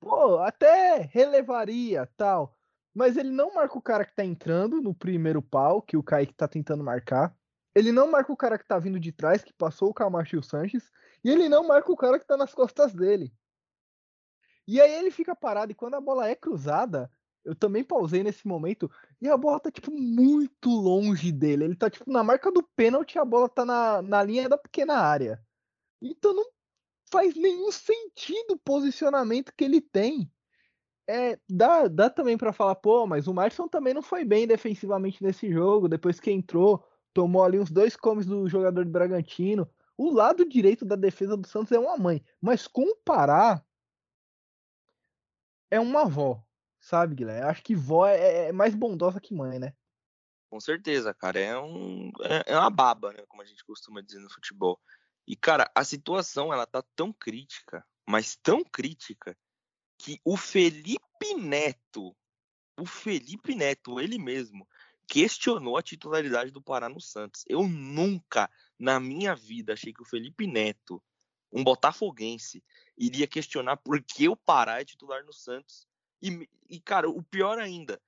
Pô, 0.00 0.38
até 0.38 1.08
relevaria 1.12 2.06
tal. 2.16 2.54
Mas 2.94 3.16
ele 3.16 3.30
não 3.30 3.54
marca 3.54 3.76
o 3.76 3.82
cara 3.82 4.04
que 4.04 4.14
tá 4.14 4.24
entrando 4.24 4.80
no 4.80 4.94
primeiro 4.94 5.42
pau, 5.42 5.82
que 5.82 5.96
o 5.96 6.02
Kaique 6.02 6.34
tá 6.34 6.48
tentando 6.48 6.82
marcar. 6.82 7.36
Ele 7.74 7.92
não 7.92 8.10
marca 8.10 8.32
o 8.32 8.36
cara 8.36 8.58
que 8.58 8.66
tá 8.66 8.78
vindo 8.78 8.98
de 8.98 9.12
trás, 9.12 9.42
que 9.44 9.52
passou 9.52 9.90
o 9.90 9.94
Camacho 9.94 10.36
e 10.36 10.38
o 10.38 10.42
Sanches. 10.42 10.90
E 11.22 11.30
ele 11.30 11.48
não 11.48 11.66
marca 11.66 11.92
o 11.92 11.96
cara 11.96 12.18
que 12.18 12.26
tá 12.26 12.36
nas 12.36 12.54
costas 12.54 12.94
dele. 12.94 13.32
E 14.66 14.80
aí 14.80 14.94
ele 14.94 15.10
fica 15.10 15.34
parado, 15.34 15.72
e 15.72 15.74
quando 15.74 15.94
a 15.94 16.00
bola 16.00 16.28
é 16.28 16.34
cruzada, 16.34 17.10
eu 17.44 17.54
também 17.54 17.84
pausei 17.84 18.22
nesse 18.24 18.46
momento, 18.46 18.90
e 19.20 19.28
a 19.28 19.36
bola 19.36 19.60
tá, 19.60 19.70
tipo, 19.70 19.92
muito 19.92 20.68
longe 20.68 21.30
dele. 21.30 21.64
Ele 21.64 21.76
tá, 21.76 21.88
tipo, 21.88 22.10
na 22.10 22.24
marca 22.24 22.50
do 22.50 22.62
pênalti, 22.62 23.18
a 23.18 23.24
bola 23.24 23.48
tá 23.48 23.64
na, 23.64 24.02
na 24.02 24.22
linha 24.22 24.48
da 24.48 24.58
pequena 24.58 24.96
área. 24.96 25.40
Então 26.02 26.34
não 26.34 26.44
faz 27.10 27.34
nenhum 27.36 27.70
sentido 27.70 28.54
o 28.54 28.58
posicionamento 28.58 29.52
que 29.56 29.64
ele 29.64 29.80
tem. 29.80 30.30
É, 31.08 31.38
dá, 31.48 31.86
dá 31.86 32.10
também 32.10 32.36
para 32.36 32.52
falar, 32.52 32.74
pô, 32.74 33.06
mas 33.06 33.28
o 33.28 33.34
Marson 33.34 33.68
também 33.68 33.94
não 33.94 34.02
foi 34.02 34.24
bem 34.24 34.46
defensivamente 34.46 35.22
nesse 35.22 35.50
jogo, 35.52 35.88
depois 35.88 36.18
que 36.18 36.32
entrou, 36.32 36.84
tomou 37.14 37.44
ali 37.44 37.60
uns 37.60 37.70
dois 37.70 37.94
comes 37.94 38.26
do 38.26 38.48
jogador 38.48 38.84
do 38.84 38.90
Bragantino. 38.90 39.68
O 39.96 40.10
lado 40.10 40.44
direito 40.48 40.84
da 40.84 40.96
defesa 40.96 41.36
do 41.36 41.46
Santos 41.46 41.70
é 41.70 41.78
uma 41.78 41.96
mãe, 41.96 42.22
mas 42.40 42.66
comparar 42.66 43.64
é 45.70 45.80
uma 45.80 46.02
avó, 46.02 46.42
sabe, 46.80 47.14
Guilherme? 47.14 47.48
Acho 47.48 47.62
que 47.62 47.74
vó 47.74 48.06
é, 48.06 48.48
é, 48.48 48.52
mais 48.52 48.74
bondosa 48.74 49.20
que 49.20 49.34
mãe, 49.34 49.58
né? 49.58 49.74
Com 50.48 50.60
certeza, 50.60 51.12
cara. 51.12 51.38
É, 51.38 51.58
um, 51.58 52.10
é, 52.22 52.52
é 52.52 52.58
uma 52.58 52.70
baba, 52.70 53.12
né? 53.12 53.24
Como 53.28 53.42
a 53.42 53.44
gente 53.44 53.64
costuma 53.64 54.00
dizer 54.00 54.20
no 54.20 54.30
futebol. 54.30 54.80
E, 55.26 55.34
cara, 55.34 55.70
a 55.74 55.84
situação 55.84 56.52
ela 56.52 56.66
tá 56.66 56.82
tão 56.94 57.12
crítica, 57.12 57.84
mas 58.08 58.36
tão 58.36 58.62
crítica, 58.62 59.36
que 59.98 60.20
o 60.24 60.36
Felipe 60.36 61.34
Neto, 61.36 62.14
o 62.78 62.86
Felipe 62.86 63.54
Neto, 63.54 63.98
ele 63.98 64.18
mesmo, 64.18 64.68
questionou 65.08 65.76
a 65.76 65.82
titularidade 65.82 66.50
do 66.50 66.62
Pará 66.62 66.88
no 66.88 67.00
Santos. 67.00 67.44
Eu 67.48 67.66
nunca, 67.66 68.50
na 68.78 69.00
minha 69.00 69.34
vida, 69.34 69.72
achei 69.72 69.92
que 69.92 70.02
o 70.02 70.06
Felipe 70.06 70.46
Neto, 70.46 71.02
um 71.52 71.62
botafoguense, 71.62 72.62
iria 72.96 73.26
questionar 73.26 73.76
por 73.76 74.02
que 74.02 74.28
o 74.28 74.36
Pará 74.36 74.80
é 74.80 74.84
titular 74.84 75.24
no 75.24 75.32
Santos. 75.32 75.86
E, 76.20 76.48
e 76.68 76.80
cara, 76.80 77.08
o 77.08 77.22
pior 77.22 77.58
ainda, 77.58 78.00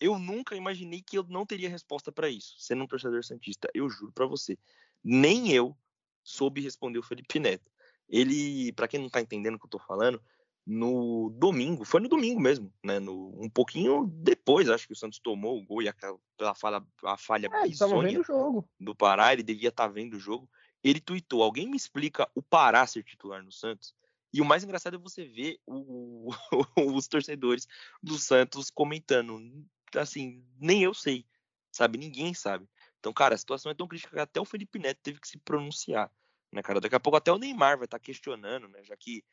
eu 0.00 0.18
nunca 0.18 0.56
imaginei 0.56 1.02
que 1.02 1.18
eu 1.18 1.24
não 1.24 1.46
teria 1.46 1.68
resposta 1.68 2.12
para 2.12 2.28
isso, 2.28 2.54
sendo 2.58 2.84
um 2.84 2.86
torcedor 2.86 3.24
santista. 3.24 3.68
Eu 3.74 3.88
juro 3.88 4.12
para 4.12 4.26
você, 4.26 4.58
nem 5.02 5.52
eu 5.52 5.76
soube 6.22 6.60
responder 6.60 6.98
o 6.98 7.02
Felipe 7.02 7.38
Neto. 7.38 7.70
Ele, 8.08 8.72
para 8.72 8.88
quem 8.88 9.00
não 9.00 9.08
tá 9.08 9.20
entendendo 9.20 9.54
o 9.56 9.58
que 9.58 9.66
eu 9.66 9.70
tô 9.70 9.78
falando, 9.78 10.22
no 10.66 11.30
domingo, 11.30 11.84
foi 11.84 12.00
no 12.00 12.08
domingo 12.08 12.40
mesmo, 12.40 12.72
né? 12.84 12.98
No, 12.98 13.32
um 13.40 13.48
pouquinho 13.48 14.06
depois, 14.12 14.68
acho 14.68 14.86
que 14.86 14.92
o 14.92 14.96
Santos 14.96 15.20
tomou 15.20 15.56
o 15.56 15.64
gol 15.64 15.80
e 15.80 15.88
aquela, 15.88 16.18
pela 16.36 16.54
falha, 16.54 16.84
a 17.04 17.16
falha 17.16 17.48
é, 17.52 17.68
bizonha 17.68 18.20
do 18.78 18.94
Pará, 18.94 19.32
ele 19.32 19.44
devia 19.44 19.68
estar 19.68 19.86
tá 19.86 19.92
vendo 19.92 20.14
o 20.14 20.20
jogo. 20.20 20.50
Ele 20.82 21.00
tweetou: 21.00 21.42
alguém 21.42 21.68
me 21.68 21.76
explica 21.76 22.28
o 22.34 22.42
Pará 22.42 22.86
ser 22.86 23.02
titular 23.02 23.42
no 23.42 23.52
Santos? 23.52 23.94
E 24.32 24.40
o 24.40 24.44
mais 24.44 24.62
engraçado 24.62 24.96
é 24.96 24.98
você 24.98 25.24
ver 25.24 25.58
o, 25.66 26.30
os 26.94 27.08
torcedores 27.08 27.66
do 28.02 28.18
Santos 28.18 28.70
comentando. 28.70 29.40
Assim, 29.94 30.44
nem 30.58 30.82
eu 30.82 30.92
sei, 30.92 31.24
sabe? 31.72 31.96
Ninguém 31.96 32.34
sabe. 32.34 32.68
Então, 32.98 33.12
cara, 33.12 33.34
a 33.34 33.38
situação 33.38 33.70
é 33.70 33.74
tão 33.74 33.86
crítica 33.86 34.12
que 34.12 34.20
até 34.20 34.40
o 34.40 34.44
Felipe 34.44 34.78
Neto 34.78 35.00
teve 35.02 35.20
que 35.20 35.28
se 35.28 35.38
pronunciar, 35.38 36.10
né, 36.52 36.62
cara? 36.62 36.80
Daqui 36.80 36.94
a 36.94 37.00
pouco 37.00 37.16
até 37.16 37.32
o 37.32 37.38
Neymar 37.38 37.78
vai 37.78 37.84
estar 37.84 37.98
questionando, 37.98 38.68
né? 38.68 38.82
Já 38.82 38.96
que. 38.96 39.24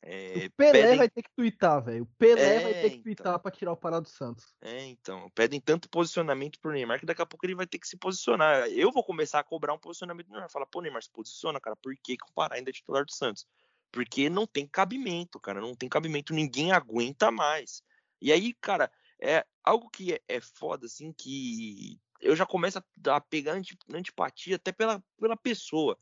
É, 0.00 0.46
o 0.46 0.50
Pelé 0.52 0.72
pedem... 0.72 0.96
vai 0.96 1.10
ter 1.10 1.22
que 1.22 1.30
twittar, 1.34 1.84
velho. 1.84 2.04
O 2.04 2.06
Pelé 2.18 2.56
é, 2.56 2.60
vai 2.60 2.72
ter 2.74 2.90
que 2.90 3.02
twittar 3.02 3.32
então... 3.32 3.40
pra 3.40 3.50
tirar 3.50 3.72
o 3.72 3.76
Pará 3.76 3.98
do 4.00 4.08
Santos. 4.08 4.54
É, 4.60 4.84
então. 4.86 5.28
Pedem 5.34 5.60
tanto 5.60 5.88
posicionamento 5.88 6.58
pro 6.60 6.72
Neymar 6.72 7.00
que 7.00 7.06
daqui 7.06 7.20
a 7.20 7.26
pouco 7.26 7.44
ele 7.44 7.54
vai 7.54 7.66
ter 7.66 7.78
que 7.78 7.88
se 7.88 7.96
posicionar. 7.96 8.68
Eu 8.68 8.92
vou 8.92 9.02
começar 9.02 9.40
a 9.40 9.44
cobrar 9.44 9.74
um 9.74 9.78
posicionamento 9.78 10.26
do 10.26 10.32
Neymar. 10.32 10.50
Falar, 10.50 10.66
pô, 10.66 10.80
Neymar, 10.80 11.02
se 11.02 11.10
posiciona, 11.10 11.60
cara. 11.60 11.76
Por 11.76 11.94
que, 11.96 12.16
que 12.16 12.24
o 12.24 12.32
Pará 12.32 12.56
ainda 12.56 12.70
é 12.70 12.72
titular 12.72 13.04
do 13.04 13.12
Santos? 13.12 13.46
Porque 13.90 14.30
não 14.30 14.46
tem 14.46 14.66
cabimento, 14.66 15.40
cara. 15.40 15.60
Não 15.60 15.74
tem 15.74 15.88
cabimento. 15.88 16.32
Ninguém 16.32 16.72
aguenta 16.72 17.30
mais. 17.30 17.82
E 18.20 18.32
aí, 18.32 18.54
cara, 18.54 18.90
é 19.20 19.44
algo 19.64 19.90
que 19.90 20.14
é, 20.14 20.20
é 20.28 20.40
foda, 20.40 20.86
assim, 20.86 21.12
que 21.12 21.98
eu 22.20 22.34
já 22.34 22.46
começo 22.46 22.82
a 23.06 23.20
pegar 23.20 23.60
antipatia 23.92 24.56
até 24.56 24.72
pela, 24.72 25.02
pela 25.18 25.36
pessoa. 25.36 25.98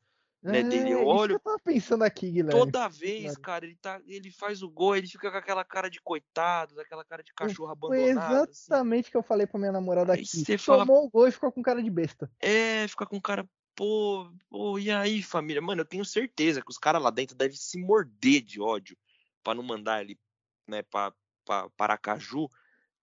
Né, 0.47 0.63
dele. 0.63 0.91
Eu 0.93 1.05
olho. 1.05 1.35
eu 1.35 1.41
tava 1.41 1.59
pensando 1.59 2.05
aqui, 2.05 2.31
Guilherme. 2.31 2.61
Toda 2.61 2.89
vez, 2.89 3.37
cara, 3.37 3.65
ele, 3.65 3.77
tá, 3.77 4.01
ele 4.07 4.31
faz 4.31 4.63
o 4.63 4.71
gol, 4.71 4.97
ele 4.97 5.09
fica 5.09 5.31
com 5.31 5.37
aquela 5.37 5.65
cara 5.65 5.91
de 5.91 6.01
coitado, 6.01 6.81
aquela 6.81 7.05
cara 7.05 7.23
de 7.23 7.35
cachorro 7.35 7.73
abandonado. 7.73 8.29
Foi 8.29 8.41
assim. 8.43 8.51
exatamente 8.51 8.97
o 8.97 9.01
assim. 9.01 9.11
que 9.11 9.17
eu 9.17 9.23
falei 9.23 9.47
pra 9.47 9.59
minha 9.59 9.73
namorada 9.73 10.13
aí 10.13 10.21
aqui. 10.21 10.45
Você 10.45 10.57
fala... 10.57 10.87
Tomou 10.87 11.05
o 11.05 11.11
gol 11.11 11.27
e 11.27 11.33
ficou 11.33 11.51
com 11.51 11.63
cara 11.63 11.83
de 11.83 11.91
besta. 11.91 12.31
É, 12.41 12.87
fica 12.87 13.05
com 13.05 13.21
cara, 13.21 13.49
pô, 13.75 14.31
pô, 14.49 14.79
e 14.79 14.89
aí, 14.91 15.21
família? 15.21 15.61
Mano, 15.61 15.81
eu 15.81 15.87
tenho 15.87 16.05
certeza 16.05 16.63
que 16.63 16.71
os 16.71 16.79
caras 16.79 17.03
lá 17.03 17.11
dentro 17.11 17.37
devem 17.37 17.57
se 17.57 17.79
morder 17.79 18.41
de 18.41 18.61
ódio 18.61 18.97
pra 19.43 19.55
não 19.55 19.65
mandar 19.65 20.01
ele, 20.01 20.17
né, 20.69 20.83
pra, 20.83 21.13
pra 21.45 21.69
Paracaju 21.71 22.49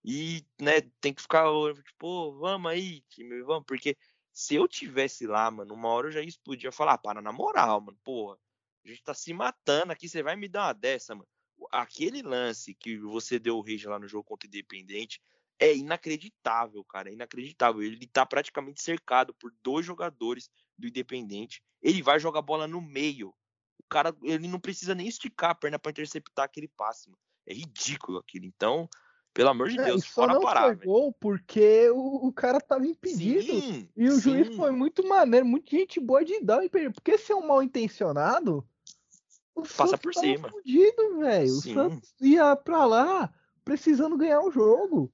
e, 0.03 0.45
né, 0.61 0.81
tem 1.01 1.13
que 1.13 1.21
ficar, 1.21 1.45
tipo, 1.85 2.37
vamos 2.39 2.71
aí, 2.71 3.01
time, 3.09 3.41
vamos, 3.43 3.63
porque 3.65 3.97
se 4.33 4.55
eu 4.55 4.67
tivesse 4.67 5.27
lá, 5.27 5.49
mano, 5.51 5.73
uma 5.75 5.89
hora 5.89 6.07
eu 6.07 6.11
já 6.11 6.21
ia 6.21 6.27
explodir, 6.27 6.65
eu 6.65 6.69
ia 6.69 6.71
falar, 6.71 6.93
ah, 6.93 6.97
para 6.97 7.21
na 7.21 7.31
moral, 7.31 7.79
mano, 7.79 7.97
porra, 8.03 8.37
a 8.83 8.87
gente 8.89 9.03
tá 9.03 9.13
se 9.13 9.31
matando 9.33 9.93
aqui, 9.93 10.09
você 10.09 10.23
vai 10.23 10.35
me 10.35 10.47
dar 10.47 10.65
uma 10.65 10.73
dessa, 10.73 11.13
mano. 11.13 11.27
Aquele 11.71 12.21
lance 12.21 12.73
que 12.73 12.97
você 12.97 13.39
deu 13.39 13.57
o 13.57 13.61
rage 13.61 13.87
lá 13.87 13.97
no 13.97 14.07
jogo 14.07 14.23
contra 14.25 14.47
o 14.47 14.49
Independente 14.49 15.21
é 15.59 15.73
inacreditável, 15.73 16.83
cara, 16.83 17.09
é 17.09 17.13
inacreditável. 17.13 17.81
Ele 17.81 18.07
tá 18.07 18.25
praticamente 18.25 18.81
cercado 18.81 19.33
por 19.35 19.53
dois 19.63 19.85
jogadores 19.85 20.49
do 20.77 20.87
Independente. 20.87 21.63
Ele 21.81 22.01
vai 22.01 22.19
jogar 22.19 22.41
bola 22.41 22.67
no 22.67 22.81
meio. 22.81 23.29
O 23.77 23.83
cara, 23.87 24.15
ele 24.23 24.47
não 24.47 24.59
precisa 24.59 24.95
nem 24.95 25.07
esticar 25.07 25.51
a 25.51 25.55
perna 25.55 25.79
para 25.79 25.91
interceptar 25.91 26.45
aquele 26.45 26.67
passe, 26.67 27.07
mano. 27.07 27.19
É 27.45 27.53
ridículo 27.53 28.17
aquilo. 28.17 28.45
Então, 28.45 28.89
pelo 29.33 29.49
amor 29.49 29.69
de 29.69 29.79
é, 29.79 29.85
Deus, 29.85 30.05
só 30.05 30.27
não 30.27 30.41
parar, 30.41 30.75
foi 30.75 30.85
gol 30.85 31.13
porque 31.19 31.89
o, 31.89 32.27
o, 32.27 32.31
cara 32.31 32.61
tava 32.61 32.85
impedido. 32.85 33.41
Sim, 33.41 33.89
e 33.95 34.07
o 34.07 34.13
sim. 34.13 34.21
juiz 34.21 34.55
foi 34.55 34.71
muito 34.71 35.07
maneiro, 35.07 35.45
muita 35.45 35.75
gente 35.75 35.99
boa 35.99 36.23
de 36.23 36.39
dar 36.39 36.59
o 36.59 36.63
impedido. 36.63 36.93
Porque 36.93 37.17
se 37.17 37.31
é 37.31 37.35
um 37.35 37.47
mal 37.47 37.63
intencionado, 37.63 38.63
o 39.55 39.61
passa 39.61 39.87
Santos 39.87 39.99
por 39.99 40.13
cima. 40.13 40.49
Fudido, 40.49 41.19
velho. 41.19 41.51
O 41.51 41.61
Santos 41.61 42.13
ia 42.21 42.55
pra 42.55 42.85
lá 42.85 43.33
precisando 43.65 44.17
ganhar 44.17 44.41
o 44.41 44.51
jogo. 44.51 45.11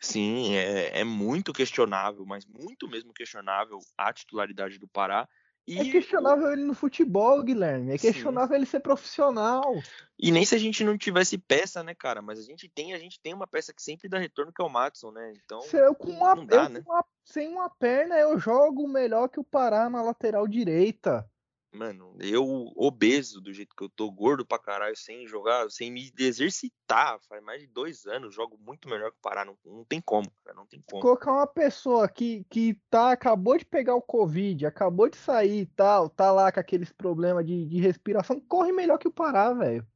Sim, 0.00 0.54
é, 0.54 1.00
é 1.00 1.04
muito 1.04 1.52
questionável, 1.52 2.26
mas 2.26 2.44
muito 2.44 2.88
mesmo 2.88 3.14
questionável 3.14 3.78
a 3.96 4.12
titularidade 4.12 4.78
do 4.78 4.88
Pará. 4.88 5.28
É 5.68 5.72
e 5.72 5.78
é 5.78 5.92
questionável 5.92 6.52
ele 6.52 6.64
no 6.64 6.74
futebol, 6.74 7.42
Guilherme. 7.42 7.92
É 7.92 7.98
questionável 7.98 8.48
Sim. 8.48 8.54
ele 8.54 8.66
ser 8.66 8.80
profissional. 8.80 9.62
E 10.18 10.30
nem 10.30 10.44
se 10.44 10.54
a 10.54 10.58
gente 10.58 10.82
não 10.82 10.98
tivesse 10.98 11.38
peça, 11.38 11.82
né, 11.82 11.94
cara? 11.94 12.20
Mas 12.20 12.38
a 12.38 12.42
gente 12.42 12.68
tem, 12.68 12.92
a 12.92 12.98
gente 12.98 13.20
tem 13.20 13.32
uma 13.32 13.46
peça 13.46 13.72
que 13.72 13.82
sempre 13.82 14.08
dá 14.08 14.18
retorno, 14.18 14.52
que 14.52 14.60
é 14.60 14.64
o 14.64 14.68
Matson, 14.68 15.12
né? 15.12 15.32
Então. 15.44 15.60
Se 15.62 15.76
eu 15.76 15.94
com 15.94 16.10
uma, 16.10 16.34
dá, 16.44 16.64
eu 16.64 16.68
né? 16.68 16.82
uma, 16.84 17.04
sem 17.24 17.48
uma 17.48 17.70
perna, 17.70 18.16
eu 18.18 18.38
jogo 18.38 18.88
melhor 18.88 19.28
que 19.28 19.40
o 19.40 19.44
Pará 19.44 19.88
na 19.88 20.02
lateral 20.02 20.46
direita. 20.48 21.28
Mano, 21.72 22.14
eu 22.20 22.70
obeso 22.76 23.40
do 23.40 23.50
jeito 23.50 23.74
que 23.74 23.82
eu 23.82 23.88
tô, 23.88 24.10
gordo 24.10 24.44
pra 24.44 24.58
caralho, 24.58 24.94
sem 24.94 25.26
jogar, 25.26 25.70
sem 25.70 25.90
me 25.90 26.12
exercitar, 26.18 27.18
faz 27.26 27.42
mais 27.42 27.62
de 27.62 27.66
dois 27.66 28.04
anos, 28.04 28.34
jogo 28.34 28.58
muito 28.58 28.90
melhor 28.90 29.10
que 29.10 29.16
parar, 29.22 29.46
não, 29.46 29.56
não 29.64 29.82
tem 29.82 29.98
como, 29.98 30.30
cara, 30.44 30.54
não 30.54 30.66
tem 30.66 30.82
como. 30.86 31.00
Colocar 31.00 31.32
uma 31.32 31.46
pessoa 31.46 32.06
que, 32.10 32.44
que 32.50 32.78
tá, 32.90 33.12
acabou 33.12 33.56
de 33.56 33.64
pegar 33.64 33.94
o 33.94 34.02
Covid, 34.02 34.66
acabou 34.66 35.08
de 35.08 35.16
sair 35.16 35.60
e 35.60 35.66
tal, 35.66 36.10
tá 36.10 36.30
lá 36.30 36.52
com 36.52 36.60
aqueles 36.60 36.92
problemas 36.92 37.46
de, 37.46 37.66
de 37.66 37.80
respiração, 37.80 38.38
corre 38.38 38.70
melhor 38.70 38.98
que 38.98 39.08
o 39.08 39.12
Pará, 39.12 39.54
velho. 39.54 39.86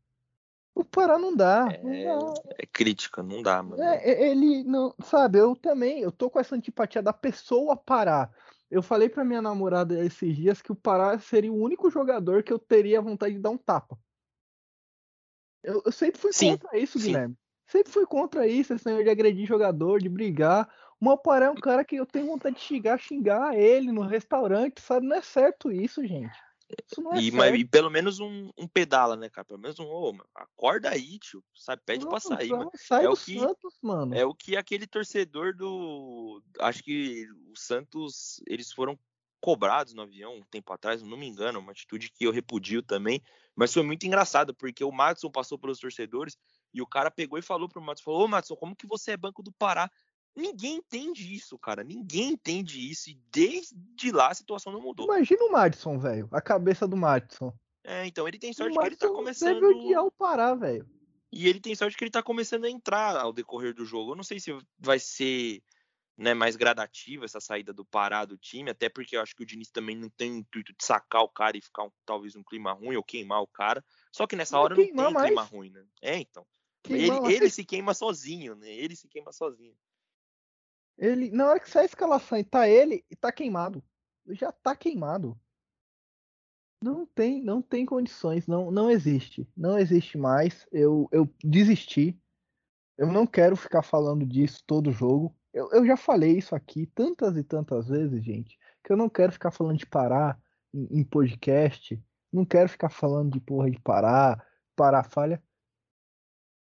O 0.75 0.83
Pará 0.83 1.19
não 1.19 1.37
dá, 1.37 1.69
é, 1.71 1.83
não 1.83 2.33
dá. 2.33 2.41
É 2.59 2.67
crítica, 2.67 3.23
não 3.23 3.43
dá, 3.43 3.63
mano. 3.63 3.83
É, 3.83 4.29
ele 4.31 4.65
não, 4.65 4.95
sabe, 5.03 5.39
eu 5.39 5.55
também, 5.55 6.01
eu 6.01 6.11
tô 6.11 6.31
com 6.31 6.41
essa 6.41 6.55
antipatia 6.55 7.03
da 7.03 7.13
pessoa 7.13 7.77
parar. 7.77 8.31
Eu 8.71 8.83
falei 8.83 9.09
pra 9.09 9.25
minha 9.25 9.41
namorada 9.41 10.05
esses 10.05 10.35
dias 10.35 10.61
que 10.61 10.73
o 10.73 10.77
Pará 10.77 11.19
seria 11.19 11.53
o 11.53 11.61
único 11.61 11.89
jogador 11.91 12.43
que 12.43 12.53
eu 12.53 12.59
teria 12.59 13.01
vontade 13.01 13.35
de 13.35 13.41
dar 13.41 13.51
um 13.51 13.59
tapa. 13.59 13.99
Eu, 15.63 15.83
eu 15.85 15.93
sempre 15.93 16.21
fui 16.21 16.33
sim, 16.33 16.57
contra 16.57 16.79
isso, 16.79 16.99
sim. 16.99 17.09
Guilherme. 17.09 17.37
Sempre 17.67 17.93
fui 17.93 18.07
contra 18.07 18.47
isso, 18.47 18.73
esse 18.73 18.87
negócio 18.87 19.05
de 19.05 19.11
agredir 19.11 19.47
jogador, 19.47 20.01
de 20.01 20.09
brigar. 20.09 20.73
O 21.01 21.17
Pará 21.17 21.47
é 21.47 21.51
um 21.51 21.57
cara 21.57 21.85
que 21.85 21.97
eu 21.97 22.07
tenho 22.07 22.27
vontade 22.27 22.57
de 22.57 22.63
xingar, 22.63 22.99
xingar 22.99 23.57
ele 23.57 23.91
no 23.91 24.03
restaurante, 24.03 24.81
sabe? 24.81 25.07
Não 25.07 25.17
é 25.17 25.23
certo 25.23 25.71
isso, 25.71 26.07
gente. 26.07 26.46
É 26.69 27.21
e, 27.21 27.31
mas, 27.31 27.55
e, 27.55 27.65
pelo 27.65 27.89
menos 27.89 28.19
um, 28.19 28.51
um, 28.59 28.67
pedala, 28.67 29.17
né, 29.17 29.31
cara? 29.31 29.45
Pelo 29.45 29.61
menos 29.61 29.79
um, 29.79 29.85
ô, 29.85 30.13
mano, 30.13 30.29
acorda 30.35 30.91
aí, 30.91 31.19
tio. 31.19 31.43
Sabe, 31.55 31.81
pede 31.87 32.05
não, 32.05 32.11
pra 32.11 32.19
sair, 32.19 32.51
mano. 32.51 32.71
Sai 32.75 33.05
é 33.05 33.09
o 33.09 33.17
que, 33.17 33.39
Santos, 33.39 33.79
mano. 33.83 34.15
É 34.15 34.25
o 34.25 34.35
que 34.35 34.57
aquele 34.57 34.87
torcedor 34.87 35.55
do. 35.55 36.43
Acho 36.59 36.83
que 36.83 37.27
o 37.51 37.57
Santos, 37.57 38.43
eles 38.49 38.73
foram 38.73 38.99
cobrados 39.41 39.95
no 39.95 40.03
avião 40.03 40.35
um 40.35 40.43
tempo 40.51 40.73
atrás, 40.73 41.03
não 41.03 41.17
me 41.17 41.29
engano, 41.29 41.61
uma 41.61 41.71
atitude 41.71 42.11
que 42.11 42.25
eu 42.25 42.33
repudio 42.33 42.83
também. 42.83 43.23
Mas 43.55 43.73
foi 43.73 43.85
muito 43.85 44.05
engraçado, 44.05 44.53
porque 44.55 44.83
o 44.83 44.91
Matson 44.91 45.31
passou 45.31 45.57
pelos 45.57 45.79
torcedores 45.79 46.37
e 46.75 46.83
o 46.83 46.87
cara 46.87 47.11
pegou 47.11 47.39
e 47.39 47.43
falou 47.43 47.69
pro 47.69 47.81
Matson: 47.81 48.03
falou, 48.05 48.25
Ô, 48.25 48.29
Matson, 48.29 48.57
como 48.57 48.75
que 48.75 48.87
você 48.87 49.13
é 49.13 49.17
banco 49.17 49.43
do 49.43 49.53
Pará? 49.53 49.89
Ninguém 50.37 50.77
entende 50.77 51.35
isso, 51.35 51.59
cara. 51.59 51.83
Ninguém 51.83 52.33
entende 52.33 52.91
isso. 52.91 53.09
E 53.09 53.19
desde 53.33 54.13
lá 54.13 54.29
a 54.29 54.35
situação 54.35 54.71
não 54.71 54.83
mudou. 54.83 55.07
Imagina 55.07 55.45
o 55.45 55.51
Madison, 55.51 55.99
velho. 55.99 56.29
A 56.31 56.43
cabeça 56.43 56.87
do 56.87 56.97
Madison. 56.97 57.53
É, 57.83 58.07
então 58.07 58.29
ele 58.29 58.39
tem 58.39 58.53
sorte 58.53 58.77
que 58.79 58.85
ele 58.85 58.97
tá 58.97 59.09
começando. 59.09 59.61
Deve 59.61 59.67
odiar 59.67 60.05
o 60.05 60.13
Pará, 60.13 60.55
velho. 60.55 60.87
E 61.33 61.49
ele 61.49 61.61
tem 61.61 61.75
sorte 61.75 61.97
que 61.97 62.05
ele 62.05 62.11
tá 62.11 62.23
começando 62.23 62.65
a 62.65 62.71
entrar 62.71 63.17
ao 63.17 63.33
decorrer 63.33 63.75
do 63.75 63.85
jogo. 63.85 64.13
Eu 64.13 64.17
não 64.17 64.23
sei 64.23 64.39
se 64.39 64.57
vai 64.79 64.99
ser 64.99 65.63
né, 66.19 66.35
mais 66.35 66.57
gradativa 66.57 67.25
essa 67.25 67.41
saída 67.41 67.73
do 67.73 67.85
Pará 67.85 68.25
do 68.25 68.37
time, 68.37 68.71
até 68.71 68.89
porque 68.89 69.17
eu 69.17 69.21
acho 69.21 69.35
que 69.35 69.43
o 69.43 69.47
Diniz 69.47 69.71
também 69.71 69.97
não 69.97 70.11
tem 70.11 70.33
o 70.33 70.37
intuito 70.37 70.73
de 70.73 70.85
sacar 70.85 71.23
o 71.23 71.29
cara 71.29 71.57
e 71.57 71.63
ficar 71.63 71.85
um, 71.85 71.91
talvez 72.05 72.37
um 72.37 72.43
clima 72.43 72.73
ruim 72.73 72.97
ou 72.97 73.03
queimar 73.03 73.41
o 73.41 73.47
cara. 73.47 73.85
Só 74.13 74.27
que 74.27 74.37
nessa 74.37 74.59
hora 74.59 74.75
não 74.75 74.83
tem 74.83 74.93
mais. 75.13 75.27
clima 75.27 75.43
ruim, 75.43 75.71
né? 75.71 75.85
É, 76.03 76.17
então. 76.19 76.47
Ele, 76.89 77.11
ele 77.33 77.51
se 77.51 77.65
queima 77.65 77.95
sozinho, 77.95 78.55
né? 78.55 78.71
Ele 78.71 78.95
se 78.95 79.09
queima 79.09 79.33
sozinho. 79.33 79.75
Ele, 80.99 81.31
na 81.31 81.49
hora 81.49 81.61
que 81.61 81.69
sai 81.69 81.83
a 81.83 81.87
escalação 81.87 82.39
e 82.39 82.45
tá 82.45 82.69
ele, 82.69 83.05
tá 83.21 83.31
queimado. 83.31 83.83
Já 84.29 84.51
tá 84.51 84.75
queimado. 84.75 85.39
Não 86.83 87.07
tem, 87.07 87.43
não 87.43 87.63
tem 87.63 87.87
condições, 87.87 88.47
não, 88.47 88.71
não 88.71 88.91
existe. 88.91 89.49
Não 89.57 89.79
existe 89.79 90.19
mais. 90.19 90.67
Eu, 90.73 91.09
eu 91.13 91.29
desisti. 91.43 92.19
Eu 92.97 93.09
não 93.09 93.27
quero 93.27 93.57
ficar 93.57 93.83
falando 93.83 94.25
disso 94.25 94.63
todo 94.67 94.93
jogo. 94.93 95.37
Eu, 95.53 95.71
eu 95.73 95.87
já 95.87 95.97
falei 95.97 96.37
isso 96.37 96.55
aqui 96.55 96.87
tantas 96.87 97.37
e 97.37 97.43
tantas 97.43 97.89
vezes, 97.89 98.23
gente, 98.25 98.59
que 98.85 98.93
eu 98.93 98.97
não 98.97 99.09
quero 99.09 99.33
ficar 99.33 99.51
falando 99.51 99.79
de 99.79 99.87
parar 99.87 100.39
em, 100.73 101.01
em 101.01 101.05
podcast, 101.05 102.03
não 102.33 102.45
quero 102.45 102.69
ficar 102.69 102.91
falando 102.91 103.33
de 103.33 103.41
porra 103.41 103.71
de 103.71 103.81
parar, 103.81 104.45
parar 104.75 105.05
falha. 105.05 105.43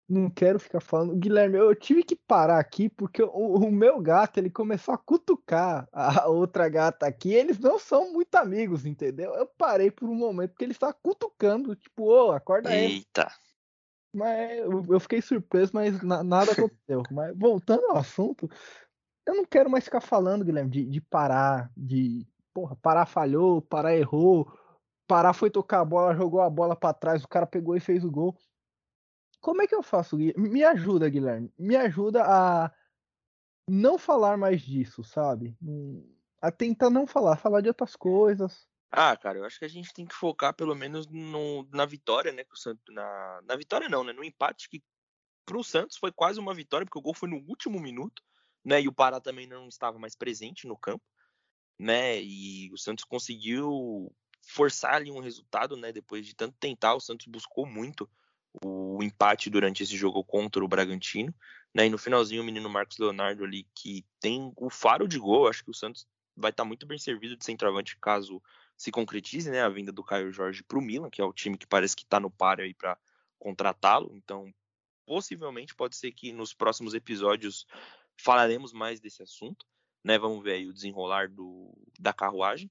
Não 0.08 0.30
quero 0.30 0.60
ficar 0.60 0.80
falando. 0.80 1.16
Guilherme, 1.16 1.58
eu 1.58 1.74
tive 1.74 2.04
que 2.04 2.14
parar 2.14 2.60
aqui 2.60 2.88
porque 2.88 3.22
o, 3.22 3.28
o, 3.28 3.72
meu 3.72 4.00
gato 4.00 4.38
ele 4.38 4.48
começou 4.48 4.94
a 4.94 4.98
cutucar 4.98 5.88
a 5.92 6.28
outra 6.28 6.68
gata 6.68 7.06
aqui. 7.06 7.32
Eles 7.32 7.58
não 7.58 7.78
são 7.78 8.12
muito 8.12 8.34
amigos, 8.36 8.86
entendeu? 8.86 9.34
Eu 9.34 9.46
parei 9.46 9.90
por 9.90 10.08
um 10.08 10.14
momento 10.14 10.50
porque 10.50 10.64
ele 10.64 10.72
está 10.72 10.92
cutucando, 10.92 11.74
tipo, 11.74 12.04
ô, 12.04 12.28
oh, 12.28 12.32
acorda 12.32 12.70
aí. 12.70 12.84
Eita. 12.84 13.28
Mas 14.14 14.58
eu, 14.60 15.00
fiquei 15.00 15.20
surpreso, 15.20 15.72
mas 15.74 16.00
na, 16.02 16.22
nada 16.22 16.52
aconteceu. 16.52 17.02
mas 17.10 17.36
voltando 17.36 17.84
ao 17.86 17.98
assunto, 17.98 18.48
eu 19.26 19.34
não 19.34 19.44
quero 19.44 19.68
mais 19.68 19.84
ficar 19.84 20.00
falando, 20.00 20.44
Guilherme, 20.44 20.70
de, 20.70 20.84
de 20.86 21.00
parar, 21.00 21.70
de 21.76 22.26
porra, 22.54 22.76
parar 22.76 23.06
falhou, 23.06 23.60
parar 23.60 23.94
errou, 23.94 24.50
parar 25.06 25.32
foi 25.32 25.50
tocar 25.50 25.80
a 25.80 25.84
bola, 25.84 26.14
jogou 26.14 26.40
a 26.40 26.48
bola 26.48 26.74
para 26.74 26.94
trás, 26.94 27.24
o 27.24 27.28
cara 27.28 27.46
pegou 27.46 27.76
e 27.76 27.80
fez 27.80 28.04
o 28.04 28.10
gol. 28.10 28.34
Como 29.46 29.62
é 29.62 29.66
que 29.68 29.76
eu 29.76 29.82
faço? 29.82 30.16
Me 30.36 30.64
ajuda, 30.64 31.08
Guilherme. 31.08 31.54
Me 31.56 31.76
ajuda 31.76 32.24
a 32.24 32.72
não 33.68 33.96
falar 33.96 34.36
mais 34.36 34.60
disso, 34.60 35.04
sabe? 35.04 35.56
A 36.42 36.50
tentar 36.50 36.90
não 36.90 37.06
falar, 37.06 37.36
falar 37.36 37.60
de 37.60 37.68
outras 37.68 37.94
coisas. 37.94 38.66
Ah, 38.90 39.16
cara, 39.16 39.38
eu 39.38 39.44
acho 39.44 39.60
que 39.60 39.64
a 39.64 39.68
gente 39.68 39.94
tem 39.94 40.04
que 40.04 40.16
focar 40.16 40.52
pelo 40.52 40.74
menos 40.74 41.06
no, 41.06 41.62
na 41.70 41.86
vitória, 41.86 42.32
né? 42.32 42.44
Na, 42.88 43.40
na 43.44 43.54
vitória 43.54 43.88
não, 43.88 44.02
né? 44.02 44.12
No 44.12 44.24
empate 44.24 44.68
que 44.68 44.82
pro 45.44 45.62
Santos 45.62 45.96
foi 45.96 46.10
quase 46.10 46.40
uma 46.40 46.52
vitória, 46.52 46.84
porque 46.84 46.98
o 46.98 47.02
gol 47.02 47.14
foi 47.14 47.28
no 47.28 47.36
último 47.46 47.78
minuto, 47.78 48.24
né? 48.64 48.82
E 48.82 48.88
o 48.88 48.92
Pará 48.92 49.20
também 49.20 49.46
não 49.46 49.68
estava 49.68 49.96
mais 49.96 50.16
presente 50.16 50.66
no 50.66 50.76
campo, 50.76 51.04
né? 51.78 52.20
E 52.20 52.68
o 52.72 52.76
Santos 52.76 53.04
conseguiu 53.04 54.12
forçar 54.42 54.94
ali 54.94 55.12
um 55.12 55.20
resultado, 55.20 55.76
né? 55.76 55.92
Depois 55.92 56.26
de 56.26 56.34
tanto 56.34 56.56
tentar, 56.58 56.96
o 56.96 57.00
Santos 57.00 57.28
buscou 57.28 57.64
muito 57.64 58.10
o 58.64 59.02
empate 59.02 59.50
durante 59.50 59.82
esse 59.82 59.96
jogo 59.96 60.24
contra 60.24 60.64
o 60.64 60.68
Bragantino. 60.68 61.34
Né? 61.74 61.86
E 61.86 61.90
no 61.90 61.98
finalzinho, 61.98 62.42
o 62.42 62.44
menino 62.44 62.68
Marcos 62.70 62.98
Leonardo 62.98 63.44
ali, 63.44 63.66
que 63.74 64.04
tem 64.20 64.52
o 64.56 64.70
faro 64.70 65.06
de 65.06 65.18
gol, 65.18 65.48
acho 65.48 65.64
que 65.64 65.70
o 65.70 65.74
Santos 65.74 66.06
vai 66.36 66.50
estar 66.50 66.62
tá 66.62 66.66
muito 66.66 66.86
bem 66.86 66.98
servido 66.98 67.36
de 67.36 67.44
centroavante 67.44 67.96
caso 68.00 68.42
se 68.76 68.90
concretize 68.90 69.50
né, 69.50 69.62
a 69.62 69.68
vinda 69.68 69.90
do 69.90 70.04
Caio 70.04 70.30
Jorge 70.30 70.62
para 70.62 70.78
o 70.78 70.82
Milan, 70.82 71.08
que 71.08 71.20
é 71.20 71.24
o 71.24 71.32
time 71.32 71.56
que 71.56 71.66
parece 71.66 71.96
que 71.96 72.02
está 72.02 72.20
no 72.20 72.30
páreo 72.30 72.64
aí 72.64 72.74
para 72.74 72.98
contratá-lo. 73.38 74.14
Então, 74.14 74.52
possivelmente 75.06 75.74
pode 75.74 75.96
ser 75.96 76.12
que 76.12 76.32
nos 76.32 76.52
próximos 76.52 76.92
episódios 76.92 77.66
falaremos 78.18 78.72
mais 78.72 79.00
desse 79.00 79.22
assunto. 79.22 79.64
Né? 80.04 80.18
Vamos 80.18 80.42
ver 80.44 80.52
aí 80.52 80.68
o 80.68 80.74
desenrolar 80.74 81.28
do, 81.28 81.72
da 81.98 82.12
carruagem. 82.12 82.70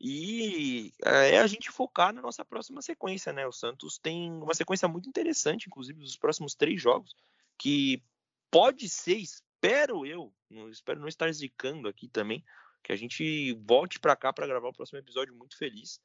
E 0.00 0.92
é 1.02 1.38
a 1.38 1.46
gente 1.46 1.70
focar 1.70 2.12
na 2.12 2.20
nossa 2.20 2.44
próxima 2.44 2.82
sequência, 2.82 3.32
né? 3.32 3.46
O 3.46 3.52
Santos 3.52 3.98
tem 3.98 4.30
uma 4.32 4.54
sequência 4.54 4.88
muito 4.88 5.08
interessante, 5.08 5.66
inclusive 5.66 6.00
dos 6.00 6.16
próximos 6.16 6.54
três 6.54 6.80
jogos, 6.80 7.14
que 7.58 8.02
pode 8.50 8.88
ser, 8.88 9.16
espero 9.16 10.04
eu, 10.04 10.32
espero 10.70 11.00
não 11.00 11.08
estar 11.08 11.32
zicando 11.32 11.88
aqui 11.88 12.08
também, 12.08 12.44
que 12.82 12.92
a 12.92 12.96
gente 12.96 13.54
volte 13.66 13.98
para 13.98 14.14
cá 14.14 14.32
para 14.32 14.46
gravar 14.46 14.68
o 14.68 14.72
próximo 14.72 14.98
episódio 14.98 15.34
muito 15.34 15.56
feliz, 15.56 16.00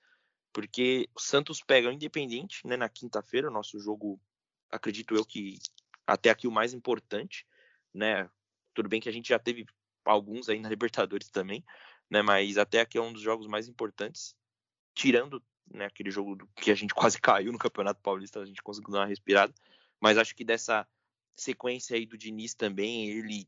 porque 0.54 1.10
o 1.14 1.20
Santos 1.20 1.62
pega 1.62 1.90
o 1.90 1.92
Independente, 1.92 2.66
né, 2.66 2.78
na 2.78 2.88
quinta-feira, 2.88 3.50
o 3.50 3.54
nosso 3.54 3.80
jogo, 3.80 4.20
acredito 4.72 5.16
eu 5.16 5.26
que 5.26 5.60
até 6.08 6.30
aqui 6.30 6.48
o 6.48 6.52
mais 6.52 6.74
importante, 6.74 7.46
né? 7.94 8.30
Tudo 8.74 8.90
bem 8.90 9.02
que 9.02 9.10
a 9.10 9.12
gente 9.12 9.30
já 9.30 9.38
teve 9.38 9.66
alguns 10.06 10.50
aí 10.50 10.60
na 10.60 10.70
Libertadores 10.70 11.30
também, 11.30 11.64
né? 12.10 12.22
Mas 12.22 12.57
até 12.57 12.82
aqui 12.82 12.97
é 12.97 13.01
um 13.01 13.14
dos 13.14 13.22
jogos 13.22 13.47
mais 13.47 13.68
importantes, 13.68 14.36
tirando 14.93 15.43
né, 15.72 15.86
aquele 15.86 16.12
jogo 16.12 16.38
que 16.55 16.72
a 16.72 16.76
gente 16.76 16.93
quase 16.95 17.20
caiu 17.20 17.51
no 17.51 17.60
Campeonato 17.60 18.01
Paulista, 18.01 18.39
a 18.39 18.45
gente 18.45 18.62
conseguiu 18.62 18.91
dar 18.91 18.99
uma 18.99 19.05
respirada. 19.05 19.53
Mas 20.01 20.18
acho 20.18 20.36
que 20.36 20.43
dessa 20.43 20.88
sequência 21.36 21.95
aí 21.95 22.05
do 22.05 22.18
Diniz 22.18 22.53
também, 22.53 23.10
ele 23.10 23.47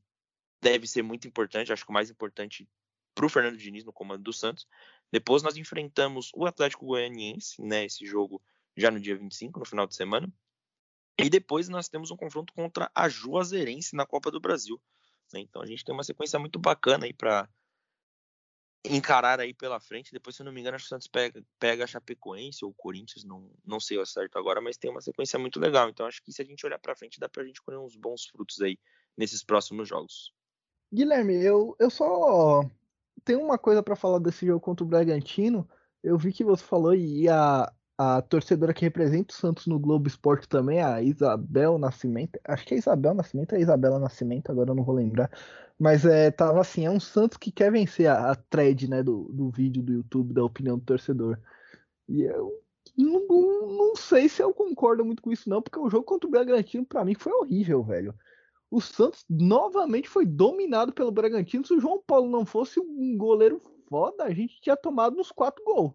deve 0.62 0.88
ser 0.88 1.02
muito 1.02 1.28
importante, 1.28 1.74
acho 1.74 1.84
que 1.84 1.90
o 1.90 1.94
mais 1.94 2.10
importante 2.10 2.68
para 3.14 3.26
o 3.26 3.30
Fernando 3.30 3.58
Diniz 3.58 3.84
no 3.84 3.92
comando 3.92 4.24
do 4.24 4.32
Santos. 4.32 4.68
Depois 5.12 5.44
nós 5.44 5.58
enfrentamos 5.58 6.32
o 6.34 6.46
Atlético 6.46 6.86
Goianiense, 6.86 7.62
né, 7.62 7.86
esse 7.86 8.06
jogo 8.06 8.42
já 8.78 8.90
no 8.90 9.00
dia 9.00 9.18
25, 9.18 9.60
no 9.60 9.66
final 9.66 9.86
de 9.86 9.96
semana. 9.96 10.32
E 11.18 11.30
depois 11.30 11.68
nós 11.68 11.90
temos 11.90 12.10
um 12.10 12.16
confronto 12.16 12.54
contra 12.54 12.90
a 12.96 13.10
Juazeirense 13.10 13.96
na 13.96 14.06
Copa 14.06 14.32
do 14.32 14.40
Brasil. 14.40 14.82
Né? 15.34 15.42
Então 15.42 15.62
a 15.62 15.66
gente 15.66 15.84
tem 15.84 15.94
uma 15.94 16.04
sequência 16.04 16.40
muito 16.40 16.58
bacana 16.58 17.06
aí 17.06 17.14
para 17.14 17.50
encarar 18.84 19.40
aí 19.40 19.54
pela 19.54 19.80
frente. 19.80 20.12
Depois, 20.12 20.36
se 20.36 20.42
eu 20.42 20.46
não 20.46 20.52
me 20.52 20.60
engano, 20.60 20.76
acho 20.76 20.86
que 20.86 20.88
o 20.88 20.96
Santos 20.96 21.08
pega, 21.08 21.44
pega 21.60 21.84
a 21.84 21.88
Chapecoense 21.88 22.66
ou 22.66 22.72
o 22.72 22.74
Corinthians, 22.74 23.24
não, 23.24 23.50
não 23.66 23.80
sei 23.80 23.98
o 23.98 24.06
certo 24.06 24.38
agora, 24.38 24.62
mas 24.62 24.78
tem 24.78 24.90
uma 24.90 25.02
sequência 25.02 25.38
muito 25.38 25.60
legal. 25.60 25.90
Então, 25.90 26.06
acho 26.06 26.22
que 26.24 26.32
se 26.32 26.42
a 26.42 26.46
gente 26.46 26.66
olhar 26.66 26.80
para 26.80 26.96
frente, 26.96 27.20
dá 27.20 27.30
pra 27.30 27.46
gente 27.46 27.62
colher 27.62 27.78
uns 27.78 27.96
bons 27.96 28.26
frutos 28.26 28.60
aí 28.62 28.78
nesses 29.18 29.44
próximos 29.44 29.88
jogos. 29.88 30.34
Guilherme, 30.92 31.36
eu, 31.36 31.76
eu 31.80 31.90
só 31.90 32.64
tenho 33.24 33.42
uma 33.42 33.58
coisa 33.58 33.82
para 33.84 33.96
falar 33.96 34.20
desse 34.20 34.46
jogo 34.46 34.60
contra 34.60 34.84
o 34.84 34.88
Bragantino. 34.88 35.70
Eu 36.04 36.18
vi 36.18 36.34
que 36.34 36.44
você 36.44 36.64
falou 36.64 36.94
e 36.94 37.30
a, 37.30 37.72
a 38.02 38.20
torcedora 38.20 38.74
que 38.74 38.82
representa 38.82 39.32
o 39.32 39.38
Santos 39.38 39.68
no 39.68 39.78
Globo 39.78 40.08
Esporte 40.08 40.50
também, 40.50 40.82
a 40.82 41.04
Isabel 41.04 41.78
Nascimento. 41.78 42.40
Acho 42.44 42.66
que 42.66 42.74
é 42.74 42.78
Isabel 42.78 43.14
Nascimento, 43.14 43.54
é 43.54 43.60
Isabela 43.60 44.00
Nascimento, 44.00 44.52
agora 44.52 44.72
eu 44.72 44.76
não 44.76 44.84
vou 44.84 44.96
lembrar. 44.96 45.30
Mas 45.78 46.04
é, 46.04 46.32
tava 46.32 46.62
assim, 46.62 46.84
é 46.84 46.90
um 46.90 47.00
Santos 47.00 47.38
que 47.38 47.52
quer 47.52 47.72
vencer 47.72 48.08
a, 48.08 48.32
a 48.32 48.36
thread 48.36 48.90
né, 48.90 49.04
do, 49.04 49.30
do 49.32 49.52
vídeo 49.52 49.84
do 49.84 49.94
YouTube 49.94 50.34
da 50.34 50.44
opinião 50.44 50.80
do 50.80 50.84
torcedor. 50.84 51.38
E 52.10 52.24
eu 52.24 52.52
não, 52.98 53.28
não, 53.28 53.68
não, 53.68 53.96
sei 53.96 54.28
se 54.28 54.42
eu 54.42 54.52
concordo 54.52 55.06
muito 55.06 55.22
com 55.22 55.32
isso, 55.32 55.48
não, 55.48 55.62
porque 55.62 55.80
o 55.80 55.90
jogo 55.90 56.04
contra 56.04 56.28
o 56.28 56.32
Bragantino, 56.32 56.84
para 56.84 57.06
mim, 57.06 57.14
foi 57.14 57.32
horrível, 57.34 57.84
velho. 57.84 58.16
O 58.72 58.82
Santos 58.82 59.24
novamente 59.30 60.10
foi 60.10 60.26
dominado 60.26 60.92
pelo 60.92 61.12
Bragantino. 61.12 61.66
Se 61.68 61.74
o 61.76 61.80
João 61.80 62.02
Paulo 62.06 62.32
não 62.32 62.48
fosse 62.48 62.80
um 62.80 63.16
goleiro 63.16 63.62
foda, 63.88 64.24
a 64.24 64.34
gente 64.34 64.60
tinha 64.60 64.76
tomado 64.76 65.20
uns 65.20 65.32
quatro 65.32 65.64
gols 65.64 65.94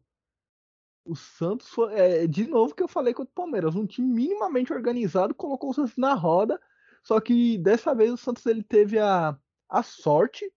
o 1.07 1.15
Santos 1.15 1.69
foi, 1.69 1.95
é, 1.95 2.27
de 2.27 2.47
novo 2.47 2.75
que 2.75 2.83
eu 2.83 2.89
falei 2.89 3.15
contra 3.15 3.31
o 3.31 3.35
Palmeiras, 3.35 3.77
um 3.77 3.87
time 3.87 4.13
minimamente 4.13 4.73
organizado 4.73 5.35
colocou 5.35 5.71
o 5.71 5.75
Santos 5.75 5.97
na 5.97 6.15
roda, 6.15 6.61
só 7.03 7.21
que 7.21 7.57
dessa 7.59 7.95
vez 7.95 8.13
o 8.13 8.17
Santos 8.17 8.45
ele 8.45 8.63
teve 8.63 8.99
a, 8.99 9.39
a 9.69 9.83
sorte, 9.83 10.53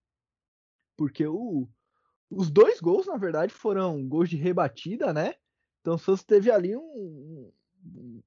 porque 0.98 1.26
o, 1.28 1.70
os 2.30 2.50
dois 2.50 2.82
gols 2.82 3.06
na 3.06 3.16
verdade 3.16 3.54
foram 3.54 4.08
gols 4.08 4.30
de 4.30 4.38
rebatida, 4.38 5.14
né? 5.14 5.36
Então 5.82 5.94
o 5.94 6.00
Santos 6.00 6.24
teve 6.24 6.50
ali 6.50 6.76
um, 6.76 7.52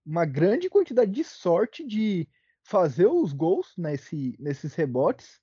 uma 0.06 0.24
grande 0.24 0.70
quantidade 0.70 1.10
de 1.10 1.24
sorte 1.24 1.84
de 1.84 2.28
fazer 2.62 3.06
os 3.06 3.32
gols 3.32 3.74
nesse, 3.76 4.36
nesses 4.38 4.74
rebotes 4.74 5.40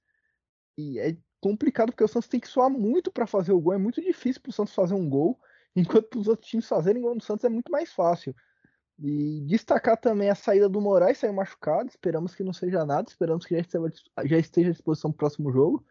e 0.78 0.98
é 0.98 1.18
complicado 1.42 1.92
porque 1.92 2.04
o 2.04 2.08
Santos 2.08 2.30
tem 2.30 2.40
que 2.40 2.48
suar 2.48 2.70
muito 2.70 3.12
para 3.12 3.28
fazer 3.28 3.52
o 3.52 3.60
gol, 3.60 3.74
é 3.74 3.78
muito 3.78 4.02
difícil 4.02 4.42
para 4.42 4.50
o 4.50 4.54
Santos 4.54 4.74
fazer 4.74 4.94
um 4.94 5.10
gol 5.10 5.38
enquanto 5.76 6.20
os 6.20 6.28
outros 6.28 6.50
times 6.50 6.68
fazerem 6.68 7.02
gol 7.02 7.16
no 7.16 7.22
Santos 7.22 7.46
é 7.46 7.50
muito 7.50 7.72
mais 7.72 7.92
fácil. 7.92 8.36
E 9.02 9.42
destacar 9.46 9.98
também 9.98 10.30
a 10.30 10.36
saída 10.36 10.68
do 10.68 10.82
Moraes, 10.82 11.18
saiu 11.18 11.34
machucado, 11.34 11.90
esperamos 11.90 12.36
que 12.36 12.44
não 12.44 12.52
seja 12.52 12.86
nada, 12.86 13.08
esperamos 13.08 13.46
que 13.46 13.56
já 13.56 13.62
esteja, 13.62 13.92
já 14.26 14.38
esteja 14.38 14.70
à 14.70 14.74
disposição 14.74 15.12
para 15.12 15.16
o 15.16 15.20
próximo 15.20 15.52
jogo. 15.52 15.86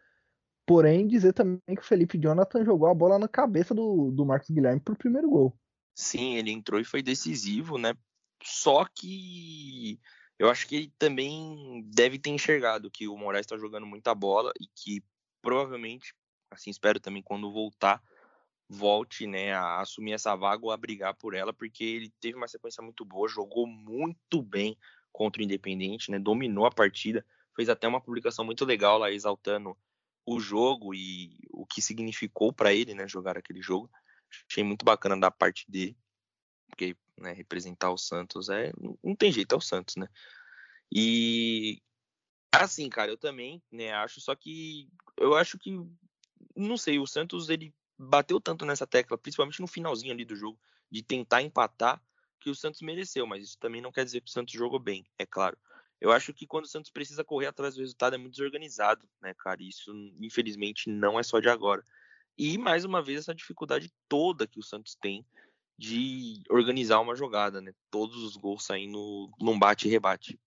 Porém, 0.65 1.07
dizer 1.07 1.33
também 1.33 1.59
que 1.67 1.81
o 1.81 1.83
Felipe 1.83 2.19
Jonathan 2.19 2.63
jogou 2.63 2.87
a 2.87 2.93
bola 2.93 3.17
na 3.17 3.27
cabeça 3.27 3.73
do, 3.73 4.11
do 4.11 4.23
Marcos 4.23 4.51
Guilherme 4.51 4.79
para 4.79 4.93
o 4.93 4.97
primeiro 4.97 5.27
gol. 5.27 5.57
Sim, 5.95 6.35
ele 6.35 6.51
entrou 6.51 6.79
e 6.79 6.85
foi 6.85 7.01
decisivo, 7.01 7.79
né? 7.79 7.95
Só 8.43 8.85
que 8.85 9.99
eu 10.37 10.49
acho 10.49 10.67
que 10.67 10.75
ele 10.75 10.93
também 10.97 11.83
deve 11.87 12.19
ter 12.19 12.29
enxergado 12.29 12.91
que 12.91 13.07
o 13.07 13.17
Moraes 13.17 13.45
está 13.45 13.57
jogando 13.57 13.87
muita 13.87 14.13
bola 14.13 14.53
e 14.61 14.67
que 14.67 15.03
provavelmente, 15.41 16.13
assim 16.51 16.69
espero 16.69 16.99
também, 16.99 17.23
quando 17.23 17.51
voltar, 17.51 18.01
volte 18.69 19.25
né, 19.25 19.51
a 19.51 19.81
assumir 19.81 20.13
essa 20.13 20.35
vaga 20.35 20.63
ou 20.63 20.71
a 20.71 20.77
brigar 20.77 21.15
por 21.15 21.33
ela, 21.33 21.51
porque 21.51 21.83
ele 21.83 22.13
teve 22.19 22.37
uma 22.37 22.47
sequência 22.47 22.83
muito 22.83 23.03
boa, 23.03 23.27
jogou 23.27 23.65
muito 23.65 24.43
bem 24.43 24.77
contra 25.11 25.41
o 25.41 25.45
Independente, 25.45 26.11
né, 26.11 26.19
dominou 26.19 26.65
a 26.67 26.71
partida, 26.71 27.25
fez 27.55 27.67
até 27.67 27.87
uma 27.87 27.99
publicação 27.99 28.45
muito 28.45 28.63
legal 28.63 28.99
lá 28.99 29.11
exaltando 29.11 29.75
o 30.23 30.39
jogo 30.39 30.93
e 30.93 31.39
o 31.49 31.65
que 31.65 31.81
significou 31.81 32.53
para 32.53 32.71
ele 32.71 32.93
né, 32.93 33.07
jogar 33.07 33.35
aquele 33.35 33.61
jogo. 33.61 33.89
Achei 34.47 34.63
muito 34.63 34.85
bacana 34.85 35.19
da 35.19 35.31
parte 35.31 35.69
dele, 35.69 35.97
porque 36.69 36.95
né, 37.17 37.33
representar 37.33 37.89
o 37.89 37.97
Santos 37.97 38.49
é 38.49 38.71
não 39.03 39.15
tem 39.15 39.31
jeito, 39.31 39.55
é 39.55 39.57
o 39.57 39.61
Santos, 39.61 39.95
né? 39.95 40.07
E 40.91 41.81
assim, 42.51 42.87
cara, 42.87 43.11
eu 43.11 43.17
também, 43.17 43.61
né, 43.71 43.91
acho 43.93 44.21
só 44.21 44.35
que 44.35 44.87
eu 45.17 45.35
acho 45.35 45.57
que 45.57 45.71
não 46.55 46.77
sei, 46.77 46.99
o 46.99 47.07
Santos 47.07 47.49
ele 47.49 47.73
bateu 47.99 48.39
tanto 48.39 48.65
nessa 48.65 48.87
tecla, 48.87 49.17
principalmente 49.17 49.59
no 49.59 49.67
finalzinho 49.67 50.13
ali 50.13 50.23
do 50.23 50.35
jogo, 50.35 50.57
de 50.89 51.03
tentar 51.03 51.41
empatar, 51.41 52.01
que 52.39 52.49
o 52.49 52.55
Santos 52.55 52.81
mereceu, 52.81 53.27
mas 53.27 53.43
isso 53.43 53.57
também 53.59 53.81
não 53.81 53.91
quer 53.91 54.05
dizer 54.05 54.21
que 54.21 54.29
o 54.29 54.31
Santos 54.31 54.53
jogou 54.53 54.79
bem, 54.79 55.05
é 55.17 55.25
claro. 55.25 55.57
Eu 55.99 56.13
acho 56.13 56.33
que 56.33 56.47
quando 56.47 56.63
o 56.63 56.69
Santos 56.69 56.89
precisa 56.89 57.25
correr 57.25 57.47
atrás 57.47 57.75
do 57.75 57.81
resultado 57.81 58.15
é 58.15 58.17
muito 58.17 58.31
desorganizado, 58.31 59.05
né, 59.21 59.33
cara? 59.37 59.61
Isso, 59.61 59.91
infelizmente, 60.21 60.89
não 60.89 61.19
é 61.19 61.23
só 61.23 61.41
de 61.41 61.49
agora. 61.49 61.83
E, 62.37 62.57
mais 62.57 62.85
uma 62.85 63.01
vez, 63.01 63.19
essa 63.19 63.35
dificuldade 63.35 63.91
toda 64.07 64.47
que 64.47 64.57
o 64.57 64.63
Santos 64.63 64.95
tem 64.95 65.25
de 65.77 66.41
organizar 66.49 67.01
uma 67.01 67.15
jogada, 67.15 67.59
né? 67.59 67.73
Todos 67.91 68.23
os 68.23 68.37
gols 68.37 68.63
saindo 68.63 69.29
num 69.41 69.59
bate 69.59 69.89
e 69.89 69.91
rebate. 69.91 70.39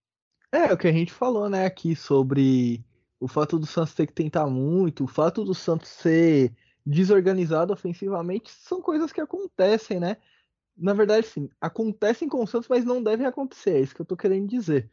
É, 0.50 0.72
o 0.72 0.78
que 0.78 0.88
a 0.88 0.92
gente 0.92 1.12
falou, 1.12 1.50
né, 1.50 1.66
aqui 1.66 1.94
sobre 1.94 2.82
o 3.20 3.28
fato 3.28 3.58
do 3.58 3.66
Santos 3.66 3.94
ter 3.94 4.06
que 4.06 4.12
tentar 4.12 4.46
muito, 4.46 5.04
o 5.04 5.08
fato 5.08 5.44
do 5.44 5.54
Santos 5.54 5.88
ser 5.90 6.54
desorganizado 6.84 7.72
ofensivamente, 7.72 8.50
são 8.50 8.80
coisas 8.82 9.12
que 9.12 9.20
acontecem, 9.20 10.00
né? 10.00 10.16
Na 10.76 10.94
verdade, 10.94 11.26
sim, 11.26 11.48
acontecem 11.60 12.28
com 12.28 12.42
o 12.42 12.46
Santos, 12.46 12.68
mas 12.68 12.84
não 12.84 13.02
devem 13.02 13.26
acontecer, 13.26 13.76
é 13.76 13.80
isso 13.80 13.94
que 13.94 14.00
eu 14.00 14.06
tô 14.06 14.16
querendo 14.16 14.48
dizer. 14.48 14.90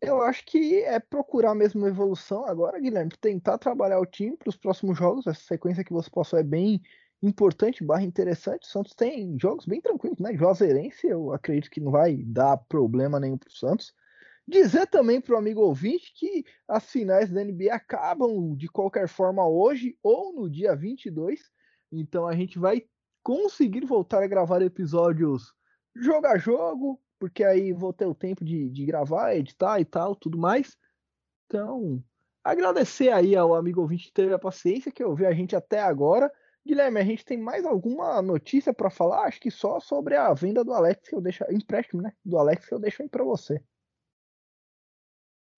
Eu 0.00 0.20
acho 0.20 0.44
que 0.44 0.80
é 0.82 0.98
procurar 0.98 1.54
mesmo 1.54 1.86
evolução 1.86 2.44
agora, 2.44 2.80
Guilherme, 2.80 3.12
tentar 3.20 3.56
trabalhar 3.56 4.00
o 4.00 4.06
time 4.06 4.36
para 4.36 4.48
os 4.48 4.56
próximos 4.56 4.98
jogos. 4.98 5.28
Essa 5.28 5.40
sequência 5.42 5.84
que 5.84 5.92
você 5.92 6.10
passou 6.10 6.38
é 6.40 6.42
bem 6.42 6.82
importante, 7.22 7.84
barra 7.84 8.02
interessante. 8.02 8.64
O 8.64 8.70
Santos 8.70 8.94
tem 8.94 9.38
jogos 9.38 9.64
bem 9.64 9.80
tranquilos, 9.80 10.18
né? 10.18 10.34
Juazeirense, 10.36 11.06
eu 11.06 11.32
acredito 11.32 11.70
que 11.70 11.80
não 11.80 11.92
vai 11.92 12.16
dar 12.16 12.56
problema 12.56 13.20
nenhum 13.20 13.38
para 13.38 13.48
o 13.48 13.52
Santos. 13.52 13.94
Dizer 14.46 14.86
também 14.88 15.20
para 15.20 15.34
o 15.34 15.38
amigo 15.38 15.60
ouvinte 15.60 16.12
que 16.14 16.44
as 16.66 16.90
finais 16.90 17.30
da 17.30 17.44
NBA 17.44 17.72
acabam 17.72 18.56
de 18.56 18.68
qualquer 18.68 19.08
forma 19.08 19.46
hoje 19.46 19.96
ou 20.02 20.32
no 20.32 20.50
dia 20.50 20.74
22. 20.74 21.40
Então 21.92 22.26
a 22.26 22.34
gente 22.34 22.58
vai 22.58 22.82
conseguir 23.22 23.84
voltar 23.84 24.22
a 24.22 24.26
gravar 24.26 24.60
episódios 24.62 25.54
jogo 25.94 26.26
a 26.26 26.38
jogo, 26.38 27.00
porque 27.18 27.44
aí 27.44 27.72
vou 27.72 27.92
ter 27.92 28.06
o 28.06 28.14
tempo 28.14 28.44
de, 28.44 28.68
de 28.68 28.84
gravar, 28.84 29.36
editar 29.36 29.78
e 29.78 29.84
tal, 29.84 30.16
tudo 30.16 30.38
mais. 30.38 30.76
Então, 31.46 32.02
agradecer 32.42 33.10
aí 33.10 33.36
ao 33.36 33.54
amigo 33.54 33.80
ouvinte 33.80 34.06
que 34.06 34.12
teve 34.12 34.34
a 34.34 34.38
paciência, 34.38 34.90
que 34.90 35.04
ouviu 35.04 35.28
a 35.28 35.32
gente 35.32 35.54
até 35.54 35.80
agora. 35.80 36.32
Guilherme, 36.66 37.00
a 37.00 37.04
gente 37.04 37.24
tem 37.24 37.38
mais 37.38 37.64
alguma 37.64 38.22
notícia 38.22 38.72
para 38.72 38.90
falar? 38.90 39.26
Acho 39.26 39.40
que 39.40 39.50
só 39.50 39.78
sobre 39.80 40.16
a 40.16 40.32
venda 40.32 40.64
do 40.64 40.72
Alex 40.72 41.08
que 41.08 41.14
eu 41.14 41.20
deixo, 41.20 41.44
empréstimo, 41.50 42.02
né? 42.02 42.12
Do 42.24 42.38
Alex 42.38 42.66
que 42.66 42.74
eu 42.74 42.78
deixo 42.78 43.02
aí 43.02 43.08
para 43.08 43.24
você. 43.24 43.62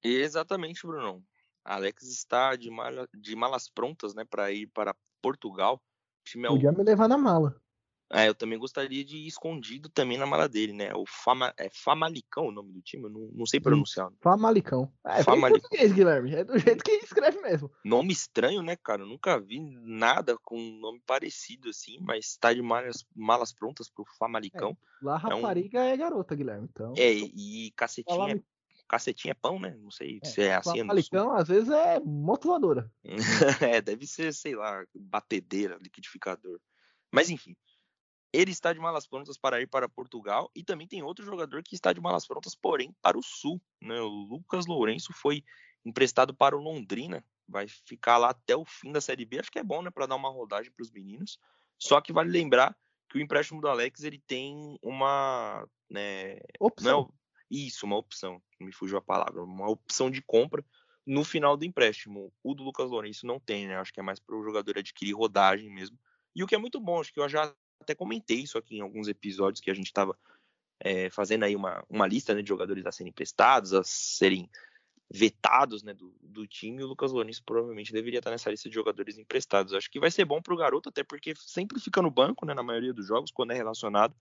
Exatamente, 0.04 0.86
Bruno. 0.86 1.24
Alex 1.64 2.02
está 2.02 2.54
de, 2.56 2.70
mala, 2.70 3.08
de 3.14 3.34
malas 3.34 3.68
prontas, 3.68 4.14
né, 4.14 4.24
para 4.24 4.52
ir 4.52 4.66
para 4.66 4.94
Portugal. 5.22 5.82
Time 6.24 6.46
é 6.46 6.48
Podia 6.48 6.72
me 6.72 6.84
levar 6.84 7.08
na 7.08 7.16
mala. 7.16 7.58
É, 8.12 8.28
eu 8.28 8.34
também 8.34 8.58
gostaria 8.58 9.02
de 9.04 9.16
ir 9.16 9.26
escondido 9.26 9.88
também 9.88 10.18
na 10.18 10.26
mala 10.26 10.48
dele, 10.48 10.72
né? 10.72 10.94
O 10.94 11.04
Fama, 11.06 11.52
é 11.58 11.68
Famalicão 11.70 12.46
o 12.46 12.52
nome 12.52 12.72
do 12.72 12.82
time? 12.82 13.04
Eu 13.04 13.10
não, 13.10 13.20
não 13.32 13.46
sei 13.46 13.58
pronunciar. 13.58 14.10
Famalicão. 14.20 14.92
É, 15.04 15.22
Famalicão. 15.22 15.62
português, 15.62 15.92
Guilherme. 15.92 16.34
É 16.34 16.44
do 16.44 16.56
jeito 16.58 16.84
que 16.84 16.92
escreve 16.92 17.40
mesmo. 17.40 17.70
Nome 17.82 18.12
estranho, 18.12 18.62
né, 18.62 18.76
cara? 18.76 19.02
Eu 19.02 19.06
nunca 19.06 19.40
vi 19.40 19.58
nada 19.58 20.36
com 20.44 20.56
um 20.56 20.78
nome 20.78 21.02
parecido 21.04 21.70
assim, 21.70 21.98
mas 22.00 22.36
tá 22.36 22.52
de 22.52 22.62
malas, 22.62 23.04
malas 23.16 23.52
prontas 23.52 23.88
pro 23.90 24.04
Famalicão. 24.18 24.76
É, 25.02 25.04
lá 25.04 25.16
rapariga 25.16 25.80
é, 25.80 25.82
um... 25.82 25.94
é, 25.94 25.96
garota, 25.96 26.36
Guilherme. 26.36 26.68
Então, 26.70 26.92
é, 26.96 27.10
e 27.10 27.72
cacetinha 27.74 28.16
cacetinha 28.16 28.36
é 28.36 28.53
pão, 29.40 29.58
né? 29.58 29.76
Não 29.80 29.90
sei 29.90 30.20
é, 30.22 30.26
se 30.26 30.42
é 30.42 30.54
assim. 30.54 30.78
Famalicão, 30.78 31.34
às 31.34 31.48
vezes, 31.48 31.68
é 31.70 32.00
motivadora. 32.00 32.90
é, 33.60 33.80
deve 33.80 34.06
ser, 34.06 34.32
sei 34.32 34.54
lá, 34.54 34.84
batedeira, 34.94 35.78
liquidificador. 35.80 36.60
Mas 37.12 37.30
enfim, 37.30 37.54
ele 38.32 38.50
está 38.50 38.72
de 38.72 38.80
malas 38.80 39.06
prontas 39.06 39.38
para 39.38 39.60
ir 39.60 39.68
para 39.68 39.88
Portugal 39.88 40.50
e 40.56 40.64
também 40.64 40.88
tem 40.88 41.02
outro 41.02 41.24
jogador 41.24 41.62
que 41.62 41.76
está 41.76 41.92
de 41.92 42.00
malas 42.00 42.26
prontas, 42.26 42.54
porém, 42.54 42.92
para 43.00 43.16
o 43.16 43.22
Sul. 43.22 43.62
Né? 43.80 44.00
O 44.00 44.08
Lucas 44.08 44.66
Lourenço 44.66 45.12
foi 45.12 45.44
emprestado 45.84 46.34
para 46.34 46.56
o 46.56 46.60
Londrina, 46.60 47.24
vai 47.46 47.68
ficar 47.68 48.16
lá 48.16 48.30
até 48.30 48.56
o 48.56 48.64
fim 48.64 48.90
da 48.90 49.00
Série 49.00 49.24
B. 49.24 49.38
Acho 49.38 49.52
que 49.52 49.58
é 49.58 49.62
bom, 49.62 49.82
né, 49.82 49.90
para 49.90 50.06
dar 50.06 50.16
uma 50.16 50.30
rodagem 50.30 50.72
para 50.72 50.82
os 50.82 50.90
meninos. 50.90 51.38
Só 51.78 52.00
que 52.00 52.12
vale 52.12 52.30
lembrar 52.30 52.76
que 53.08 53.18
o 53.18 53.20
empréstimo 53.20 53.60
do 53.60 53.68
Alex 53.68 54.02
ele 54.02 54.18
tem 54.26 54.76
uma, 54.82 55.64
né, 55.88 56.40
opção. 56.58 57.08
É, 57.08 57.23
isso, 57.50 57.86
uma 57.86 57.96
opção. 57.96 58.42
Me 58.60 58.72
fugiu 58.72 58.98
a 58.98 59.02
palavra, 59.02 59.42
uma 59.42 59.68
opção 59.68 60.10
de 60.10 60.22
compra 60.22 60.64
no 61.06 61.24
final 61.24 61.56
do 61.56 61.64
empréstimo. 61.64 62.32
O 62.42 62.54
do 62.54 62.62
Lucas 62.62 62.90
Lourenço 62.90 63.26
não 63.26 63.38
tem, 63.38 63.66
né? 63.66 63.76
Acho 63.76 63.92
que 63.92 64.00
é 64.00 64.02
mais 64.02 64.18
para 64.18 64.36
o 64.36 64.42
jogador 64.42 64.78
adquirir 64.78 65.14
rodagem 65.14 65.70
mesmo. 65.70 65.98
E 66.34 66.42
o 66.42 66.46
que 66.46 66.54
é 66.54 66.58
muito 66.58 66.80
bom, 66.80 67.00
acho 67.00 67.12
que 67.12 67.20
eu 67.20 67.28
já 67.28 67.54
até 67.80 67.94
comentei 67.94 68.38
isso 68.38 68.58
aqui 68.58 68.76
em 68.76 68.80
alguns 68.80 69.08
episódios 69.08 69.60
que 69.60 69.70
a 69.70 69.74
gente 69.74 69.86
estava 69.86 70.18
é, 70.80 71.10
fazendo 71.10 71.44
aí 71.44 71.54
uma, 71.54 71.84
uma 71.88 72.06
lista 72.06 72.34
né, 72.34 72.42
de 72.42 72.48
jogadores 72.48 72.84
a 72.86 72.92
serem 72.92 73.10
emprestados, 73.10 73.72
a 73.72 73.82
serem 73.84 74.50
vetados 75.10 75.82
né, 75.82 75.94
do, 75.94 76.14
do 76.20 76.46
time, 76.46 76.82
o 76.82 76.86
Lucas 76.86 77.12
Lourenço 77.12 77.42
provavelmente 77.44 77.92
deveria 77.92 78.18
estar 78.18 78.30
nessa 78.30 78.50
lista 78.50 78.68
de 78.68 78.74
jogadores 78.74 79.18
emprestados. 79.18 79.74
Acho 79.74 79.90
que 79.90 80.00
vai 80.00 80.10
ser 80.10 80.24
bom 80.24 80.40
para 80.42 80.54
o 80.54 80.56
garoto, 80.56 80.88
até 80.88 81.04
porque 81.04 81.34
sempre 81.36 81.78
fica 81.78 82.02
no 82.02 82.10
banco, 82.10 82.44
né, 82.46 82.54
na 82.54 82.62
maioria 82.62 82.92
dos 82.92 83.06
jogos, 83.06 83.30
quando 83.30 83.52
é 83.52 83.54
relacionado. 83.54 84.16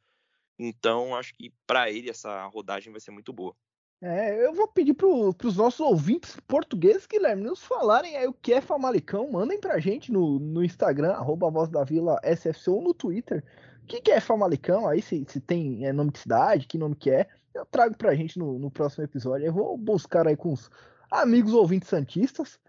Então, 0.57 1.15
acho 1.15 1.33
que 1.33 1.53
para 1.65 1.89
ele 1.89 2.09
essa 2.09 2.45
rodagem 2.47 2.91
vai 2.91 3.01
ser 3.01 3.11
muito 3.11 3.33
boa. 3.33 3.55
É, 4.01 4.45
eu 4.45 4.53
vou 4.53 4.67
pedir 4.67 4.93
para 4.93 5.07
os 5.07 5.55
nossos 5.55 5.79
ouvintes 5.79 6.35
portugueses, 6.45 7.07
Guilherme, 7.07 7.43
nos 7.43 7.63
falarem 7.63 8.17
aí 8.17 8.27
o 8.27 8.33
que 8.33 8.53
é 8.53 8.59
Famalicão. 8.59 9.31
Mandem 9.31 9.57
para 9.57 9.75
a 9.75 9.79
gente 9.79 10.11
no, 10.11 10.39
no 10.39 10.61
Instagram, 10.61 11.13
arroba 11.13 11.49
Voz 11.49 11.69
da 11.69 11.85
Vila 11.85 12.19
SFC 12.21 12.69
ou 12.69 12.81
no 12.81 12.93
Twitter. 12.93 13.43
O 13.81 13.85
que, 13.85 14.01
que 14.01 14.11
é 14.11 14.19
Famalicão? 14.19 14.87
Aí 14.87 15.01
se, 15.01 15.23
se 15.27 15.39
tem 15.39 15.85
é, 15.85 15.93
nome 15.93 16.11
de 16.11 16.19
cidade, 16.19 16.67
que 16.67 16.77
nome 16.77 16.95
que 16.95 17.09
é. 17.09 17.29
Eu 17.53 17.65
trago 17.65 17.97
para 17.97 18.11
a 18.11 18.15
gente 18.15 18.37
no, 18.37 18.59
no 18.59 18.69
próximo 18.69 19.05
episódio. 19.05 19.45
Eu 19.45 19.53
vou 19.53 19.77
buscar 19.77 20.27
aí 20.27 20.35
com 20.35 20.51
os 20.51 20.69
amigos 21.09 21.53
ouvintes 21.53 21.87
santistas 21.87 22.59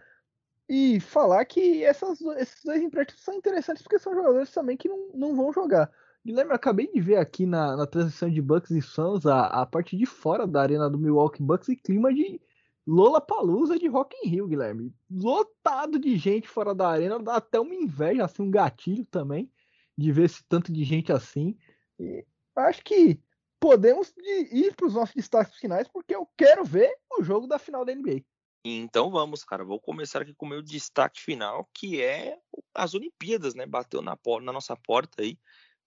e 0.69 1.01
falar 1.01 1.45
que 1.47 1.85
essas, 1.85 2.21
esses 2.21 2.63
dois 2.65 2.81
empréstimos 2.81 3.23
são 3.23 3.35
interessantes 3.35 3.83
porque 3.83 3.99
são 3.99 4.15
jogadores 4.15 4.53
também 4.53 4.77
que 4.77 4.89
não, 4.89 5.09
não 5.15 5.35
vão 5.35 5.53
jogar. 5.53 5.91
Guilherme, 6.25 6.55
acabei 6.55 6.91
de 6.91 7.01
ver 7.01 7.17
aqui 7.17 7.45
na, 7.45 7.77
na 7.77 7.87
transmissão 7.87 8.31
de 8.31 8.41
Bucks 8.41 8.71
e 8.71 8.81
Suns 8.81 9.27
a, 9.27 9.47
a 9.47 9.67
parte 9.67 9.95
de 9.95 10.07
fora 10.07 10.47
da 10.47 10.63
arena 10.63 10.89
do 10.89 10.99
Milwaukee 10.99 11.43
Bucks 11.43 11.69
e 11.69 11.77
clima 11.77 12.15
de 12.15 12.41
Lola 12.87 13.21
Palusa 13.21 13.79
de 13.79 13.89
Rock 13.89 14.17
in 14.25 14.29
Rio, 14.31 14.47
Guilherme. 14.47 14.95
Lotado 15.11 15.99
de 15.99 16.17
gente 16.17 16.49
fora 16.49 16.75
da 16.75 16.89
arena, 16.89 17.19
dá 17.19 17.37
até 17.37 17.61
uma 17.61 17.75
inveja, 17.75 18.25
assim, 18.25 18.43
um 18.43 18.51
gatilho 18.51 19.05
também, 19.07 19.53
de 19.99 20.13
ver 20.13 20.25
esse 20.25 20.43
tanto 20.49 20.73
de 20.73 20.83
gente 20.83 21.13
assim. 21.13 21.59
E 22.01 22.25
acho 22.57 22.83
que 22.83 23.21
podemos 23.61 24.15
ir 24.51 24.75
para 24.75 24.87
os 24.87 24.95
nossos 24.95 25.15
destaques 25.15 25.59
finais, 25.59 25.87
porque 25.89 26.15
eu 26.15 26.27
quero 26.39 26.65
ver 26.65 26.91
o 27.19 27.23
jogo 27.23 27.47
da 27.47 27.59
final 27.59 27.85
da 27.85 27.95
NBA. 27.95 28.23
Então 28.65 29.11
vamos, 29.11 29.45
cara. 29.45 29.63
Vou 29.63 29.79
começar 29.79 30.23
aqui 30.23 30.35
com 30.35 30.47
o 30.47 30.49
meu 30.49 30.63
destaque 30.63 31.21
final, 31.21 31.69
que 31.75 32.01
é 32.01 32.39
as 32.75 32.95
Olimpíadas, 32.95 33.55
né? 33.55 33.67
Bateu 33.67 34.01
na, 34.01 34.19
na 34.43 34.53
nossa 34.53 34.75
porta 34.75 35.23
aí 35.23 35.39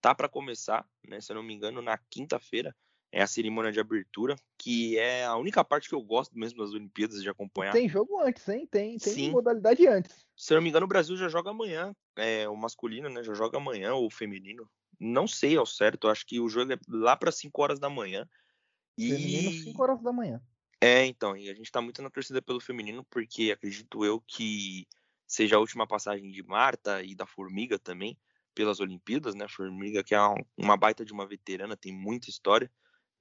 tá 0.02 0.14
para 0.14 0.30
começar, 0.30 0.88
né? 1.08 1.20
Se 1.22 1.32
eu 1.32 1.36
não 1.36 1.44
me 1.44 1.54
engano, 1.54 1.82
na 1.82 1.98
quinta-feira 1.98 2.76
é 3.12 3.22
a 3.22 3.28
cerimônia 3.28 3.72
de 3.72 3.80
abertura, 3.80 4.36
que 4.58 4.98
é 4.98 5.26
a 5.26 5.36
única 5.36 5.64
parte 5.64 5.88
que 5.88 5.96
eu 5.96 6.02
gosto 6.02 6.38
mesmo 6.38 6.60
das 6.60 6.74
Olimpíadas 6.74 7.22
de 7.22 7.30
acompanhar. 7.30 7.72
Tem 7.72 7.88
jogo 7.88 8.22
antes, 8.22 8.48
hein? 8.50 8.68
Tem, 8.70 8.98
tem 8.98 9.14
Sim. 9.14 9.32
modalidade 9.32 9.88
antes. 9.88 10.26
Se 10.36 10.54
eu 10.54 10.56
não 10.56 10.62
me 10.62 10.70
engano, 10.70 10.86
o 10.86 10.90
Brasil 10.90 11.16
já 11.16 11.30
joga 11.30 11.52
amanhã, 11.52 11.96
é, 12.16 12.48
o 12.50 12.56
masculino, 12.56 13.10
né? 13.10 13.24
Já 13.24 13.34
joga 13.34 13.58
amanhã, 13.58 13.94
ou 13.94 14.06
o 14.06 14.12
feminino. 14.12 14.70
Não 15.00 15.28
sei 15.28 15.56
ao 15.56 15.66
certo, 15.66 16.08
acho 16.08 16.26
que 16.26 16.40
o 16.40 16.50
jogo 16.50 16.74
é 16.74 16.78
lá 16.88 17.16
para 17.16 17.32
5 17.32 17.62
horas 17.62 17.80
da 17.80 17.90
manhã. 17.90 18.28
E... 18.98 19.10
Feminino, 19.10 19.52
5 19.52 19.84
horas 19.84 20.02
da 20.02 20.12
manhã. 20.12 20.42
É, 20.82 21.06
então, 21.06 21.36
e 21.36 21.50
a 21.50 21.54
gente 21.56 21.72
tá 21.72 21.82
muito 21.82 22.02
na 22.02 22.10
torcida 22.10 22.42
pelo 22.42 22.60
feminino, 22.60 23.06
porque 23.10 23.52
acredito 23.52 24.06
eu 24.06 24.22
que 24.22 24.88
seja 25.26 25.56
a 25.56 25.60
última 25.60 25.88
passagem 25.88 26.30
de 26.30 26.44
Marta 26.44 27.02
e 27.02 27.16
da 27.16 27.26
Formiga 27.26 27.80
também 27.80 28.18
pelas 28.58 28.80
Olimpíadas, 28.80 29.36
né? 29.36 29.48
Formiga, 29.48 30.04
que 30.04 30.16
é 30.16 30.20
uma 30.58 30.76
baita 30.76 31.06
de 31.06 31.14
uma 31.14 31.28
veterana, 31.28 31.78
tem 31.78 31.94
muita 31.94 32.28
história, 32.28 32.72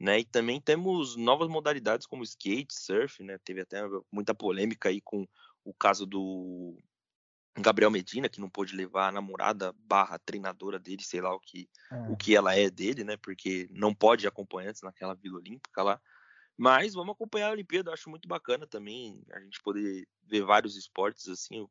né? 0.01 0.21
E 0.21 0.25
também 0.25 0.59
temos 0.59 1.15
novas 1.15 1.47
modalidades 1.47 2.07
como 2.07 2.23
skate, 2.23 2.73
surf, 2.75 3.23
né? 3.23 3.37
Teve 3.45 3.61
até 3.61 3.83
muita 4.11 4.35
polêmica 4.35 4.89
aí 4.89 4.99
com 5.03 5.29
o 5.63 5.75
caso 5.75 6.07
do 6.07 6.75
Gabriel 7.59 7.91
Medina, 7.91 8.31
que 8.31 8.41
não 8.41 8.49
pôde 8.49 8.75
levar 8.75 9.09
a 9.09 9.13
namorada 9.13 9.75
barra 9.79 10.19
treinadora 10.19 10.79
dele, 10.79 11.03
sei 11.03 11.21
lá 11.21 11.35
o 11.35 11.41
que, 11.41 11.69
é. 11.93 12.11
o 12.11 12.17
que 12.17 12.35
ela 12.35 12.57
é 12.57 12.71
dele, 12.71 13.05
né? 13.05 13.19
Porque 13.19 13.69
não 13.71 13.95
pode 13.95 14.27
acompanhantes 14.27 14.81
naquela 14.81 15.15
Vila 15.15 15.37
Olímpica 15.37 15.83
lá. 15.83 16.01
Mas 16.57 16.95
vamos 16.95 17.13
acompanhar 17.13 17.49
a 17.49 17.53
Olimpíada, 17.53 17.91
eu 17.91 17.95
acho 17.95 18.09
muito 18.09 18.27
bacana 18.27 18.67
também 18.67 19.23
a 19.31 19.41
gente 19.41 19.61
poder 19.63 20.09
ver 20.23 20.43
vários 20.43 20.77
esportes 20.77 21.29
assim. 21.29 21.59
Eu 21.59 21.71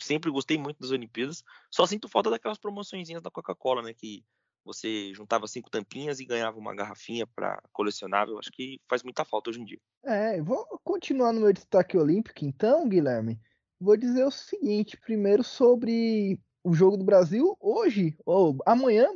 sempre 0.00 0.30
gostei 0.30 0.58
muito 0.58 0.80
das 0.80 0.90
Olimpíadas, 0.90 1.42
só 1.70 1.86
sinto 1.86 2.08
falta 2.08 2.30
daquelas 2.30 2.58
promoçõezinhas 2.58 3.22
da 3.22 3.30
Coca-Cola, 3.30 3.82
né, 3.82 3.94
que 3.94 4.24
você 4.64 5.12
juntava 5.12 5.46
cinco 5.46 5.70
tampinhas 5.70 6.20
e 6.20 6.24
ganhava 6.24 6.58
uma 6.58 6.74
garrafinha 6.74 7.26
para 7.26 7.62
colecionável. 7.70 8.38
Acho 8.38 8.50
que 8.50 8.80
faz 8.88 9.02
muita 9.02 9.24
falta 9.24 9.50
hoje 9.50 9.60
em 9.60 9.64
dia. 9.64 9.78
É, 10.04 10.40
vou 10.40 10.66
continuar 10.82 11.32
no 11.32 11.42
meu 11.42 11.52
destaque 11.52 11.98
olímpico 11.98 12.44
então, 12.44 12.88
Guilherme. 12.88 13.38
Vou 13.78 13.96
dizer 13.96 14.24
o 14.24 14.30
seguinte, 14.30 14.96
primeiro 14.96 15.44
sobre 15.44 16.40
o 16.62 16.72
jogo 16.72 16.96
do 16.96 17.04
Brasil 17.04 17.54
hoje 17.60 18.16
ou 18.24 18.56
amanhã, 18.64 19.06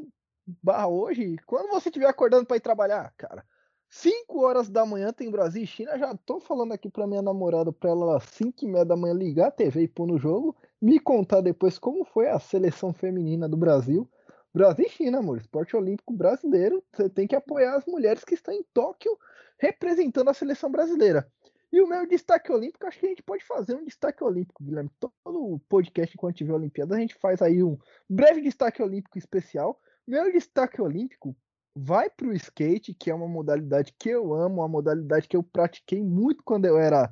barra 0.63 0.89
hoje, 0.89 1.37
quando 1.47 1.71
você 1.71 1.89
estiver 1.89 2.09
acordando 2.09 2.45
para 2.45 2.59
ir 2.59 2.61
trabalhar, 2.61 3.13
cara 3.17 3.43
5 3.91 4.41
horas 4.41 4.69
da 4.69 4.85
manhã 4.85 5.13
tem 5.13 5.31
Brasil 5.31 5.63
e 5.63 5.67
China. 5.67 5.99
Já 5.99 6.15
tô 6.15 6.41
falando 6.41 6.73
aqui 6.73 6.91
pra 6.91 7.07
minha 7.07 7.23
namorada, 7.23 7.73
pra 7.73 7.91
ela 7.91 8.21
5 8.21 8.65
e 8.65 8.69
meia 8.69 8.85
da 8.85 8.97
manhã 8.97 9.15
ligar 9.15 9.49
a 9.49 9.51
TV 9.51 9.83
e 9.83 9.89
pôr 9.89 10.07
no 10.07 10.19
jogo. 10.19 10.55
Me 10.81 10.99
contar 11.01 11.41
depois 11.41 11.79
como 11.79 12.05
foi 12.05 12.29
a 12.29 12.39
seleção 12.39 12.93
feminina 12.93 13.49
do 13.49 13.57
Brasil. 13.57 14.09
Brasil 14.53 14.87
e 14.87 14.91
China, 14.91 15.19
amor. 15.19 15.39
Esporte 15.39 15.75
olímpico 15.75 16.13
brasileiro. 16.13 16.85
Você 16.93 17.09
tem 17.09 17.27
que 17.27 17.35
apoiar 17.35 17.77
as 17.77 17.87
mulheres 17.87 18.25
que 18.25 18.35
estão 18.35 18.53
em 18.53 18.65
Tóquio 18.75 19.19
representando 19.59 20.29
a 20.29 20.35
seleção 20.35 20.71
brasileira. 20.71 21.27
E 21.73 21.81
o 21.81 21.87
meu 21.87 22.07
destaque 22.07 22.51
olímpico, 22.51 22.87
acho 22.87 22.99
que 22.99 23.07
a 23.07 23.09
gente 23.11 23.23
pode 23.23 23.45
fazer 23.45 23.75
um 23.75 23.85
destaque 23.85 24.23
olímpico, 24.25 24.65
Guilherme. 24.65 24.91
Todo 24.99 25.13
o 25.27 25.59
podcast, 25.69 26.15
enquanto 26.15 26.37
tiver 26.37 26.55
Olimpíada, 26.55 26.95
a 26.95 26.99
gente 26.99 27.15
faz 27.15 27.43
aí 27.43 27.63
um 27.63 27.77
breve 28.09 28.41
destaque 28.41 28.83
olímpico 28.83 29.19
especial. 29.19 29.79
Meu 30.07 30.33
destaque 30.33 30.81
olímpico 30.81 31.37
vai 31.81 32.11
para 32.11 32.27
o 32.27 32.33
skate, 32.33 32.93
que 32.93 33.11
é 33.11 33.15
uma 33.15 33.29
modalidade 33.29 33.95
que 33.97 34.09
eu 34.09 34.35
amo, 34.35 34.57
uma 34.57 34.69
modalidade 34.69 35.29
que 35.29 35.37
eu 35.37 35.43
pratiquei 35.43 36.03
muito 36.03 36.43
quando 36.43 36.65
eu 36.65 36.77
era 36.77 37.11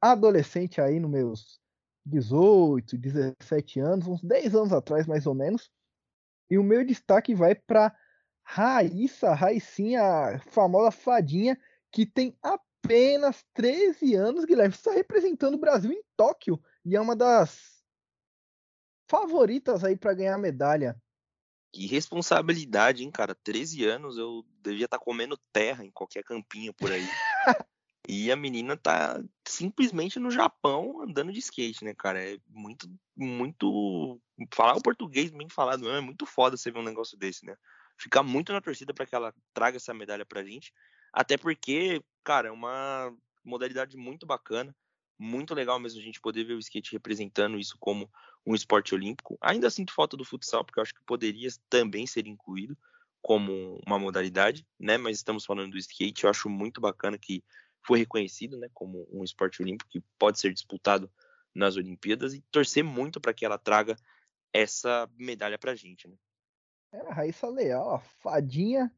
adolescente, 0.00 0.80
aí 0.80 0.98
nos 0.98 1.10
meus 1.10 1.60
18, 2.06 2.96
17 2.96 3.80
anos, 3.80 4.06
uns 4.06 4.22
10 4.22 4.54
anos 4.54 4.72
atrás 4.72 5.06
mais 5.06 5.26
ou 5.26 5.34
menos. 5.34 5.70
E 6.48 6.56
o 6.56 6.64
meu 6.64 6.84
destaque 6.84 7.34
vai 7.34 7.54
para 7.54 7.94
Raíssa, 8.42 9.34
Raicinha, 9.34 10.02
a 10.02 10.38
famosa 10.38 10.90
fadinha, 10.90 11.58
que 11.90 12.06
tem 12.06 12.38
apenas 12.42 13.44
13 13.52 14.14
anos, 14.14 14.44
Guilherme, 14.44 14.74
está 14.74 14.92
representando 14.92 15.54
o 15.54 15.60
Brasil 15.60 15.92
em 15.92 16.02
Tóquio 16.16 16.58
e 16.84 16.96
é 16.96 17.00
uma 17.00 17.16
das 17.16 17.82
favoritas 19.08 19.84
aí 19.84 19.96
para 19.96 20.14
ganhar 20.14 20.38
medalha. 20.38 20.96
Que 21.76 21.86
responsabilidade, 21.86 23.04
hein, 23.04 23.10
cara? 23.10 23.34
13 23.34 23.84
anos 23.84 24.16
eu 24.16 24.46
devia 24.62 24.86
estar 24.86 24.98
tá 24.98 25.04
comendo 25.04 25.38
terra 25.52 25.84
em 25.84 25.90
qualquer 25.90 26.24
campinho 26.24 26.72
por 26.72 26.90
aí. 26.90 27.04
e 28.08 28.32
a 28.32 28.36
menina 28.36 28.78
tá 28.78 29.22
simplesmente 29.46 30.18
no 30.18 30.30
Japão 30.30 31.02
andando 31.02 31.30
de 31.30 31.38
skate, 31.38 31.84
né, 31.84 31.92
cara? 31.92 32.18
É 32.18 32.38
muito, 32.48 32.88
muito. 33.14 34.18
Falar 34.54 34.74
o 34.74 34.82
português 34.82 35.30
bem 35.30 35.50
falado 35.50 35.86
é 35.90 36.00
muito 36.00 36.24
foda 36.24 36.56
você 36.56 36.70
ver 36.70 36.78
um 36.78 36.82
negócio 36.82 37.18
desse, 37.18 37.44
né? 37.44 37.54
Ficar 37.98 38.22
muito 38.22 38.54
na 38.54 38.62
torcida 38.62 38.94
para 38.94 39.04
que 39.04 39.14
ela 39.14 39.34
traga 39.52 39.76
essa 39.76 39.92
medalha 39.92 40.24
pra 40.24 40.42
gente. 40.42 40.72
Até 41.12 41.36
porque, 41.36 42.02
cara, 42.24 42.48
é 42.48 42.50
uma 42.50 43.14
modalidade 43.44 43.98
muito 43.98 44.24
bacana. 44.24 44.74
Muito 45.18 45.54
legal 45.54 45.78
mesmo 45.78 46.00
a 46.00 46.02
gente 46.02 46.22
poder 46.22 46.44
ver 46.44 46.54
o 46.54 46.58
skate 46.58 46.92
representando 46.92 47.58
isso 47.58 47.76
como 47.78 48.10
um 48.46 48.54
esporte 48.54 48.94
olímpico. 48.94 49.36
Ainda 49.40 49.68
sinto 49.68 49.92
falta 49.92 50.16
do 50.16 50.24
futsal, 50.24 50.64
porque 50.64 50.78
eu 50.78 50.82
acho 50.82 50.94
que 50.94 51.04
poderia 51.04 51.48
também 51.68 52.06
ser 52.06 52.26
incluído 52.26 52.76
como 53.20 53.80
uma 53.84 53.98
modalidade, 53.98 54.64
né? 54.78 54.96
Mas 54.96 55.16
estamos 55.16 55.44
falando 55.44 55.72
do 55.72 55.78
skate, 55.78 56.24
eu 56.24 56.30
acho 56.30 56.48
muito 56.48 56.80
bacana 56.80 57.18
que 57.18 57.42
foi 57.84 57.98
reconhecido, 57.98 58.58
né, 58.58 58.68
como 58.74 59.06
um 59.12 59.22
esporte 59.22 59.62
olímpico 59.62 59.90
que 59.90 60.02
pode 60.18 60.40
ser 60.40 60.52
disputado 60.52 61.10
nas 61.54 61.76
Olimpíadas 61.76 62.34
e 62.34 62.40
torcer 62.50 62.82
muito 62.82 63.20
para 63.20 63.32
que 63.32 63.44
ela 63.44 63.58
traga 63.58 63.96
essa 64.52 65.08
medalha 65.16 65.58
para 65.58 65.72
a 65.72 65.74
gente, 65.76 66.08
né? 66.08 66.16
É, 66.92 67.00
a 67.08 67.14
Raíssa 67.14 67.48
Leal, 67.48 67.94
a 67.94 67.98
fadinha, 67.98 68.92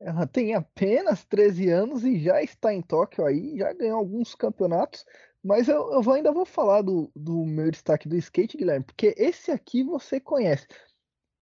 ela 0.00 0.26
tem 0.26 0.54
apenas 0.54 1.24
13 1.24 1.68
anos 1.68 2.04
e 2.04 2.18
já 2.18 2.42
está 2.42 2.72
em 2.72 2.80
Tóquio 2.80 3.26
aí, 3.26 3.58
já 3.58 3.72
ganhou 3.72 3.98
alguns 3.98 4.34
campeonatos. 4.34 5.04
Mas 5.42 5.68
eu, 5.68 5.90
eu 5.92 6.12
ainda 6.12 6.32
vou 6.32 6.44
falar 6.44 6.82
do, 6.82 7.10
do 7.16 7.44
meu 7.44 7.70
destaque 7.70 8.08
do 8.08 8.16
skate, 8.16 8.58
Guilherme, 8.58 8.84
porque 8.84 9.14
esse 9.16 9.50
aqui 9.50 9.82
você 9.82 10.20
conhece. 10.20 10.66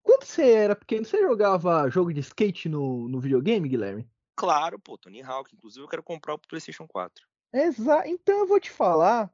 Quando 0.03 0.23
você 0.23 0.51
era 0.51 0.75
pequeno, 0.75 1.05
você 1.05 1.19
jogava 1.19 1.89
jogo 1.89 2.13
de 2.13 2.19
skate 2.19 2.69
no, 2.69 3.07
no 3.07 3.19
videogame, 3.19 3.69
Guilherme? 3.69 4.07
Claro, 4.35 4.77
pô, 4.77 4.97
Tony 4.97 5.23
Hawk. 5.23 5.55
Inclusive, 5.55 5.83
eu 5.83 5.89
quero 5.89 6.03
comprar 6.03 6.33
o 6.33 6.39
PlayStation 6.39 6.85
4. 6.87 7.25
Exato. 7.53 8.07
Então 8.07 8.39
eu 8.39 8.47
vou 8.47 8.59
te 8.59 8.69
falar 8.69 9.33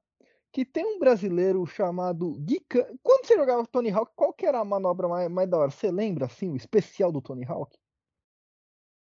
que 0.52 0.64
tem 0.64 0.86
um 0.86 1.00
brasileiro 1.00 1.66
chamado 1.66 2.38
Gui 2.40 2.64
Quando 3.02 3.26
você 3.26 3.36
jogava 3.36 3.66
Tony 3.66 3.90
Hawk, 3.90 4.12
qual 4.16 4.32
que 4.32 4.46
era 4.46 4.60
a 4.60 4.66
manobra 4.66 5.08
mais, 5.08 5.30
mais 5.30 5.50
da 5.50 5.58
hora? 5.58 5.72
Você 5.72 5.90
lembra, 5.90 6.26
assim, 6.26 6.50
o 6.50 6.56
especial 6.56 7.12
do 7.12 7.22
Tony 7.22 7.46
Hawk? 7.46 7.78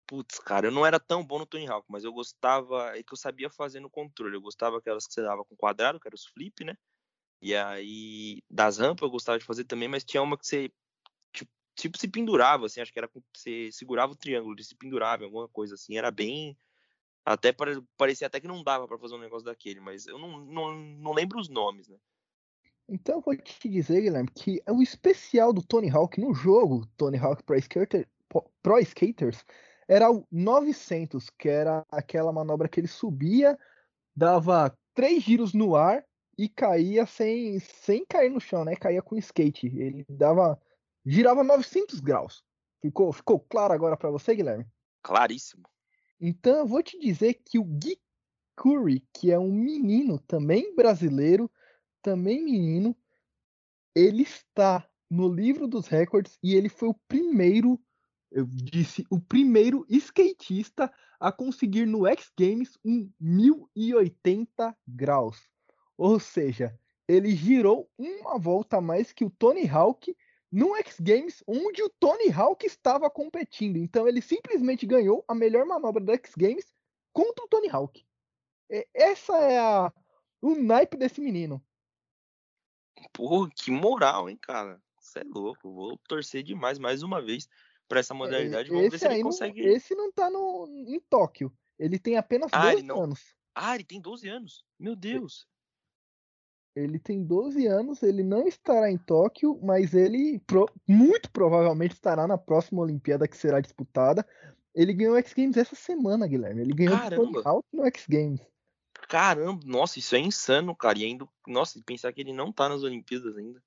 Putz, 0.06 0.38
cara, 0.38 0.68
eu 0.68 0.70
não 0.70 0.86
era 0.86 1.00
tão 1.00 1.24
bom 1.24 1.38
no 1.40 1.46
Tony 1.46 1.66
Hawk, 1.66 1.84
mas 1.88 2.04
eu 2.04 2.12
gostava, 2.12 2.96
é 2.96 3.02
que 3.02 3.12
eu 3.12 3.16
sabia 3.16 3.50
fazer 3.50 3.80
no 3.80 3.90
controle. 3.90 4.36
Eu 4.36 4.40
gostava 4.40 4.78
aquelas 4.78 5.06
que 5.06 5.12
você 5.12 5.22
dava 5.22 5.44
com 5.44 5.56
quadrado, 5.56 5.98
que 5.98 6.06
era 6.06 6.14
os 6.14 6.26
flip, 6.26 6.64
né? 6.64 6.76
E 7.42 7.54
aí, 7.54 8.40
das 8.48 8.78
rampas 8.78 9.02
eu 9.02 9.10
gostava 9.10 9.38
de 9.38 9.44
fazer 9.44 9.64
também, 9.64 9.88
mas 9.88 10.04
tinha 10.04 10.22
uma 10.22 10.38
que 10.38 10.46
você, 10.46 10.70
tipo, 11.32 11.50
tipo 11.74 11.98
se 11.98 12.08
pendurava, 12.08 12.66
assim, 12.66 12.80
acho 12.80 12.92
que 12.92 12.98
era 12.98 13.08
com, 13.08 13.20
você 13.34 13.70
segurava 13.72 14.12
o 14.12 14.16
triângulo, 14.16 14.62
se 14.62 14.76
pendurava 14.76 15.24
alguma 15.24 15.48
coisa 15.48 15.74
assim, 15.74 15.98
era 15.98 16.10
bem. 16.10 16.56
Até 17.24 17.52
parecia 17.96 18.28
até 18.28 18.40
que 18.40 18.46
não 18.46 18.62
dava 18.62 18.86
para 18.86 18.98
fazer 18.98 19.16
um 19.16 19.20
negócio 19.20 19.44
daquele, 19.44 19.80
mas 19.80 20.06
eu 20.06 20.18
não, 20.18 20.38
não, 20.38 20.72
não 20.72 21.12
lembro 21.12 21.40
os 21.40 21.48
nomes, 21.48 21.88
né? 21.88 21.98
Então 22.88 23.16
eu 23.16 23.20
vou 23.20 23.36
te 23.36 23.68
dizer, 23.68 24.00
Guilherme, 24.00 24.30
que 24.30 24.62
o 24.68 24.80
especial 24.80 25.52
do 25.52 25.60
Tony 25.60 25.90
Hawk 25.90 26.20
no 26.20 26.32
jogo 26.32 26.86
Tony 26.96 27.18
Hawk 27.18 27.42
Pro, 27.42 27.56
Skater, 27.56 28.08
Pro 28.62 28.78
Skaters 28.78 29.44
era 29.88 30.10
o 30.10 30.26
900, 30.30 31.30
que 31.30 31.48
era 31.48 31.84
aquela 31.90 32.32
manobra 32.32 32.68
que 32.68 32.80
ele 32.80 32.88
subia, 32.88 33.58
dava 34.14 34.76
três 34.94 35.22
giros 35.22 35.52
no 35.52 35.76
ar 35.76 36.04
e 36.38 36.48
caía 36.48 37.06
sem, 37.06 37.58
sem 37.60 38.04
cair 38.04 38.30
no 38.30 38.40
chão, 38.40 38.64
né? 38.64 38.76
Caía 38.76 39.02
com 39.02 39.16
skate. 39.16 39.66
Ele 39.66 40.04
dava 40.08 40.60
girava 41.04 41.44
900 41.44 42.00
graus. 42.00 42.42
Ficou, 42.80 43.12
ficou 43.12 43.40
claro 43.40 43.72
agora 43.72 43.96
para 43.96 44.10
você, 44.10 44.34
Guilherme? 44.34 44.66
Claríssimo. 45.02 45.62
Então 46.20 46.56
eu 46.58 46.66
vou 46.66 46.82
te 46.82 46.98
dizer 46.98 47.34
que 47.44 47.58
o 47.58 47.64
Gui 47.64 47.98
Curry, 48.56 49.06
que 49.12 49.30
é 49.30 49.38
um 49.38 49.52
menino 49.52 50.18
também 50.18 50.74
brasileiro, 50.74 51.50
também 52.02 52.42
menino, 52.42 52.96
ele 53.94 54.22
está 54.22 54.88
no 55.10 55.28
livro 55.32 55.68
dos 55.68 55.86
recordes 55.86 56.38
e 56.42 56.54
ele 56.54 56.68
foi 56.68 56.88
o 56.88 56.98
primeiro 57.06 57.80
eu 58.30 58.44
disse 58.46 59.06
o 59.10 59.20
primeiro 59.20 59.86
skatista 59.88 60.92
a 61.18 61.32
conseguir 61.32 61.86
no 61.86 62.06
X 62.06 62.30
Games 62.38 62.76
um 62.84 63.10
1080 63.20 64.76
graus. 64.86 65.48
Ou 65.96 66.20
seja, 66.20 66.78
ele 67.08 67.34
girou 67.34 67.90
uma 67.98 68.38
volta 68.38 68.78
a 68.78 68.80
mais 68.80 69.12
que 69.12 69.24
o 69.24 69.30
Tony 69.30 69.68
Hawk 69.68 70.14
no 70.52 70.76
X 70.76 71.00
Games, 71.00 71.42
onde 71.46 71.82
o 71.82 71.88
Tony 71.88 72.30
Hawk 72.30 72.66
estava 72.66 73.08
competindo. 73.10 73.76
Então 73.76 74.06
ele 74.06 74.20
simplesmente 74.20 74.86
ganhou 74.86 75.24
a 75.26 75.34
melhor 75.34 75.64
manobra 75.64 76.02
do 76.02 76.12
X 76.12 76.32
Games 76.36 76.72
contra 77.12 77.44
o 77.44 77.48
Tony 77.48 77.68
Hawk. 77.70 78.04
Essa 78.94 79.36
é 79.38 79.58
a 79.58 79.92
o 80.42 80.54
naipe 80.54 80.96
desse 80.96 81.20
menino. 81.20 81.64
Porra, 83.12 83.50
que 83.54 83.70
moral, 83.70 84.28
hein, 84.28 84.36
cara? 84.36 84.80
Você 85.00 85.20
é 85.20 85.24
louco. 85.24 85.72
Vou 85.72 85.96
torcer 86.08 86.42
demais 86.42 86.78
mais 86.78 87.02
uma 87.02 87.22
vez 87.22 87.48
para 87.88 88.00
essa 88.00 88.14
modalidade. 88.14 88.68
Vamos 88.68 88.90
ver 88.90 88.98
se 88.98 89.06
ele 89.06 89.22
consegue. 89.22 89.62
Não, 89.62 89.68
esse 89.68 89.94
não 89.94 90.12
tá 90.12 90.30
no, 90.30 90.66
em 90.86 91.00
Tóquio. 91.00 91.52
Ele 91.78 91.98
tem 91.98 92.16
apenas 92.16 92.50
ah, 92.52 92.70
12 92.70 92.82
não... 92.82 93.02
anos. 93.02 93.34
Ah, 93.54 93.74
ele 93.74 93.84
tem 93.84 94.00
12 94.00 94.28
anos. 94.28 94.64
Meu 94.78 94.94
Deus. 94.94 95.46
Ele 96.74 96.98
tem 96.98 97.24
12 97.24 97.66
anos, 97.66 98.02
ele 98.02 98.22
não 98.22 98.46
estará 98.46 98.90
em 98.90 98.98
Tóquio, 98.98 99.58
mas 99.62 99.94
ele 99.94 100.38
pro... 100.40 100.70
muito 100.86 101.30
provavelmente 101.30 101.94
estará 101.94 102.26
na 102.26 102.36
próxima 102.36 102.82
Olimpíada 102.82 103.26
que 103.26 103.36
será 103.36 103.60
disputada. 103.60 104.26
Ele 104.74 104.92
ganhou 104.92 105.14
o 105.14 105.18
X 105.18 105.32
Games 105.32 105.56
essa 105.56 105.74
semana, 105.74 106.26
Guilherme. 106.26 106.60
Ele 106.60 106.74
ganhou 106.74 106.94
o 106.94 107.64
no 107.72 107.86
X 107.86 108.06
Games. 108.06 108.42
Caramba, 109.08 109.62
nossa, 109.64 109.98
isso 109.98 110.14
é 110.16 110.18
insano, 110.18 110.76
cara. 110.76 110.98
E 110.98 111.04
ainda, 111.04 111.26
nossa, 111.46 111.80
pensar 111.82 112.12
que 112.12 112.20
ele 112.20 112.34
não 112.34 112.52
tá 112.52 112.68
nas 112.68 112.82
Olimpíadas 112.82 113.38
ainda. 113.38 113.62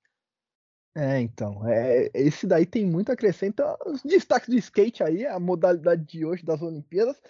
É, 0.94 1.20
então, 1.20 1.66
é, 1.68 2.10
esse 2.12 2.46
daí 2.46 2.66
tem 2.66 2.84
muito 2.84 3.10
a 3.10 3.12
acrescentar. 3.12 3.76
Os 3.86 4.02
destaques 4.02 4.48
do 4.48 4.56
skate 4.56 5.02
aí, 5.02 5.24
a 5.24 5.38
modalidade 5.38 6.04
de 6.04 6.24
hoje 6.24 6.44
das 6.44 6.60
Olimpíadas. 6.60 7.20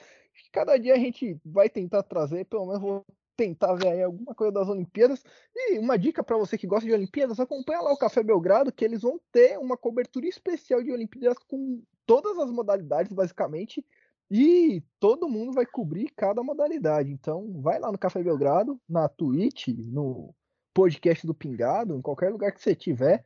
Cada 0.53 0.79
dia 0.79 0.95
a 0.95 0.99
gente 0.99 1.39
vai 1.45 1.69
tentar 1.69 2.03
trazer, 2.03 2.47
pelo 2.47 2.67
menos 2.67 2.81
vou 2.81 3.05
tentar 3.37 3.75
ver 3.75 3.89
aí 3.89 4.03
alguma 4.03 4.35
coisa 4.35 4.53
das 4.53 4.69
Olimpíadas. 4.69 5.23
E 5.55 5.79
uma 5.79 5.99
dica 5.99 6.23
para 6.25 6.39
você 6.39 6.57
que 6.57 6.67
gosta 6.67 6.87
de 6.87 6.93
Olimpíadas, 6.95 7.39
acompanha 7.39 7.81
lá 7.81 7.93
o 7.93 7.99
Café 7.99 8.23
Belgrado, 8.23 8.73
que 8.73 8.85
eles 8.85 9.03
vão 9.03 9.21
ter 9.31 9.59
uma 9.59 9.77
cobertura 9.77 10.27
especial 10.27 10.83
de 10.83 10.91
Olimpíadas 10.91 11.39
com 11.47 11.83
todas 12.07 12.39
as 12.39 12.51
modalidades, 12.51 13.13
basicamente. 13.13 13.85
E 14.31 14.83
todo 14.99 15.29
mundo 15.29 15.53
vai 15.53 15.67
cobrir 15.67 16.11
cada 16.17 16.43
modalidade. 16.43 17.11
Então, 17.11 17.61
vai 17.61 17.79
lá 17.79 17.93
no 17.93 17.99
Café 17.99 18.23
Belgrado, 18.23 18.81
na 18.89 19.09
Twitch, 19.09 19.69
no 19.69 20.35
podcast 20.73 21.27
do 21.27 21.35
Pingado, 21.35 21.97
em 21.97 22.03
qualquer 22.03 22.31
lugar 22.31 22.53
que 22.53 22.63
você 22.63 22.75
tiver 22.75 23.25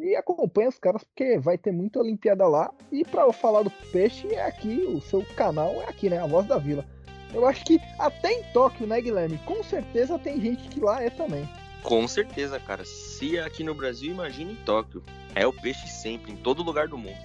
e 0.00 0.16
acompanha 0.16 0.70
os 0.70 0.78
caras 0.78 1.04
porque 1.04 1.38
vai 1.38 1.58
ter 1.58 1.72
muita 1.72 1.98
Olimpíada 1.98 2.46
lá. 2.48 2.72
E 2.90 3.04
para 3.04 3.30
falar 3.34 3.62
do 3.62 3.70
peixe 3.92 4.26
é 4.34 4.42
aqui, 4.42 4.82
o 4.88 4.98
seu 5.00 5.22
canal 5.36 5.74
é 5.82 5.84
aqui, 5.84 6.08
né? 6.08 6.18
A 6.18 6.26
Voz 6.26 6.46
da 6.46 6.56
Vila. 6.56 6.86
Eu 7.34 7.46
acho 7.46 7.62
que 7.66 7.78
até 7.98 8.32
em 8.32 8.42
Tóquio, 8.52 8.86
né, 8.86 9.00
Guilherme? 9.00 9.38
Com 9.44 9.62
certeza 9.62 10.18
tem 10.18 10.40
gente 10.40 10.68
que 10.68 10.80
lá 10.80 11.02
é 11.02 11.10
também. 11.10 11.46
Com 11.82 12.08
certeza, 12.08 12.58
cara. 12.58 12.82
Se 12.84 13.36
é 13.36 13.42
aqui 13.42 13.62
no 13.62 13.74
Brasil, 13.74 14.10
imagina 14.10 14.52
em 14.52 14.56
Tóquio. 14.56 15.02
É 15.34 15.46
o 15.46 15.52
peixe 15.52 15.86
sempre, 15.86 16.32
em 16.32 16.36
todo 16.36 16.62
lugar 16.62 16.88
do 16.88 16.96
mundo. 16.96 17.18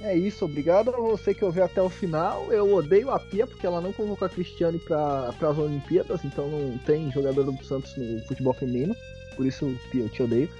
É 0.00 0.16
isso, 0.16 0.44
obrigado 0.44 0.90
a 0.90 0.98
você 0.98 1.32
que 1.32 1.44
ouviu 1.44 1.62
até 1.62 1.80
o 1.80 1.88
final. 1.88 2.52
Eu 2.52 2.74
odeio 2.74 3.10
a 3.10 3.20
Pia 3.20 3.46
porque 3.46 3.64
ela 3.64 3.80
não 3.80 3.92
convocou 3.92 4.26
a 4.26 4.28
Cristiane 4.28 4.80
para 4.80 5.28
as 5.28 5.58
Olimpíadas, 5.58 6.24
então 6.24 6.48
não 6.48 6.76
tem 6.78 7.10
jogador 7.12 7.44
do 7.44 7.64
Santos 7.64 7.96
no 7.96 8.20
futebol 8.26 8.52
feminino. 8.52 8.96
Por 9.36 9.46
isso, 9.46 9.72
Pia, 9.92 10.02
eu 10.02 10.08
te 10.08 10.22
odeio. 10.24 10.50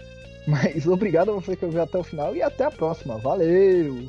Mas 0.46 0.86
obrigado 0.88 1.30
a 1.30 1.34
você 1.34 1.56
que 1.56 1.64
ouviu 1.64 1.82
até 1.82 1.98
o 1.98 2.04
final 2.04 2.34
e 2.34 2.42
até 2.42 2.64
a 2.64 2.70
próxima. 2.70 3.18
Valeu! 3.18 4.08